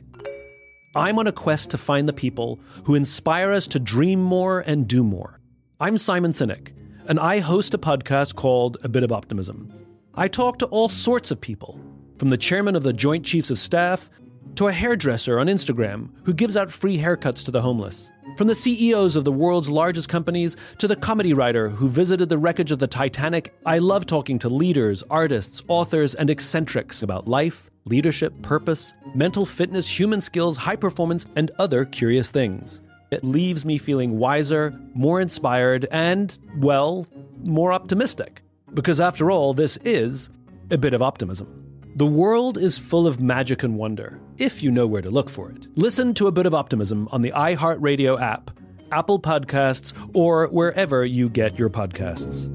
I'm 0.96 1.20
on 1.20 1.28
a 1.28 1.34
quest 1.34 1.70
to 1.72 1.78
find 1.78 2.08
the 2.08 2.14
people 2.14 2.62
who 2.86 2.96
inspire 2.96 3.52
us 3.52 3.68
to 3.68 3.80
dream 3.80 4.22
more 4.22 4.62
and 4.62 4.88
do 4.88 5.04
more. 5.04 5.42
I'm 5.82 5.98
Simon 5.98 6.32
Sinek, 6.32 6.72
and 7.08 7.20
I 7.20 7.40
host 7.40 7.74
a 7.74 7.78
podcast 7.78 8.36
called 8.36 8.78
A 8.84 8.88
Bit 8.88 9.04
of 9.04 9.12
Optimism. 9.12 9.70
I 10.16 10.30
talk 10.30 10.60
to 10.60 10.66
all 10.68 10.88
sorts 10.88 11.30
of 11.30 11.42
people, 11.42 11.78
from 12.18 12.30
the 12.30 12.38
chairman 12.38 12.76
of 12.76 12.84
the 12.84 12.94
Joint 12.94 13.26
Chiefs 13.26 13.52
of 13.52 13.58
Staff 13.58 14.10
to 14.56 14.68
a 14.68 14.72
hairdresser 14.72 15.40
on 15.40 15.48
Instagram 15.48 16.10
who 16.24 16.34
gives 16.34 16.58
out 16.58 16.72
free 16.72 16.98
haircuts 16.98 17.46
to 17.46 17.52
the 17.52 17.62
homeless. 17.62 18.12
From 18.38 18.48
the 18.48 18.56
CEOs 18.56 19.16
of 19.16 19.24
the 19.24 19.32
world's 19.32 19.70
largest 19.70 20.10
companies 20.10 20.58
to 20.80 20.88
the 20.88 20.96
comedy 20.96 21.34
writer 21.34 21.70
who 21.70 21.88
visited 21.88 22.30
the 22.30 22.38
wreckage 22.38 22.72
of 22.72 22.80
the 22.80 22.88
Titanic, 22.88 23.54
I 23.66 23.80
love 23.80 24.06
talking 24.06 24.40
to 24.40 24.50
leaders, 24.50 25.04
artists, 25.10 25.64
authors, 25.68 26.16
and 26.16 26.30
eccentrics 26.30 27.04
about 27.04 27.28
life, 27.28 27.70
leadership, 27.86 28.40
purpose, 28.42 28.96
mental 29.16 29.46
fitness, 29.46 29.88
human 29.88 30.22
skills, 30.22 30.58
high 30.58 30.76
performance, 30.76 31.26
and 31.36 31.52
other 31.60 31.86
curious 31.86 32.32
things. 32.32 32.82
It 33.12 33.24
leaves 33.24 33.64
me 33.64 33.78
feeling 33.78 34.18
wiser, 34.18 34.74
more 34.94 35.22
inspired, 35.22 35.88
and, 35.92 36.38
well, 36.58 37.06
more 37.44 37.72
optimistic. 37.72 38.42
Because 38.74 39.00
after 39.00 39.32
all, 39.32 39.54
this 39.54 39.78
is 39.78 40.30
a 40.70 40.78
bit 40.78 40.94
of 40.94 41.02
optimism. 41.02 41.67
The 41.98 42.06
world 42.06 42.60
is 42.60 42.78
full 42.78 43.08
of 43.08 43.20
magic 43.20 43.64
and 43.64 43.76
wonder, 43.76 44.20
if 44.38 44.62
you 44.62 44.70
know 44.70 44.86
where 44.86 45.02
to 45.02 45.10
look 45.10 45.32
for 45.32 45.50
it. 45.50 45.68
Listen 45.76 46.14
to 46.14 46.28
a 46.28 46.32
bit 46.32 46.46
of 46.46 46.54
optimism 46.54 47.10
on 47.12 47.24
the 47.24 47.32
iHeartRadio 47.32 48.22
app, 48.22 48.52
Apple 48.92 49.20
Podcasts, 49.20 49.94
or 50.14 50.46
wherever 50.50 51.04
you 51.04 51.28
get 51.28 51.58
your 51.58 51.72
podcasts. 51.72 52.54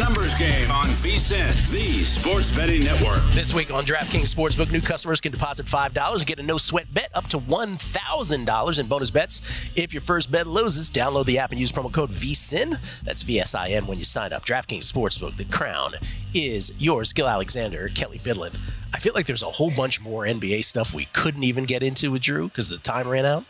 Numbers 0.00 0.34
game 0.38 0.70
on 0.70 0.84
VSIN, 0.84 1.70
the 1.70 2.02
sports 2.04 2.56
betting 2.56 2.82
network. 2.82 3.20
This 3.32 3.54
week 3.54 3.70
on 3.70 3.84
DraftKings 3.84 4.34
Sportsbook, 4.34 4.70
new 4.72 4.80
customers 4.80 5.20
can 5.20 5.30
deposit 5.30 5.66
$5 5.66 6.14
and 6.14 6.26
get 6.26 6.38
a 6.38 6.42
no 6.42 6.56
sweat 6.56 6.92
bet 6.94 7.10
up 7.14 7.26
to 7.28 7.38
$1,000 7.38 8.80
in 8.80 8.86
bonus 8.86 9.10
bets. 9.10 9.76
If 9.76 9.92
your 9.92 10.00
first 10.00 10.32
bet 10.32 10.46
loses, 10.46 10.90
download 10.90 11.26
the 11.26 11.36
app 11.36 11.50
and 11.50 11.60
use 11.60 11.70
promo 11.70 11.92
code 11.92 12.08
VSIN. 12.08 13.02
That's 13.02 13.22
V 13.22 13.40
S 13.40 13.54
I 13.54 13.68
N 13.68 13.86
when 13.86 13.98
you 13.98 14.04
sign 14.04 14.32
up. 14.32 14.42
DraftKings 14.46 14.90
Sportsbook, 14.90 15.36
the 15.36 15.44
crown 15.44 15.92
is 16.32 16.72
yours. 16.78 17.12
Gill 17.12 17.28
Alexander, 17.28 17.90
Kelley 17.94 18.16
Bydlon. 18.16 18.56
I 18.94 19.00
feel 19.00 19.12
like 19.12 19.26
there's 19.26 19.42
a 19.42 19.50
whole 19.50 19.70
bunch 19.70 20.00
more 20.00 20.24
NBA 20.24 20.64
stuff 20.64 20.94
we 20.94 21.08
couldn't 21.12 21.44
even 21.44 21.64
get 21.66 21.82
into 21.82 22.10
with 22.10 22.22
Drew 22.22 22.48
because 22.48 22.70
the 22.70 22.78
time 22.78 23.06
ran 23.06 23.26
out. 23.26 23.44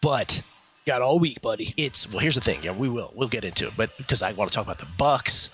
But 0.00 0.40
got 0.86 1.02
all 1.02 1.18
week, 1.18 1.42
buddy. 1.42 1.74
It's 1.76 2.10
well. 2.10 2.20
Here's 2.20 2.36
the 2.36 2.40
thing. 2.40 2.60
Yeah, 2.62 2.72
we 2.72 2.88
will. 2.88 3.12
We'll 3.14 3.28
get 3.28 3.44
into 3.44 3.66
it, 3.66 3.74
but 3.76 3.94
because 3.98 4.22
I 4.22 4.32
want 4.32 4.50
to 4.50 4.54
talk 4.54 4.64
about 4.64 4.78
the 4.78 4.88
Bucks, 4.96 5.50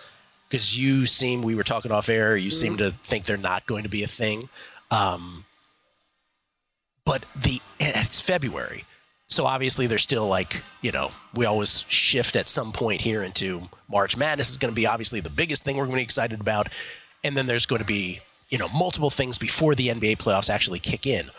because 0.48 0.78
you 0.78 1.06
seem 1.06 1.42
we 1.42 1.54
were 1.54 1.64
talking 1.64 1.92
off 1.92 2.08
air. 2.08 2.36
You 2.36 2.50
seem 2.50 2.76
to 2.78 2.92
think 3.02 3.24
they're 3.24 3.36
not 3.36 3.66
going 3.66 3.82
to 3.82 3.88
be 3.88 4.02
a 4.02 4.08
thing. 4.08 4.48
Um, 4.90 5.44
but 7.04 7.24
the 7.40 7.60
it's 7.78 8.20
February, 8.20 8.84
so 9.28 9.46
obviously 9.46 9.86
they're 9.86 9.98
still 9.98 10.26
like 10.26 10.62
you 10.82 10.92
know 10.92 11.10
we 11.34 11.46
always 11.46 11.84
shift 11.88 12.36
at 12.36 12.48
some 12.48 12.72
point 12.72 13.00
here 13.00 13.22
into 13.22 13.68
March 13.88 14.16
Madness 14.16 14.50
is 14.50 14.58
going 14.58 14.72
to 14.72 14.76
be 14.76 14.86
obviously 14.86 15.20
the 15.20 15.30
biggest 15.30 15.62
thing 15.62 15.76
we're 15.76 15.84
going 15.84 15.96
to 15.96 16.00
be 16.00 16.02
excited 16.02 16.40
about, 16.40 16.68
and 17.24 17.36
then 17.36 17.46
there's 17.46 17.66
going 17.66 17.80
to 17.80 17.86
be 17.86 18.20
you 18.48 18.58
know 18.58 18.68
multiple 18.68 19.10
things 19.10 19.38
before 19.38 19.74
the 19.74 19.88
NBA 19.88 20.18
playoffs 20.18 20.50
actually 20.50 20.78
kick 20.78 21.06
in. 21.06 21.30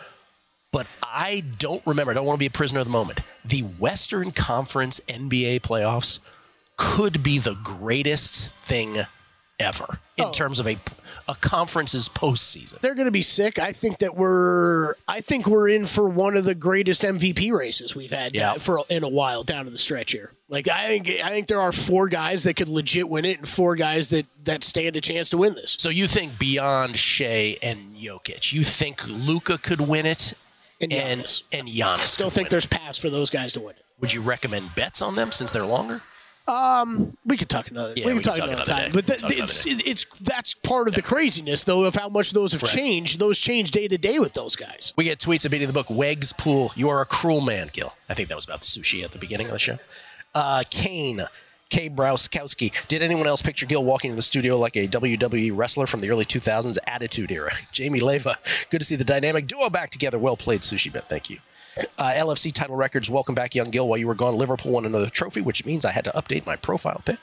But 0.70 0.86
I 1.02 1.44
don't 1.58 1.82
remember. 1.86 2.10
I 2.10 2.14
don't 2.14 2.26
want 2.26 2.36
to 2.36 2.40
be 2.42 2.46
a 2.46 2.50
prisoner 2.50 2.80
of 2.80 2.86
the 2.86 2.92
moment. 2.92 3.20
The 3.44 3.62
Western 3.62 4.32
Conference 4.32 5.00
NBA 5.08 5.60
playoffs 5.60 6.18
could 6.78 7.22
be 7.22 7.38
the 7.38 7.56
greatest 7.62 8.54
thing 8.62 8.96
ever 9.60 9.98
in 10.16 10.24
oh. 10.24 10.32
terms 10.32 10.58
of 10.58 10.66
a 10.66 10.78
a 11.28 11.34
conference's 11.34 12.08
postseason. 12.08 12.78
They're 12.80 12.94
going 12.94 13.04
to 13.04 13.10
be 13.10 13.22
sick. 13.22 13.58
I 13.58 13.72
think 13.72 13.98
that 13.98 14.16
we're 14.16 14.94
I 15.06 15.20
think 15.20 15.46
we're 15.46 15.68
in 15.68 15.84
for 15.84 16.08
one 16.08 16.38
of 16.38 16.44
the 16.44 16.54
greatest 16.54 17.02
MVP 17.02 17.52
races 17.52 17.94
we've 17.94 18.10
had 18.10 18.34
Yeah. 18.34 18.54
for 18.54 18.80
in 18.88 19.04
a 19.04 19.08
while 19.08 19.44
down 19.44 19.66
to 19.66 19.70
the 19.70 19.76
stretch 19.76 20.12
here. 20.12 20.32
Like 20.48 20.68
I 20.68 20.88
think 20.88 21.08
I 21.22 21.28
think 21.28 21.48
there 21.48 21.60
are 21.60 21.72
four 21.72 22.08
guys 22.08 22.44
that 22.44 22.56
could 22.56 22.68
legit 22.68 23.08
win 23.08 23.26
it 23.26 23.38
and 23.38 23.46
four 23.46 23.76
guys 23.76 24.08
that 24.08 24.24
that 24.44 24.64
stand 24.64 24.96
a 24.96 25.02
chance 25.02 25.28
to 25.30 25.36
win 25.36 25.54
this. 25.54 25.76
So 25.78 25.90
you 25.90 26.06
think 26.06 26.38
beyond 26.38 26.96
Shai 26.96 27.58
and 27.62 27.94
Jokic, 27.96 28.52
you 28.54 28.64
think 28.64 29.06
Luka 29.06 29.58
could 29.58 29.82
win 29.82 30.06
it, 30.06 30.32
and 30.80 30.92
and 30.92 31.42
and 31.52 31.68
Giannis. 31.68 32.00
Still 32.00 32.28
could 32.28 32.34
think 32.34 32.48
there's 32.48 32.66
paths 32.66 32.96
for 32.96 33.10
those 33.10 33.28
guys 33.28 33.52
to 33.52 33.60
win 33.60 33.70
it. 33.70 33.80
it. 33.80 33.84
Would 34.00 34.14
you 34.14 34.22
recommend 34.22 34.74
bets 34.74 35.02
on 35.02 35.14
them 35.14 35.30
since 35.30 35.50
they're 35.50 35.66
longer? 35.66 36.00
Um, 36.48 37.16
we 37.26 37.36
could 37.36 37.48
talk 37.48 37.70
another. 37.70 37.92
Yeah, 37.96 38.06
we 38.06 38.14
we 38.14 38.20
can 38.20 38.22
talk 38.24 38.36
talk 38.36 38.48
another 38.48 38.62
another 38.62 38.82
time. 38.84 38.92
But 38.92 39.06
Talk 39.06 39.18
another 39.18 39.34
it's, 39.44 39.66
it's 39.66 40.04
that's 40.20 40.54
part 40.54 40.88
of 40.88 40.94
the 40.94 41.02
craziness, 41.02 41.64
though, 41.64 41.84
of 41.84 41.94
how 41.94 42.08
much 42.08 42.32
those 42.32 42.52
have 42.52 42.62
Right. 42.62 42.72
changed. 42.72 43.18
Those 43.18 43.38
change 43.38 43.70
day 43.70 43.86
to 43.88 43.98
day 43.98 44.18
with 44.18 44.32
those 44.32 44.56
guys. 44.56 44.92
We 44.96 45.04
get 45.04 45.18
tweets 45.18 45.44
of 45.44 45.50
beating 45.50 45.66
the 45.66 45.72
book. 45.74 45.88
Wegs 45.88 46.36
Pool, 46.36 46.72
you 46.74 46.88
are 46.88 47.00
a 47.00 47.06
cruel 47.06 47.40
man, 47.42 47.68
Gill. 47.72 47.94
I 48.08 48.14
think 48.14 48.28
that 48.30 48.34
was 48.36 48.46
about 48.46 48.60
the 48.60 48.66
sushi 48.66 49.04
at 49.04 49.12
the 49.12 49.18
beginning 49.18 49.46
of 49.48 49.52
the 49.52 49.58
show. 49.58 49.78
Uh, 50.34 50.62
Kane, 50.70 51.22
K. 51.68 51.90
Brauskowski. 51.90 52.72
Did 52.88 53.02
anyone 53.02 53.26
else 53.26 53.42
picture 53.42 53.66
Gill 53.66 53.84
walking 53.84 54.10
in 54.10 54.16
the 54.16 54.22
studio 54.22 54.56
like 54.58 54.76
a 54.76 54.88
WWE 54.88 55.50
wrestler 55.54 55.86
from 55.86 56.00
the 56.00 56.08
early 56.10 56.24
2000s 56.24 56.78
Attitude 56.86 57.30
Era? 57.30 57.52
Jamie 57.72 58.00
Leva, 58.00 58.38
good 58.70 58.80
to 58.80 58.86
see 58.86 58.96
the 58.96 59.04
dynamic 59.04 59.46
duo 59.46 59.68
back 59.68 59.90
together. 59.90 60.18
Well 60.18 60.36
played, 60.36 60.62
Sushi 60.62 60.90
Bet. 60.92 61.08
Thank 61.10 61.28
you. 61.28 61.38
Uh, 61.98 62.12
LFC 62.12 62.52
title 62.52 62.76
records. 62.76 63.10
Welcome 63.10 63.34
back, 63.34 63.54
young 63.54 63.70
Gill. 63.70 63.88
While 63.88 63.98
you 63.98 64.06
were 64.06 64.14
gone, 64.14 64.36
Liverpool 64.36 64.72
won 64.72 64.84
another 64.84 65.08
trophy, 65.10 65.40
which 65.40 65.64
means 65.64 65.84
I 65.84 65.92
had 65.92 66.04
to 66.04 66.10
update 66.12 66.46
my 66.46 66.56
profile 66.56 67.02
pic. 67.04 67.18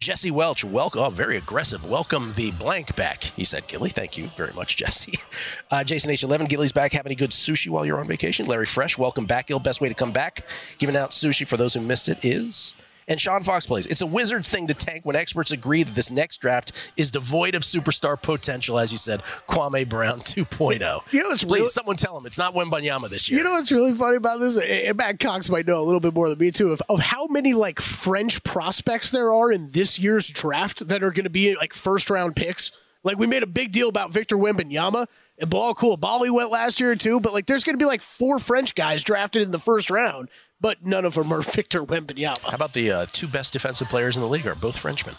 Jesse 0.00 0.30
Welch, 0.30 0.62
welcome. 0.62 1.02
Oh, 1.02 1.10
very 1.10 1.36
aggressive. 1.36 1.84
Welcome 1.84 2.32
the 2.34 2.52
blank 2.52 2.94
back. 2.94 3.24
He 3.24 3.42
said, 3.42 3.66
Gilly. 3.66 3.90
Thank 3.90 4.16
you 4.16 4.26
very 4.28 4.52
much, 4.52 4.76
Jesse. 4.76 5.18
Uh, 5.70 5.84
Jason 5.84 6.10
H11, 6.10 6.48
Gilly's 6.48 6.72
back. 6.72 6.92
Have 6.92 7.04
any 7.04 7.14
good 7.14 7.28
sushi 7.28 7.68
while 7.68 7.84
you're 7.84 8.00
on 8.00 8.06
vacation? 8.06 8.46
Larry 8.46 8.64
Fresh, 8.64 8.96
welcome 8.96 9.26
back, 9.26 9.48
Gill. 9.48 9.58
Best 9.58 9.82
way 9.82 9.88
to 9.88 9.94
come 9.94 10.12
back, 10.12 10.40
giving 10.78 10.96
out 10.96 11.10
sushi 11.10 11.46
for 11.46 11.58
those 11.58 11.74
who 11.74 11.80
missed 11.82 12.08
it 12.08 12.24
is. 12.24 12.74
And 13.08 13.18
Sean 13.20 13.42
Fox 13.42 13.66
plays. 13.66 13.86
It's 13.86 14.02
a 14.02 14.06
Wizards 14.06 14.48
thing 14.48 14.66
to 14.66 14.74
tank 14.74 15.04
when 15.06 15.16
experts 15.16 15.50
agree 15.50 15.82
that 15.82 15.94
this 15.94 16.10
next 16.10 16.36
draft 16.36 16.92
is 16.96 17.10
devoid 17.10 17.54
of 17.54 17.62
superstar 17.62 18.20
potential, 18.20 18.78
as 18.78 18.92
you 18.92 18.98
said, 18.98 19.22
Kwame 19.48 19.88
Brown 19.88 20.20
2.0. 20.20 20.78
You 21.10 21.22
know, 21.22 21.30
it's 21.30 21.42
Please, 21.42 21.52
really- 21.60 21.68
someone 21.68 21.96
tell 21.96 22.16
him 22.18 22.26
it's 22.26 22.38
not 22.38 22.54
Wembanyama 22.54 23.08
this 23.08 23.30
year. 23.30 23.38
You 23.38 23.44
know 23.44 23.52
what's 23.52 23.72
really 23.72 23.94
funny 23.94 24.16
about 24.18 24.40
this? 24.40 24.58
And 24.58 24.96
Matt 24.96 25.18
Cox 25.18 25.48
might 25.48 25.66
know 25.66 25.80
a 25.80 25.84
little 25.84 26.00
bit 26.00 26.14
more 26.14 26.28
than 26.28 26.38
me 26.38 26.50
too 26.50 26.70
of, 26.70 26.82
of 26.88 27.00
how 27.00 27.26
many 27.28 27.54
like 27.54 27.80
French 27.80 28.44
prospects 28.44 29.10
there 29.10 29.32
are 29.32 29.50
in 29.50 29.70
this 29.70 29.98
year's 29.98 30.28
draft 30.28 30.86
that 30.88 31.02
are 31.02 31.10
going 31.10 31.24
to 31.24 31.30
be 31.30 31.56
like 31.56 31.72
first 31.72 32.10
round 32.10 32.36
picks. 32.36 32.72
Like 33.04 33.16
we 33.18 33.26
made 33.26 33.42
a 33.42 33.46
big 33.46 33.72
deal 33.72 33.88
about 33.88 34.10
Victor 34.12 34.36
Wembanyama 34.36 35.06
and 35.38 35.48
Bilal 35.48 35.74
Coulibaly 35.76 36.30
went 36.30 36.50
last 36.50 36.80
year 36.80 36.94
too, 36.96 37.20
but 37.20 37.32
like 37.32 37.46
there's 37.46 37.64
going 37.64 37.78
to 37.78 37.82
be 37.82 37.86
like 37.86 38.02
four 38.02 38.38
French 38.38 38.74
guys 38.74 39.02
drafted 39.04 39.40
in 39.42 39.50
the 39.52 39.58
first 39.58 39.88
round, 39.88 40.28
but 40.60 40.84
none 40.84 41.04
of 41.04 41.14
them 41.14 41.32
are 41.32 41.40
Victor 41.42 41.82
Wembanyama. 41.84 42.40
How 42.40 42.54
about 42.54 42.72
the 42.72 42.90
uh, 42.90 43.06
two 43.12 43.26
best 43.28 43.52
defensive 43.52 43.88
players 43.88 44.16
in 44.16 44.22
the 44.22 44.28
league 44.28 44.46
are 44.46 44.54
both 44.54 44.78
Frenchmen? 44.78 45.14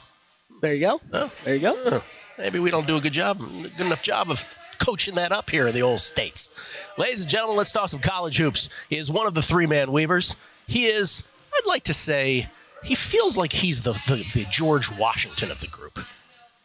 There 0.62 0.74
you 0.74 0.86
go. 0.86 1.02
Oh. 1.14 1.32
There 1.46 1.54
you 1.56 1.62
go. 1.62 1.82
Oh, 1.86 2.04
maybe 2.38 2.60
we 2.60 2.70
don't 2.72 2.86
do 2.88 2.98
a 2.98 3.02
good 3.02 3.14
job, 3.14 3.40
good 3.40 3.86
enough 3.86 4.04
job 4.04 4.30
of 4.30 4.44
coaching 4.78 5.16
that 5.16 5.32
up 5.32 5.50
here 5.50 5.68
in 5.68 5.74
the 5.76 5.82
old 5.82 6.00
states. 6.00 6.52
Ladies 6.98 7.22
and 7.22 7.30
gentlemen, 7.30 7.58
let's 7.58 7.72
talk 7.72 7.90
some 7.90 8.00
college 8.02 8.38
hoops. 8.38 8.70
He 8.90 8.98
is 8.98 9.12
one 9.12 9.28
of 9.28 9.34
the 9.34 9.42
three 9.42 9.66
man 9.68 9.92
weavers. 9.92 10.36
He 10.68 10.86
is, 10.86 11.24
I'd 11.54 11.66
like 11.68 11.84
to 11.86 11.94
say, 11.94 12.48
he 12.84 12.96
feels 12.96 13.38
like 13.38 13.52
he's 13.52 13.82
the, 13.82 13.94
the, 14.08 14.26
the 14.34 14.46
George 14.50 14.92
Washington 14.98 15.52
of 15.52 15.60
the 15.62 15.68
group. 15.68 16.00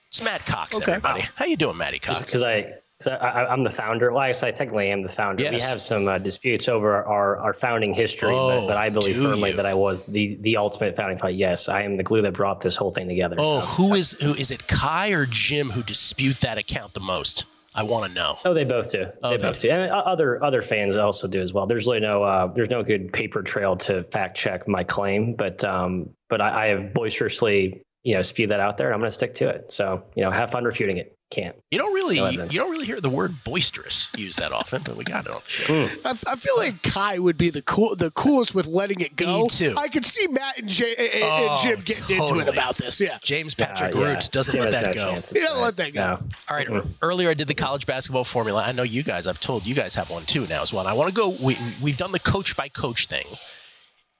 It's 0.08 0.22
Matt 0.22 0.44
Cox, 0.46 0.76
Okay. 0.76 0.92
everybody. 0.92 1.24
How 1.36 1.44
you 1.46 1.56
doing, 1.56 1.76
Matty 1.76 1.98
Cox? 1.98 2.24
because 2.24 2.42
I, 2.42 2.74
'cause 3.04 3.18
I, 3.20 3.42
I, 3.42 3.52
I'm 3.52 3.64
the 3.64 3.70
founder. 3.70 4.12
Well, 4.12 4.22
actually, 4.22 4.48
I 4.48 4.50
technically 4.52 4.90
am 4.90 5.02
the 5.02 5.08
founder. 5.08 5.48
We 5.50 5.60
have 5.60 5.80
some 5.80 6.08
uh, 6.08 6.18
disputes 6.18 6.68
over 6.68 7.04
our, 7.04 7.36
our 7.36 7.54
founding 7.54 7.94
history, 7.94 8.30
but, 8.32 8.58
Oh, 8.58 8.66
but 8.66 8.76
I 8.76 8.90
believe 8.90 9.16
firmly 9.16 9.50
you? 9.50 9.56
that 9.56 9.66
I 9.66 9.74
was 9.74 10.06
the, 10.06 10.36
the 10.40 10.56
ultimate 10.56 10.96
founding 10.96 11.18
father. 11.18 11.32
Yes, 11.32 11.68
I 11.68 11.82
am 11.82 11.96
the 11.96 12.02
glue 12.02 12.22
that 12.22 12.32
brought 12.34 12.60
this 12.60 12.76
whole 12.76 12.92
thing 12.92 13.08
together. 13.08 13.36
Oh, 13.38 13.60
so. 13.60 13.66
who 13.66 13.94
is 13.94 14.12
who 14.20 14.34
is 14.34 14.50
it? 14.50 14.66
Kai 14.66 15.10
or 15.10 15.26
Jim 15.26 15.70
who 15.70 15.82
dispute 15.82 16.36
that 16.40 16.58
account 16.58 16.94
the 16.94 17.00
most? 17.00 17.46
I 17.76 17.82
want 17.82 18.06
to 18.06 18.14
know. 18.14 18.36
Oh, 18.44 18.54
they 18.54 18.62
both 18.64 18.92
do. 18.92 19.06
Oh, 19.22 19.30
they 19.30 19.36
they 19.36 19.42
both 19.48 19.58
do, 19.58 19.68
and 19.68 19.90
uh, 19.90 19.96
other 19.96 20.42
other 20.44 20.62
fans 20.62 20.96
also 20.96 21.26
do 21.26 21.40
as 21.40 21.52
well. 21.52 21.66
There's 21.66 21.86
really 21.86 22.00
no 22.00 22.22
uh, 22.22 22.46
there's 22.46 22.70
no 22.70 22.84
good 22.84 23.12
paper 23.12 23.42
trail 23.42 23.76
to 23.78 24.04
fact 24.04 24.36
check 24.36 24.68
my 24.68 24.84
claim, 24.84 25.34
but 25.34 25.64
um, 25.64 26.10
but 26.28 26.40
I, 26.40 26.64
I 26.64 26.66
have 26.68 26.94
boisterously 26.94 27.82
you 28.04 28.14
know 28.14 28.22
spewed 28.22 28.50
that 28.50 28.60
out 28.60 28.76
there. 28.76 28.88
And 28.88 28.94
I'm 28.94 29.00
going 29.00 29.10
to 29.10 29.14
stick 29.14 29.34
to 29.34 29.48
it. 29.48 29.72
So 29.72 30.04
you 30.14 30.22
know, 30.22 30.30
have 30.30 30.52
fun 30.52 30.62
refuting 30.64 30.98
it. 30.98 31.16
Can't. 31.30 31.56
You 31.70 31.78
don't 31.78 31.92
really, 31.94 32.16
No 32.16 32.28
you 32.28 32.46
don't 32.48 32.70
really 32.70 32.86
hear 32.86 33.00
the 33.00 33.10
word 33.10 33.42
boisterous 33.44 34.08
used 34.16 34.38
that 34.38 34.52
often, 34.52 34.82
but 34.84 34.96
we 34.96 35.02
got 35.04 35.26
it 35.26 35.32
on 35.32 35.40
the 35.44 35.50
show. 35.50 35.86
I, 36.04 36.10
I 36.10 36.36
feel 36.36 36.56
like 36.56 36.82
Kai 36.82 37.18
would 37.18 37.36
be 37.36 37.50
the 37.50 37.62
cool, 37.62 37.96
the 37.96 38.10
coolest 38.12 38.54
with 38.54 38.66
letting 38.66 39.00
it 39.00 39.16
go. 39.16 39.42
Me 39.42 39.48
too. 39.48 39.74
I 39.76 39.88
could 39.88 40.04
see 40.04 40.28
Matt 40.28 40.58
and, 40.60 40.68
Jay, 40.68 40.94
and, 40.96 41.08
and 41.14 41.22
Oh, 41.24 41.60
Jim 41.62 41.80
getting 41.84 42.16
into 42.16 42.38
it 42.40 42.48
about 42.48 42.76
this. 42.76 43.00
Yeah, 43.00 43.18
James 43.22 43.54
Patrick 43.54 43.96
Uh, 43.96 43.98
yeah. 43.98 44.12
Root 44.14 44.28
doesn't 44.30 44.54
He 44.54 44.60
let 44.60 44.70
that 44.72 44.84
no 44.84 44.92
go. 44.94 45.10
chance. 45.12 45.32
yeah, 45.34 45.50
let 45.54 45.76
that 45.78 45.92
go. 45.92 46.00
No. 46.00 46.20
All 46.48 46.56
right. 46.56 46.68
Earlier, 47.02 47.30
I 47.30 47.34
did 47.34 47.48
the 47.48 47.54
college 47.54 47.86
basketball 47.86 48.24
formula. 48.24 48.62
I 48.62 48.72
know 48.72 48.82
you 48.84 49.02
guys. 49.02 49.26
I've 49.26 49.40
told 49.40 49.66
you 49.66 49.74
guys 49.74 49.94
have 49.96 50.10
one 50.10 50.24
too 50.26 50.46
now 50.46 50.62
as 50.62 50.72
well. 50.72 50.80
And 50.82 50.88
I 50.88 50.92
want 50.92 51.08
to 51.08 51.14
go. 51.14 51.30
We, 51.30 51.58
we've 51.82 51.96
done 51.96 52.12
the 52.12 52.20
coach 52.20 52.56
by 52.56 52.68
coach 52.68 53.08
thing. 53.08 53.26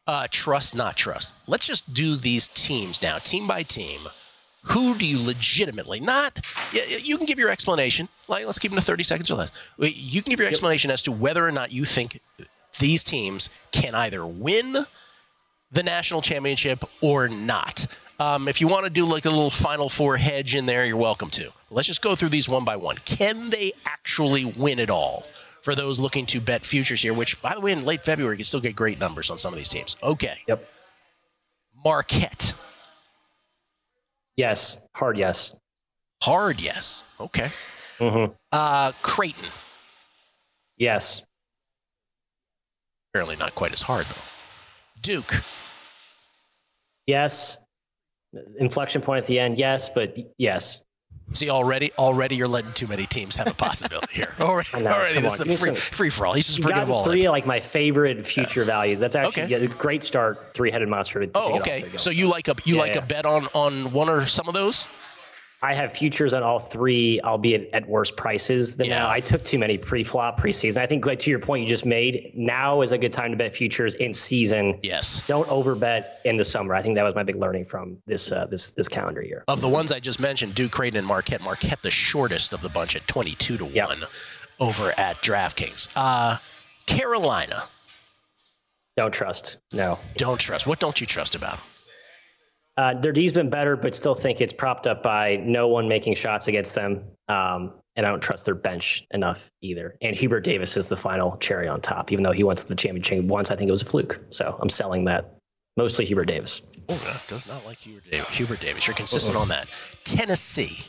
Uh, 0.06 0.26
trust, 0.30 0.74
not 0.74 0.96
trust. 0.96 1.34
Let's 1.46 1.66
just 1.66 1.94
do 1.94 2.16
these 2.16 2.48
teams 2.48 3.00
now, 3.02 3.18
team 3.18 3.46
by 3.46 3.62
team. 3.62 4.00
Who 4.68 4.96
do 4.96 5.06
you 5.06 5.22
legitimately 5.22 6.00
not? 6.00 6.40
You 6.72 7.16
can 7.16 7.26
give 7.26 7.38
your 7.38 7.50
explanation. 7.50 8.08
Like, 8.28 8.46
let's 8.46 8.58
keep 8.58 8.72
it 8.72 8.76
to 8.76 8.80
thirty 8.80 9.04
seconds 9.04 9.30
or 9.30 9.36
less. 9.36 9.52
You 9.78 10.22
can 10.22 10.30
give 10.30 10.40
your 10.40 10.48
explanation 10.48 10.90
as 10.90 11.02
to 11.02 11.12
whether 11.12 11.46
or 11.46 11.52
not 11.52 11.70
you 11.72 11.84
think 11.84 12.20
these 12.80 13.04
teams 13.04 13.50
can 13.72 13.94
either 13.94 14.26
win 14.26 14.76
the 15.70 15.82
national 15.82 16.22
championship 16.22 16.84
or 17.00 17.28
not. 17.28 17.86
Um, 18.18 18.48
if 18.48 18.60
you 18.60 18.68
want 18.68 18.84
to 18.84 18.90
do 18.90 19.04
like 19.04 19.24
a 19.24 19.30
little 19.30 19.50
Final 19.50 19.88
Four 19.88 20.16
hedge 20.16 20.54
in 20.54 20.66
there, 20.66 20.84
you're 20.84 20.96
welcome 20.96 21.30
to. 21.30 21.52
Let's 21.70 21.88
just 21.88 22.02
go 22.02 22.14
through 22.14 22.28
these 22.30 22.48
one 22.48 22.64
by 22.64 22.76
one. 22.76 22.96
Can 23.04 23.50
they 23.50 23.72
actually 23.84 24.44
win 24.44 24.78
it 24.78 24.90
all? 24.90 25.24
For 25.62 25.74
those 25.74 25.98
looking 25.98 26.26
to 26.26 26.42
bet 26.42 26.66
futures 26.66 27.00
here, 27.00 27.14
which, 27.14 27.40
by 27.40 27.54
the 27.54 27.60
way, 27.60 27.72
in 27.72 27.84
late 27.86 28.02
February, 28.02 28.34
you 28.34 28.38
can 28.38 28.44
still 28.44 28.60
get 28.60 28.76
great 28.76 29.00
numbers 29.00 29.30
on 29.30 29.38
some 29.38 29.54
of 29.54 29.56
these 29.56 29.70
teams. 29.70 29.96
Okay. 30.02 30.36
Yep. 30.46 30.68
Marquette. 31.82 32.52
Yes. 34.36 34.86
Hard 34.94 35.16
yes. 35.18 35.58
Hard, 36.22 36.60
yes. 36.60 37.02
Okay. 37.20 37.48
Mm-hmm. 37.98 38.32
Uh, 38.50 38.92
Creighton. 39.02 39.48
Yes. 40.76 41.24
Apparently 43.12 43.36
not 43.36 43.54
quite 43.54 43.72
as 43.72 43.82
hard, 43.82 44.06
though. 44.06 44.22
Duke. 45.00 45.34
Yes. 47.06 47.64
Inflection 48.58 49.02
point 49.02 49.22
at 49.22 49.26
the 49.28 49.38
end. 49.38 49.58
Yes, 49.58 49.88
but 49.88 50.16
yes. 50.38 50.84
See, 51.32 51.50
already, 51.50 51.90
already 51.98 52.36
you're 52.36 52.46
letting 52.46 52.72
too 52.74 52.86
many 52.86 53.06
teams 53.06 53.34
have 53.36 53.48
a 53.48 53.54
possibility 53.54 54.12
here. 54.14 54.32
Already, 54.40 54.68
know, 54.78 54.90
already 54.90 55.20
this 55.20 55.40
on, 55.40 55.48
is 55.48 55.60
a 55.60 55.64
free, 55.64 55.74
free 55.74 56.10
for 56.10 56.26
all. 56.26 56.32
He's 56.34 56.46
just 56.46 56.60
bringing 56.62 56.82
them 56.82 56.90
all 56.92 57.04
in. 57.04 57.10
three 57.10 57.24
of 57.26 57.32
like 57.32 57.44
my 57.46 57.58
favorite 57.58 58.24
future 58.24 58.62
values. 58.64 58.98
That's 59.00 59.16
actually 59.16 59.42
Okay. 59.44 59.50
yeah, 59.52 59.64
a 59.64 59.66
great 59.68 60.04
start. 60.04 60.54
Three 60.54 60.70
headed 60.70 60.88
monster. 60.88 61.24
to 61.26 61.30
Oh, 61.34 61.58
take 61.58 61.66
it 61.66 61.84
off 61.84 61.88
okay. 61.88 61.96
So 61.96 62.10
you 62.10 62.28
like 62.28 62.46
a 62.48 62.54
you 62.64 62.76
Yeah, 62.76 62.80
like 62.82 62.94
yeah. 62.94 63.02
a 63.02 63.06
bet 63.06 63.26
on 63.26 63.48
on 63.54 63.90
one 63.92 64.08
or 64.08 64.26
some 64.26 64.46
of 64.48 64.54
those? 64.54 64.86
I 65.64 65.74
have 65.74 65.94
futures 65.94 66.34
on 66.34 66.42
all 66.42 66.58
three, 66.58 67.20
albeit 67.22 67.70
at 67.72 67.88
worse 67.88 68.10
prices 68.10 68.76
than 68.76 68.90
now. 68.90 69.08
I 69.08 69.20
took 69.20 69.42
too 69.42 69.58
many 69.58 69.78
pre-flop 69.78 70.38
preseason. 70.38 70.76
I 70.76 70.86
think, 70.86 71.06
like 71.06 71.20
to 71.20 71.30
your 71.30 71.38
point 71.38 71.62
you 71.62 71.68
just 71.68 71.86
made, 71.86 72.32
now 72.34 72.82
is 72.82 72.92
a 72.92 72.98
good 72.98 73.14
time 73.14 73.30
to 73.30 73.36
bet 73.36 73.54
futures 73.54 73.94
in 73.94 74.12
season. 74.12 74.78
Yes. 74.82 75.26
Don't 75.26 75.48
overbet 75.48 76.04
in 76.26 76.36
the 76.36 76.44
summer. 76.44 76.74
I 76.74 76.82
think 76.82 76.96
that 76.96 77.02
was 77.02 77.14
my 77.14 77.22
big 77.22 77.36
learning 77.36 77.64
from 77.64 77.96
this 78.06 78.30
uh, 78.30 78.44
this 78.46 78.72
this 78.72 78.88
calendar 78.88 79.22
year. 79.22 79.42
Of 79.48 79.62
the 79.62 79.68
ones 79.68 79.90
I 79.90 80.00
just 80.00 80.20
mentioned, 80.20 80.54
Duke, 80.54 80.72
Creighton, 80.72 80.98
and 80.98 81.06
Marquette. 81.06 81.40
Marquette, 81.40 81.80
the 81.80 81.90
shortest 81.90 82.52
of 82.52 82.60
the 82.60 82.68
bunch 82.68 82.94
at 82.94 83.08
twenty-two 83.08 83.56
to 83.56 83.64
one 83.64 84.04
over 84.60 84.92
at 84.98 85.22
DraftKings. 85.22 85.88
Uh, 85.96 86.36
Carolina. 86.84 87.62
Don't 88.98 89.14
trust. 89.14 89.56
No. 89.72 89.98
Don't 90.16 90.38
trust. 90.38 90.66
What 90.66 90.78
don't 90.78 91.00
you 91.00 91.06
trust 91.06 91.34
about? 91.34 91.54
'em? 91.54 91.60
Uh, 92.76 92.94
their 92.94 93.12
D's 93.12 93.32
been 93.32 93.50
better, 93.50 93.76
but 93.76 93.94
still 93.94 94.14
think 94.14 94.40
it's 94.40 94.52
propped 94.52 94.86
up 94.86 95.02
by 95.02 95.36
no 95.36 95.68
one 95.68 95.88
making 95.88 96.14
shots 96.16 96.48
against 96.48 96.74
them. 96.74 97.04
Um, 97.28 97.72
and 97.96 98.04
I 98.04 98.10
don't 98.10 98.22
trust 98.22 98.44
their 98.44 98.56
bench 98.56 99.06
enough 99.12 99.50
either. 99.60 99.96
And 100.02 100.16
Hubert 100.16 100.40
Davis 100.40 100.76
is 100.76 100.88
the 100.88 100.96
final 100.96 101.36
cherry 101.36 101.68
on 101.68 101.80
top, 101.80 102.10
even 102.10 102.24
though 102.24 102.32
he 102.32 102.42
went 102.42 102.58
to 102.58 102.68
the 102.68 102.74
championship 102.74 103.24
once. 103.24 103.50
I 103.52 103.56
think 103.56 103.68
it 103.68 103.70
was 103.70 103.82
a 103.82 103.86
fluke. 103.86 104.20
So 104.30 104.58
I'm 104.60 104.68
selling 104.68 105.04
that. 105.04 105.30
Mostly 105.76 106.04
Hubert 106.04 106.26
Davis. 106.26 106.62
Oh, 106.88 107.20
does 107.26 107.48
not 107.48 107.64
like 107.66 107.78
Hubert 107.78 108.10
Davis. 108.10 108.28
Hubert 108.28 108.60
Davis. 108.60 108.86
You're 108.86 108.94
consistent 108.94 109.36
on 109.36 109.48
that. 109.48 109.66
Tennessee. 110.04 110.84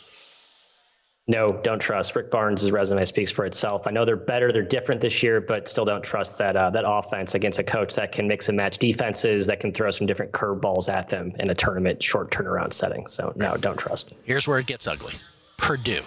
No, 1.28 1.48
don't 1.48 1.80
trust. 1.80 2.16
Rick 2.16 2.30
Barnes' 2.30 2.72
resume 2.72 3.04
speaks 3.06 3.32
for 3.32 3.46
itself. 3.46 3.88
I 3.88 3.92
know 3.92 4.06
they're 4.06 4.16
better, 4.16 4.52
they're 4.52 4.62
different 4.62 5.02
this 5.02 5.24
year, 5.24 5.42
but 5.42 5.68
still 5.68 5.84
don't 5.84 6.04
trust 6.04 6.38
that 6.38 6.56
uh, 6.56 6.70
that 6.70 6.84
offense 6.88 7.34
against 7.34 7.58
a 7.58 7.64
coach 7.64 7.96
that 7.96 8.12
can 8.12 8.28
mix 8.28 8.48
and 8.48 8.56
match 8.56 8.78
defenses, 8.78 9.48
that 9.48 9.60
can 9.60 9.74
throw 9.74 9.90
some 9.90 10.06
different 10.06 10.34
curveballs 10.34 10.88
at 10.88 11.10
them 11.10 11.34
in 11.40 11.50
a 11.50 11.56
tournament 11.56 12.04
short 12.04 12.30
turnaround 12.30 12.74
setting. 12.74 13.08
So 13.08 13.34
no, 13.36 13.58
don't 13.58 13.78
trust. 13.78 14.14
Here's 14.24 14.48
where 14.48 14.60
it 14.60 14.68
gets 14.68 14.88
ugly. 14.88 15.14
Purdue. 15.58 16.04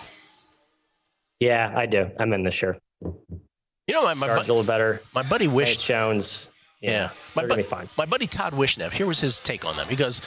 Yeah, 1.40 1.72
I 1.76 1.86
do. 1.86 2.10
I'm 2.20 2.32
in 2.32 2.44
this 2.44 2.62
year. 2.62 2.78
You 3.02 3.94
know, 3.94 4.04
my, 4.04 4.14
my, 4.14 4.26
Guards 4.28 4.46
bu- 4.46 4.52
a 4.52 4.54
little 4.54 4.66
better. 4.66 5.02
my 5.14 5.22
buddy 5.22 5.48
Wish. 5.48 5.84
Jones. 5.84 6.48
Yeah, 6.80 7.10
my, 7.34 7.42
they're 7.42 7.48
bu- 7.48 7.56
be 7.56 7.62
fine. 7.64 7.88
my 7.98 8.06
buddy 8.06 8.28
Todd 8.28 8.52
Wishnev. 8.52 8.92
Here 8.92 9.06
was 9.06 9.18
his 9.18 9.40
take 9.40 9.64
on 9.64 9.74
them. 9.76 9.88
He 9.88 9.96
goes, 9.96 10.22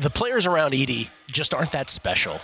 "The 0.00 0.10
players 0.10 0.46
around 0.46 0.72
Edey 0.72 1.10
just 1.28 1.54
aren't 1.54 1.70
that 1.72 1.88
special." 1.88 2.40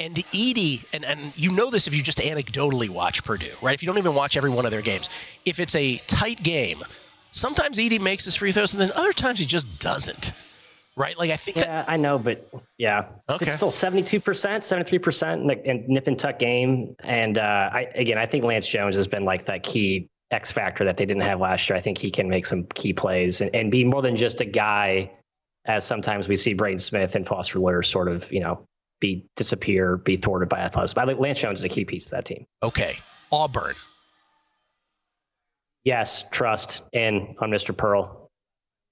And 0.00 0.16
Edey, 0.16 0.84
and, 0.92 1.04
and 1.04 1.20
you 1.36 1.52
know 1.52 1.70
this 1.70 1.86
if 1.86 1.94
you 1.94 2.02
just 2.02 2.18
anecdotally 2.18 2.88
watch 2.88 3.22
Purdue, 3.22 3.52
right? 3.60 3.74
If 3.74 3.82
you 3.82 3.86
don't 3.86 3.98
even 3.98 4.14
watch 4.14 4.36
every 4.36 4.50
one 4.50 4.64
of 4.64 4.72
their 4.72 4.82
games, 4.82 5.08
if 5.44 5.60
it's 5.60 5.76
a 5.76 5.98
tight 6.08 6.42
game, 6.42 6.82
sometimes 7.30 7.78
Edey 7.78 8.00
makes 8.00 8.24
his 8.24 8.34
free 8.34 8.50
throws, 8.50 8.72
and 8.72 8.80
then 8.80 8.90
other 8.96 9.12
times 9.12 9.38
he 9.38 9.46
just 9.46 9.78
doesn't, 9.78 10.32
right? 10.96 11.16
Like 11.16 11.30
I 11.30 11.36
think 11.36 11.58
that 11.58 11.66
Yeah, 11.66 11.84
I 11.86 11.98
know, 11.98 12.18
but 12.18 12.48
yeah, 12.78 13.04
Okay. 13.28 13.46
it's 13.46 13.54
still 13.54 13.70
seventy-two 13.70 14.18
percent, 14.18 14.64
seventy-three 14.64 14.98
percent 14.98 15.48
in 15.64 15.84
nip 15.86 16.08
and 16.08 16.18
tuck 16.18 16.38
game. 16.40 16.96
And 17.00 17.38
uh, 17.38 17.70
I, 17.72 17.88
again, 17.94 18.18
I 18.18 18.26
think 18.26 18.44
Lance 18.44 18.66
Jones 18.66 18.96
has 18.96 19.06
been 19.06 19.24
like 19.24 19.44
that 19.44 19.62
key 19.62 20.08
X 20.32 20.50
factor 20.50 20.84
that 20.86 20.96
they 20.96 21.06
didn't 21.06 21.22
have 21.24 21.38
last 21.38 21.68
year. 21.68 21.76
I 21.76 21.80
think 21.80 21.98
he 21.98 22.10
can 22.10 22.28
make 22.28 22.46
some 22.46 22.64
key 22.64 22.92
plays 22.92 23.40
and, 23.40 23.54
and 23.54 23.70
be 23.70 23.84
more 23.84 24.02
than 24.02 24.16
just 24.16 24.40
a 24.40 24.46
guy, 24.46 25.12
as 25.64 25.84
sometimes 25.84 26.26
we 26.28 26.34
see 26.34 26.54
Braden 26.54 26.78
Smith 26.80 27.14
and 27.14 27.24
Foster 27.24 27.60
Loyer 27.60 27.82
sort 27.84 28.08
of, 28.08 28.32
you 28.32 28.40
know, 28.40 28.66
be 29.02 29.26
disappear, 29.36 29.96
be 29.96 30.16
thwarted 30.16 30.48
by 30.48 30.60
athleticism. 30.60 30.98
I 31.00 31.06
think 31.06 31.18
Lance 31.18 31.40
Jones 31.40 31.58
is 31.58 31.64
a 31.64 31.68
key 31.68 31.84
piece 31.84 32.06
to 32.06 32.10
that 32.12 32.24
team. 32.24 32.46
okay, 32.62 32.96
Auburn. 33.30 33.74
Yes, 35.84 36.24
trust 36.30 36.82
in 36.92 37.34
on 37.40 37.50
Mr. 37.50 37.76
Pearl. 37.76 38.30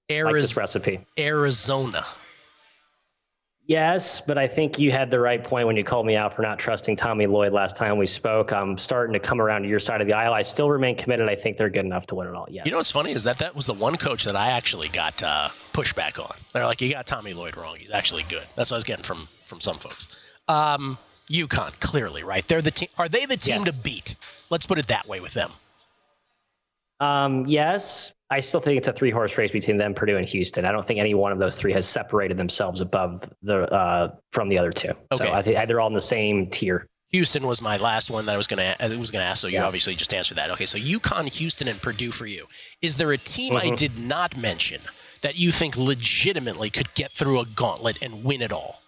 Like 0.09 0.33
this 0.33 0.57
recipe. 0.57 0.99
Arizona. 1.17 2.03
Yes, 3.67 4.19
but 4.21 4.37
I 4.37 4.47
think 4.47 4.79
you 4.79 4.91
had 4.91 5.11
the 5.11 5.19
right 5.19 5.41
point 5.41 5.65
when 5.67 5.77
you 5.77 5.83
called 5.83 6.05
me 6.05 6.15
out 6.15 6.33
for 6.33 6.41
not 6.41 6.59
trusting 6.59 6.95
Tommy 6.97 7.25
Lloyd 7.27 7.53
last 7.53 7.75
time 7.77 7.97
we 7.97 8.07
spoke. 8.07 8.51
I'm 8.51 8.77
starting 8.77 9.13
to 9.13 9.19
come 9.19 9.39
around 9.39 9.61
to 9.63 9.69
your 9.69 9.79
side 9.79 10.01
of 10.01 10.07
the 10.07 10.13
aisle. 10.13 10.33
I 10.33 10.41
still 10.41 10.69
remain 10.69 10.95
committed. 10.97 11.29
I 11.29 11.35
think 11.35 11.57
they're 11.57 11.69
good 11.69 11.85
enough 11.85 12.07
to 12.07 12.15
win 12.15 12.27
it 12.27 12.33
all. 12.35 12.47
Yes. 12.49 12.65
You 12.65 12.71
know 12.71 12.79
what's 12.79 12.91
funny 12.91 13.11
is 13.13 13.23
that 13.23 13.37
that 13.37 13.55
was 13.55 13.67
the 13.67 13.73
one 13.73 13.97
coach 13.97 14.25
that 14.25 14.35
I 14.35 14.49
actually 14.51 14.89
got 14.89 15.21
uh, 15.23 15.49
pushback 15.73 16.19
on. 16.19 16.35
They're 16.53 16.65
like, 16.65 16.81
"You 16.81 16.91
got 16.91 17.05
Tommy 17.05 17.33
Lloyd 17.33 17.55
wrong. 17.55 17.75
He's 17.77 17.91
actually 17.91 18.23
good." 18.23 18.43
That's 18.55 18.71
what 18.71 18.75
I 18.75 18.79
was 18.79 18.83
getting 18.83 19.03
from 19.05 19.27
from 19.45 19.61
some 19.61 19.77
folks. 19.77 20.07
Um, 20.49 20.97
UConn, 21.29 21.79
clearly, 21.79 22.23
right? 22.23 22.45
They're 22.45 22.61
the 22.63 22.71
team. 22.71 22.89
Are 22.97 23.07
they 23.07 23.25
the 23.25 23.37
team 23.37 23.61
Yes. 23.63 23.75
to 23.77 23.81
beat? 23.83 24.15
Let's 24.49 24.65
put 24.65 24.79
it 24.79 24.87
that 24.87 25.07
way 25.07 25.21
with 25.21 25.33
them. 25.33 25.51
Um, 26.99 27.45
yes, 27.47 28.13
I 28.31 28.39
still 28.39 28.61
think 28.61 28.77
it's 28.77 28.87
a 28.87 28.93
three 28.93 29.11
horse 29.11 29.37
race 29.37 29.51
between 29.51 29.77
them, 29.77 29.93
Purdue, 29.93 30.15
and 30.17 30.27
Houston. 30.27 30.65
I 30.65 30.71
don't 30.71 30.85
think 30.85 30.99
any 30.99 31.13
one 31.13 31.31
of 31.33 31.37
those 31.39 31.59
three 31.59 31.73
has 31.73 31.87
separated 31.87 32.37
themselves 32.37 32.79
above 32.81 33.29
the 33.43 33.71
uh, 33.71 34.15
from 34.31 34.47
the 34.49 34.57
other 34.57 34.71
two. 34.71 34.93
Okay. 35.11 35.25
So 35.25 35.31
I 35.31 35.41
think 35.41 35.57
they're 35.67 35.81
all 35.81 35.87
in 35.89 35.93
the 35.93 36.01
same 36.01 36.47
tier. 36.47 36.87
Houston 37.09 37.45
was 37.45 37.61
my 37.61 37.75
last 37.75 38.09
one 38.09 38.25
that 38.25 38.33
I 38.33 38.37
was 38.37 38.47
gonna 38.47 38.73
I 38.79 38.87
was 38.95 39.11
gonna 39.11 39.25
ask. 39.25 39.41
So 39.41 39.47
you 39.49 39.55
Yeah. 39.55 39.65
obviously 39.65 39.95
just 39.95 40.13
answered 40.13 40.37
that. 40.37 40.49
Okay, 40.51 40.65
so 40.65 40.77
UConn, 40.77 41.27
Houston, 41.27 41.67
and 41.67 41.81
Purdue 41.81 42.11
for 42.11 42.25
you. 42.25 42.47
Is 42.81 42.95
there 42.95 43.11
a 43.11 43.17
team 43.17 43.55
I 43.57 43.65
Mhm. 43.65 43.75
did 43.77 43.99
not 43.99 44.37
mention 44.37 44.79
that 45.21 45.35
you 45.37 45.51
think 45.51 45.75
legitimately 45.77 46.69
could 46.69 46.93
get 46.93 47.11
through 47.11 47.41
a 47.41 47.45
gauntlet 47.45 47.97
and 48.01 48.23
win 48.23 48.41
it 48.41 48.53
all? 48.53 48.81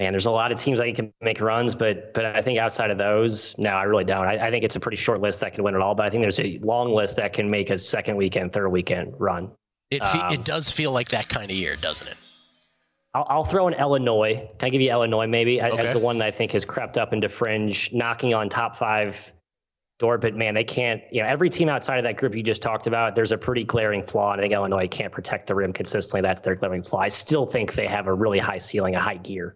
Man, 0.00 0.12
there's 0.12 0.26
a 0.26 0.30
lot 0.32 0.50
of 0.50 0.58
teams 0.58 0.80
that 0.80 0.92
can 0.96 1.12
make 1.20 1.40
runs, 1.40 1.76
but 1.76 2.12
but 2.14 2.24
I 2.24 2.42
think 2.42 2.58
outside 2.58 2.90
of 2.90 2.98
those, 2.98 3.56
no, 3.58 3.70
I 3.70 3.84
really 3.84 4.04
don't. 4.04 4.26
I, 4.26 4.48
I 4.48 4.50
think 4.50 4.64
it's 4.64 4.74
a 4.74 4.80
pretty 4.80 4.96
short 4.96 5.20
list 5.20 5.40
that 5.40 5.54
can 5.54 5.62
win 5.62 5.76
it 5.76 5.80
all, 5.80 5.94
but 5.94 6.04
I 6.06 6.10
think 6.10 6.22
there's 6.24 6.40
a 6.40 6.58
long 6.62 6.92
list 6.92 7.16
that 7.16 7.32
can 7.32 7.46
make 7.48 7.70
a 7.70 7.78
second 7.78 8.16
weekend, 8.16 8.52
third 8.52 8.68
weekend 8.70 9.14
run. 9.18 9.52
It 9.92 10.02
fe- 10.04 10.18
Um, 10.18 10.32
it 10.34 10.44
does 10.44 10.68
feel 10.68 10.90
like 10.90 11.10
that 11.10 11.28
kind 11.28 11.48
of 11.48 11.56
year, 11.56 11.76
doesn't 11.76 12.08
it? 12.08 12.16
I'll, 13.14 13.26
I'll 13.28 13.44
throw 13.44 13.68
in 13.68 13.74
Illinois. 13.74 14.48
Can 14.58 14.66
I 14.66 14.70
give 14.70 14.80
you 14.80 14.90
Illinois 14.90 15.28
maybe 15.28 15.60
as- 15.60 15.72
Okay. 15.74 15.84
as 15.86 15.92
the 15.92 16.00
one 16.00 16.18
that 16.18 16.24
I 16.26 16.30
think 16.32 16.50
has 16.52 16.64
crept 16.64 16.98
up 16.98 17.12
into 17.12 17.28
fringe, 17.28 17.92
knocking 17.92 18.34
on 18.34 18.48
top 18.48 18.74
five 18.74 19.32
door? 20.00 20.18
But 20.18 20.34
man, 20.34 20.54
they 20.54 20.64
can't. 20.64 21.02
You 21.12 21.22
know, 21.22 21.28
every 21.28 21.50
team 21.50 21.68
outside 21.68 21.98
of 21.98 22.04
that 22.04 22.16
group 22.16 22.34
you 22.34 22.42
just 22.42 22.62
talked 22.62 22.88
about, 22.88 23.14
there's 23.14 23.30
a 23.30 23.38
pretty 23.38 23.62
glaring 23.62 24.02
flaw. 24.02 24.32
And 24.32 24.40
I 24.40 24.42
think 24.42 24.54
Illinois 24.54 24.88
can't 24.88 25.12
protect 25.12 25.46
the 25.46 25.54
rim 25.54 25.72
consistently. 25.72 26.22
That's 26.22 26.40
their 26.40 26.56
glaring 26.56 26.82
flaw. 26.82 26.98
I 26.98 27.08
still 27.08 27.46
think 27.46 27.74
they 27.74 27.86
have 27.86 28.08
a 28.08 28.12
really 28.12 28.40
high 28.40 28.58
ceiling, 28.58 28.96
a 28.96 29.00
high 29.00 29.18
gear. 29.18 29.54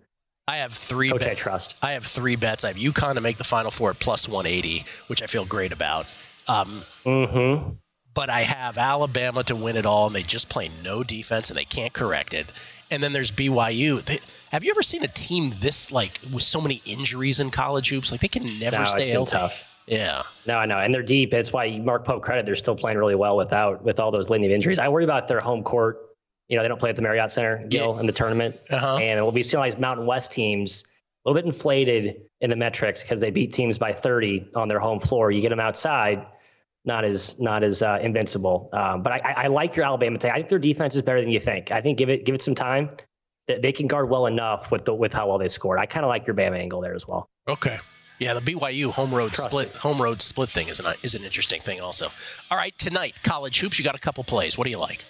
I 0.49 0.57
have 0.57 0.73
three. 0.73 1.11
Coach, 1.11 1.21
bet- 1.21 1.31
I 1.31 1.35
trust. 1.35 1.79
I 1.83 1.93
have 1.93 2.05
three 2.05 2.35
bets. 2.37 2.65
I 2.65 2.69
have 2.69 2.77
UConn 2.77 3.15
to 3.15 3.21
make 3.21 3.37
the 3.37 3.45
Final 3.45 3.71
Four 3.71 3.91
at 3.91 3.99
plus 4.01 4.27
180, 4.29 4.85
which 5.09 5.23
I 5.23 5.27
feel 5.27 5.45
great 5.45 5.73
about. 5.73 6.07
Um, 6.49 6.83
Mm-hmm. 7.05 7.71
but 8.15 8.31
I 8.31 8.41
have 8.41 8.79
Alabama 8.79 9.43
to 9.45 9.55
win 9.55 9.77
it 9.77 9.85
all, 9.87 10.07
and 10.07 10.17
they 10.17 10.23
just 10.23 10.49
play 10.49 10.71
no 10.83 11.03
defense 11.05 11.51
and 11.51 11.57
they 11.59 11.65
can't 11.67 11.93
correct 11.93 12.33
it. 12.35 12.47
and 12.91 13.03
then 13.03 13.13
there's 13.13 13.31
BYU. 13.31 14.03
They, 14.03 14.19
have 14.51 14.65
you 14.65 14.71
ever 14.71 14.83
seen 14.83 15.05
a 15.05 15.09
team 15.09 15.53
this 15.61 15.93
like 15.93 16.19
with 16.33 16.43
so 16.43 16.59
many 16.61 16.81
injuries 16.87 17.39
in 17.39 17.51
college 17.51 17.91
hoops? 17.91 18.11
Like 18.11 18.23
they 18.23 18.29
can 18.29 18.45
never 18.59 18.79
No, 18.79 18.85
stay 18.87 19.01
it's 19.01 19.07
been 19.09 19.13
healthy. 19.13 19.31
tough. 19.33 19.65
Yeah. 19.87 20.23
No, 20.47 20.57
I 20.57 20.65
know, 20.67 20.79
and 20.79 20.93
they're 20.95 21.03
deep. 21.03 21.35
It's 21.35 21.53
why 21.53 21.79
Mark 21.79 22.05
Pope 22.07 22.23
credit. 22.23 22.47
They're 22.47 22.55
still 22.57 22.75
playing 22.77 22.97
really 22.97 23.15
well 23.15 23.37
without 23.37 23.83
with 23.85 24.01
all 24.01 24.11
those 24.11 24.31
of 24.31 24.37
injuries. 24.43 24.79
I 24.79 24.89
worry 24.89 25.05
about 25.05 25.29
their 25.29 25.41
home 25.41 25.63
court. 25.63 26.08
You 26.49 26.57
know, 26.57 26.63
they 26.63 26.69
don't 26.69 26.81
play 26.81 26.91
at 26.91 26.97
the 26.97 27.03
Marriott 27.03 27.31
Center, 27.31 27.65
Gill, 27.69 27.99
in 27.99 28.07
the 28.07 28.13
tournament, 28.13 28.57
Uh-huh. 28.71 28.97
and 28.97 29.21
we'll 29.23 29.33
be 29.33 29.43
seeing 29.43 29.59
all 29.59 29.65
these 29.65 29.79
Mountain 29.79 30.07
West 30.07 30.33
teams 30.33 30.85
a 31.25 31.29
little 31.31 31.43
bit 31.43 31.47
inflated 31.47 32.23
in 32.41 32.49
the 32.51 32.57
metrics 32.57 33.03
because 33.03 33.21
they 33.21 33.31
beat 33.31 33.53
teams 33.53 33.77
by 33.77 33.93
30 33.93 34.49
on 34.55 34.69
their 34.69 34.79
home 34.81 34.99
floor. 35.01 35.31
You 35.31 35.41
get 35.43 35.51
them 35.51 35.61
outside, 35.61 36.25
not 36.87 37.05
as 37.05 37.39
not 37.39 37.63
as 37.63 37.83
uh, 37.83 37.99
invincible. 38.01 38.71
Um, 38.73 39.03
but 39.03 39.13
I, 39.13 39.35
I 39.37 39.47
like 39.49 39.77
your 39.77 39.85
Alabama 39.85 40.17
take. 40.19 40.33
I 40.33 40.37
think 40.37 40.49
their 40.49 40.59
defense 40.59 40.95
is 40.95 41.03
better 41.03 41.21
than 41.21 41.31
you 41.31 41.41
think. 41.41 41.71
I 41.71 41.83
think 41.83 41.99
give 41.99 42.09
it 42.09 42.25
give 42.25 42.35
it 42.35 42.41
some 42.43 42.55
time. 42.55 42.91
They, 43.47 43.73
can 43.73 43.87
guard 43.87 44.11
well 44.11 44.27
enough 44.27 44.71
with 44.71 44.85
the 44.85 44.95
with 44.95 45.13
how 45.13 45.29
well 45.29 45.39
they 45.39 45.49
scored. 45.49 45.79
I 45.79 45.87
kind 45.87 46.05
of 46.05 46.09
like 46.11 46.27
your 46.27 46.37
Bama 46.37 46.59
angle 46.59 46.81
there 46.83 46.95
as 46.95 47.07
well. 47.09 47.31
Okay. 47.49 47.79
Yeah, 48.19 48.35
the 48.35 48.41
BYU 48.41 48.91
home 48.91 49.15
road 49.15 49.33
Trust 49.33 49.51
split 49.51 49.69
home 49.77 50.01
road 50.03 50.21
split 50.21 50.49
thing 50.51 50.69
is 50.69 50.81
an 50.81 50.95
is 51.03 51.15
an 51.15 51.25
interesting 51.25 51.61
thing 51.61 51.81
also. 51.81 52.09
All 52.51 52.59
right, 52.59 52.77
tonight 52.79 53.15
college 53.23 53.59
hoops. 53.61 53.79
You 53.79 53.85
got 53.85 53.95
a 53.95 54.01
couple 54.01 54.23
plays. 54.25 54.57
What 54.59 54.65
do 54.65 54.71
you 54.71 54.79
like? 54.79 55.05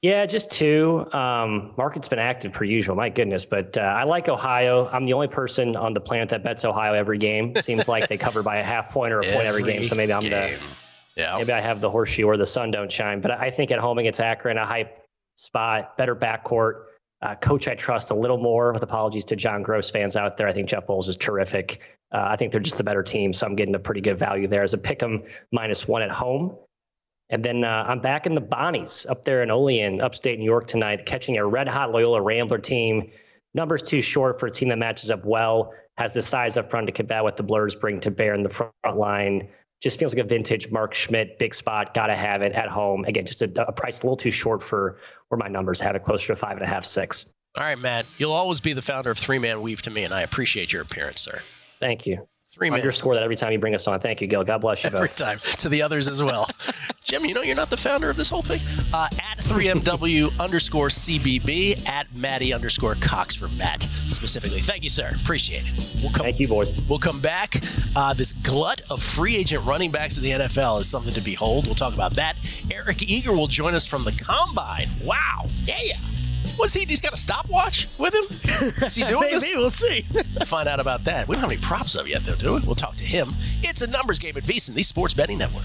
Yeah, 0.00 0.26
just 0.26 0.50
two. 0.50 1.10
Um, 1.12 1.74
market's 1.76 2.06
been 2.06 2.20
active 2.20 2.52
per 2.52 2.62
usual. 2.62 2.94
My 2.94 3.08
goodness, 3.08 3.44
but 3.44 3.76
uh, 3.76 3.80
I 3.80 4.04
like 4.04 4.28
Ohio. 4.28 4.88
I'm 4.92 5.04
the 5.04 5.14
only 5.14 5.26
person 5.26 5.74
on 5.74 5.92
the 5.92 6.00
planet 6.00 6.28
that 6.28 6.44
bets 6.44 6.64
Ohio 6.64 6.94
every 6.94 7.18
game. 7.18 7.56
Seems 7.60 7.88
like 7.88 8.06
they 8.06 8.16
cover 8.16 8.44
by 8.44 8.58
a 8.58 8.64
half 8.64 8.90
point 8.90 9.12
or 9.12 9.18
a 9.18 9.24
point 9.24 9.46
every 9.46 9.64
game. 9.64 9.84
So 9.84 9.96
maybe 9.96 10.12
I'm 10.12 10.22
the 10.22 10.56
yeah. 11.16 11.36
maybe 11.36 11.52
I 11.52 11.60
have 11.60 11.80
the 11.80 11.90
horseshoe 11.90 12.26
or 12.26 12.36
the 12.36 12.46
sun 12.46 12.70
don't 12.70 12.92
shine. 12.92 13.20
But 13.20 13.32
I 13.32 13.50
think 13.50 13.72
at 13.72 13.80
home 13.80 13.98
against 13.98 14.20
Akron, 14.20 14.56
a 14.56 14.64
hype 14.64 15.04
spot, 15.36 15.96
better 15.96 16.14
backcourt. 16.14 16.84
Uh, 17.20 17.34
coach, 17.34 17.66
I 17.66 17.74
trust 17.74 18.12
a 18.12 18.14
little 18.14 18.38
more. 18.38 18.72
With 18.72 18.84
apologies 18.84 19.24
to 19.26 19.36
John 19.36 19.64
Groce 19.64 19.90
fans 19.90 20.14
out 20.14 20.36
there, 20.36 20.46
I 20.46 20.52
think 20.52 20.68
Jeff 20.68 20.86
Boals 20.86 21.08
is 21.08 21.16
terrific. 21.16 21.80
Uh, 22.12 22.24
I 22.30 22.36
think 22.36 22.52
they're 22.52 22.60
just 22.60 22.78
the 22.78 22.84
better 22.84 23.02
team, 23.02 23.32
so 23.32 23.48
I'm 23.48 23.56
getting 23.56 23.74
a 23.74 23.80
pretty 23.80 24.00
good 24.00 24.16
value 24.16 24.46
there 24.46 24.62
as 24.62 24.74
a 24.74 24.78
pick 24.78 25.02
'em 25.02 25.24
minus 25.50 25.88
one 25.88 26.02
at 26.02 26.12
home. 26.12 26.56
And 27.30 27.44
then 27.44 27.64
uh, 27.64 27.84
I'm 27.86 28.00
back 28.00 28.26
in 28.26 28.34
the 28.34 28.40
Bonnies 28.40 29.08
up 29.08 29.24
there 29.24 29.42
in 29.42 29.50
Olean, 29.50 30.00
upstate 30.00 30.38
New 30.38 30.44
York 30.44 30.66
tonight, 30.66 31.04
catching 31.04 31.36
a 31.36 31.46
red 31.46 31.68
hot 31.68 31.92
Loyola 31.92 32.22
Rambler 32.22 32.58
team. 32.58 33.10
Numbers 33.54 33.82
too 33.82 34.00
short 34.00 34.40
for 34.40 34.46
a 34.46 34.50
team 34.50 34.68
that 34.68 34.78
matches 34.78 35.10
up 35.10 35.24
well, 35.24 35.74
has 35.96 36.14
the 36.14 36.22
size 36.22 36.56
up 36.56 36.70
front 36.70 36.86
to 36.86 36.92
combat 36.92 37.22
what 37.22 37.36
the 37.36 37.42
Blurs 37.42 37.74
bring 37.74 38.00
to 38.00 38.10
bear 38.10 38.34
in 38.34 38.42
the 38.42 38.48
front 38.48 38.72
line. 38.96 39.48
Just 39.80 39.98
feels 39.98 40.14
like 40.14 40.24
a 40.24 40.28
vintage 40.28 40.70
Mark 40.70 40.94
Schmidt, 40.94 41.38
big 41.38 41.54
spot, 41.54 41.94
got 41.94 42.08
to 42.08 42.16
have 42.16 42.42
it 42.42 42.52
at 42.52 42.68
home. 42.68 43.04
Again, 43.04 43.26
just 43.26 43.42
a, 43.42 43.68
a 43.68 43.72
price 43.72 44.00
a 44.00 44.06
little 44.06 44.16
too 44.16 44.30
short 44.30 44.62
for 44.62 44.98
where 45.28 45.38
my 45.38 45.48
numbers 45.48 45.80
have 45.80 45.94
it, 45.94 46.02
closer 46.02 46.28
to 46.28 46.36
five 46.36 46.56
and 46.56 46.62
a 46.62 46.66
half, 46.66 46.84
six. 46.84 47.32
All 47.56 47.64
right, 47.64 47.78
Matt. 47.78 48.06
You'll 48.16 48.32
always 48.32 48.60
be 48.60 48.72
the 48.72 48.82
founder 48.82 49.10
of 49.10 49.18
Three 49.18 49.38
Man 49.38 49.60
Weave 49.60 49.82
to 49.82 49.90
me, 49.90 50.04
and 50.04 50.12
I 50.14 50.22
appreciate 50.22 50.72
your 50.72 50.82
appearance, 50.82 51.20
sir. 51.20 51.40
Thank 51.80 52.06
you. 52.06 52.26
Three 52.58 52.70
man. 52.70 52.80
Underscore 52.80 53.14
that 53.14 53.22
every 53.22 53.36
time 53.36 53.52
you 53.52 53.58
bring 53.60 53.76
us 53.76 53.86
on. 53.86 54.00
Thank 54.00 54.20
you, 54.20 54.26
Gill. 54.26 54.42
God 54.42 54.58
bless 54.58 54.82
you 54.82 54.88
Every 54.88 55.00
both. 55.02 55.16
time 55.16 55.38
to 55.58 55.68
the 55.68 55.80
others 55.80 56.08
as 56.08 56.20
well. 56.22 56.48
Jim, 57.04 57.24
you 57.24 57.32
know 57.32 57.42
you're 57.42 57.54
not 57.54 57.70
the 57.70 57.76
founder 57.76 58.10
of 58.10 58.16
this 58.16 58.28
whole 58.28 58.42
thing. 58.42 58.60
Uh, 58.92 59.08
at 59.30 59.38
3MW 59.38 60.40
underscore 60.40 60.88
CBB 60.88 61.88
at 61.88 62.12
Maddie 62.14 62.52
underscore 62.52 62.96
Cox 62.96 63.34
for 63.36 63.46
Matt 63.48 63.82
specifically. 64.08 64.60
Thank 64.60 64.82
you, 64.82 64.90
sir. 64.90 65.12
Appreciate 65.22 65.62
it. 65.66 65.96
We'll 66.02 66.12
come, 66.12 66.24
Thank 66.24 66.40
you, 66.40 66.48
boys. 66.48 66.76
We'll 66.88 66.98
come 66.98 67.20
back. 67.20 67.62
Uh, 67.94 68.12
this 68.12 68.32
glut 68.32 68.82
of 68.90 69.02
free 69.02 69.36
agent 69.36 69.64
running 69.64 69.92
backs 69.92 70.16
in 70.16 70.24
the 70.24 70.30
NFL 70.32 70.80
is 70.80 70.88
something 70.88 71.12
to 71.12 71.20
behold. 71.20 71.66
We'll 71.66 71.76
talk 71.76 71.94
about 71.94 72.14
that. 72.14 72.34
Eric 72.72 73.02
Eager 73.08 73.32
will 73.32 73.46
join 73.46 73.74
us 73.74 73.86
from 73.86 74.02
the 74.04 74.12
combine. 74.12 74.88
Wow. 75.04 75.46
Yeah. 75.64 75.96
What's 76.56 76.74
he? 76.74 76.84
He's 76.84 77.00
got 77.00 77.12
a 77.12 77.16
stopwatch 77.16 77.88
with 77.98 78.14
him? 78.14 78.24
Is 78.86 78.94
he 78.96 79.04
doing 79.08 79.20
Maybe, 79.20 79.34
this? 79.34 79.50
we'll 79.54 79.70
see. 79.70 80.04
We'll 80.12 80.24
find 80.46 80.68
out 80.68 80.80
about 80.80 81.04
that. 81.04 81.28
We 81.28 81.34
don't 81.34 81.42
have 81.42 81.50
any 81.52 81.60
props 81.60 81.94
up 81.96 82.08
yet, 82.08 82.24
though, 82.24 82.34
do 82.34 82.54
we? 82.54 82.60
We'll 82.60 82.74
talk 82.74 82.96
to 82.96 83.04
him. 83.04 83.34
It's 83.62 83.82
a 83.82 83.86
numbers 83.86 84.18
game 84.18 84.36
at 84.36 84.42
VSIN, 84.42 84.74
the 84.74 84.82
Sports 84.82 85.14
Betting 85.14 85.38
Network. 85.38 85.64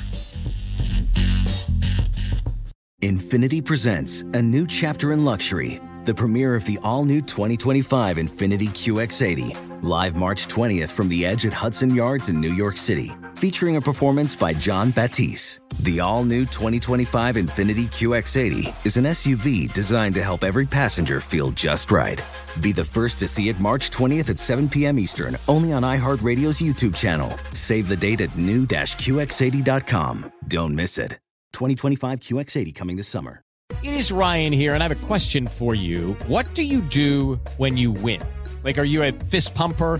Infiniti 3.01 3.63
presents 3.63 4.21
a 4.21 4.41
new 4.41 4.65
chapter 4.65 5.11
in 5.11 5.25
luxury, 5.25 5.81
the 6.05 6.13
premiere 6.13 6.55
of 6.55 6.63
the 6.65 6.79
all 6.83 7.03
new 7.03 7.21
2025 7.21 8.17
Infiniti 8.17 8.69
QX80, 8.69 9.83
live 9.83 10.15
March 10.15 10.47
20th 10.47 10.89
from 10.89 11.09
the 11.09 11.25
edge 11.25 11.45
at 11.45 11.51
Hudson 11.53 11.93
Yards 11.93 12.29
in 12.29 12.39
New 12.39 12.53
York 12.53 12.77
City, 12.77 13.11
featuring 13.35 13.75
a 13.75 13.81
performance 13.81 14.35
by 14.35 14.53
Jon 14.53 14.91
Batiste. 14.91 15.59
The 15.79 15.99
all 15.99 16.23
new 16.23 16.45
2025 16.45 17.35
Infiniti 17.35 17.85
QX80 17.87 18.85
is 18.85 18.97
an 18.97 19.05
SUV 19.05 19.73
designed 19.73 20.15
to 20.15 20.23
help 20.23 20.43
every 20.43 20.65
passenger 20.65 21.19
feel 21.19 21.51
just 21.51 21.91
right. 21.91 22.21
Be 22.61 22.71
the 22.71 22.85
first 22.85 23.19
to 23.19 23.27
see 23.27 23.49
it 23.49 23.59
March 23.59 23.89
20th 23.91 24.29
at 24.29 24.39
7 24.39 24.69
p.m. 24.69 24.99
Eastern, 24.99 25.37
only 25.47 25.73
on 25.73 25.81
iHeartRadio's 25.83 26.59
YouTube 26.59 26.95
channel. 26.95 27.35
Save 27.53 27.87
the 27.87 27.97
date 27.97 28.21
at 28.21 28.35
new-QX80.com. 28.37 30.31
Don't 30.47 30.75
miss 30.75 30.97
it. 30.97 31.19
2025 31.53 32.19
QX80 32.19 32.75
coming 32.75 32.95
this 32.95 33.07
summer. 33.07 33.41
It 33.81 33.95
is 33.95 34.11
Ryan 34.11 34.53
here, 34.53 34.75
and 34.75 34.83
I 34.83 34.87
have 34.87 35.03
a 35.03 35.07
question 35.07 35.47
for 35.47 35.73
you. 35.75 36.13
What 36.27 36.53
do 36.53 36.63
you 36.63 36.81
do 36.81 37.39
when 37.57 37.77
you 37.77 37.91
win? 37.91 38.21
Like, 38.63 38.77
are 38.77 38.85
you 38.85 39.03
a 39.03 39.11
fist 39.11 39.53
pumper? 39.55 39.99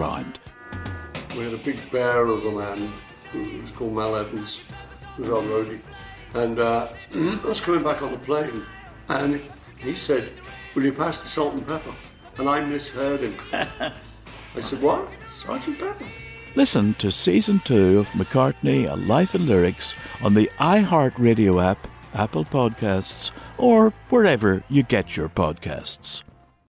We 1.37 1.43
had 1.43 1.53
a 1.53 1.57
big 1.59 1.91
bear 1.91 2.25
of 2.25 2.43
a 2.43 2.51
man 2.51 2.91
who 3.31 3.61
was 3.61 3.69
called 3.69 3.93
Mal 3.93 4.15
Evans, 4.15 4.61
who 5.15 5.21
was 5.21 5.29
our 5.29 5.43
roadie. 5.43 5.79
And 6.33 6.57
uh, 6.57 6.87
I 7.13 7.39
was 7.45 7.61
coming 7.61 7.83
back 7.83 8.01
on 8.01 8.11
the 8.11 8.17
plane, 8.17 8.63
and 9.09 9.39
he 9.77 9.93
said, 9.93 10.33
Will 10.73 10.85
you 10.85 10.93
pass 10.93 11.21
the 11.21 11.27
salt 11.27 11.53
and 11.53 11.67
pepper? 11.67 11.93
And 12.39 12.49
I 12.49 12.61
misheard 12.61 13.19
him. 13.19 13.35
I 13.53 14.59
said, 14.59 14.81
What? 14.81 15.07
Sergeant 15.31 15.77
Pepper? 15.77 16.07
Listen 16.55 16.95
to 16.95 17.11
season 17.11 17.61
two 17.63 17.99
of 17.99 18.09
McCartney, 18.09 18.89
A 18.89 18.95
Life 18.95 19.35
in 19.35 19.45
Lyrics 19.45 19.93
on 20.23 20.33
the 20.33 20.49
iHeartRadio 20.59 21.63
app, 21.63 21.87
Apple 22.15 22.43
Podcasts, 22.43 23.31
or 23.59 23.91
wherever 24.09 24.63
you 24.67 24.81
get 24.81 25.15
your 25.15 25.29
podcasts. 25.29 26.23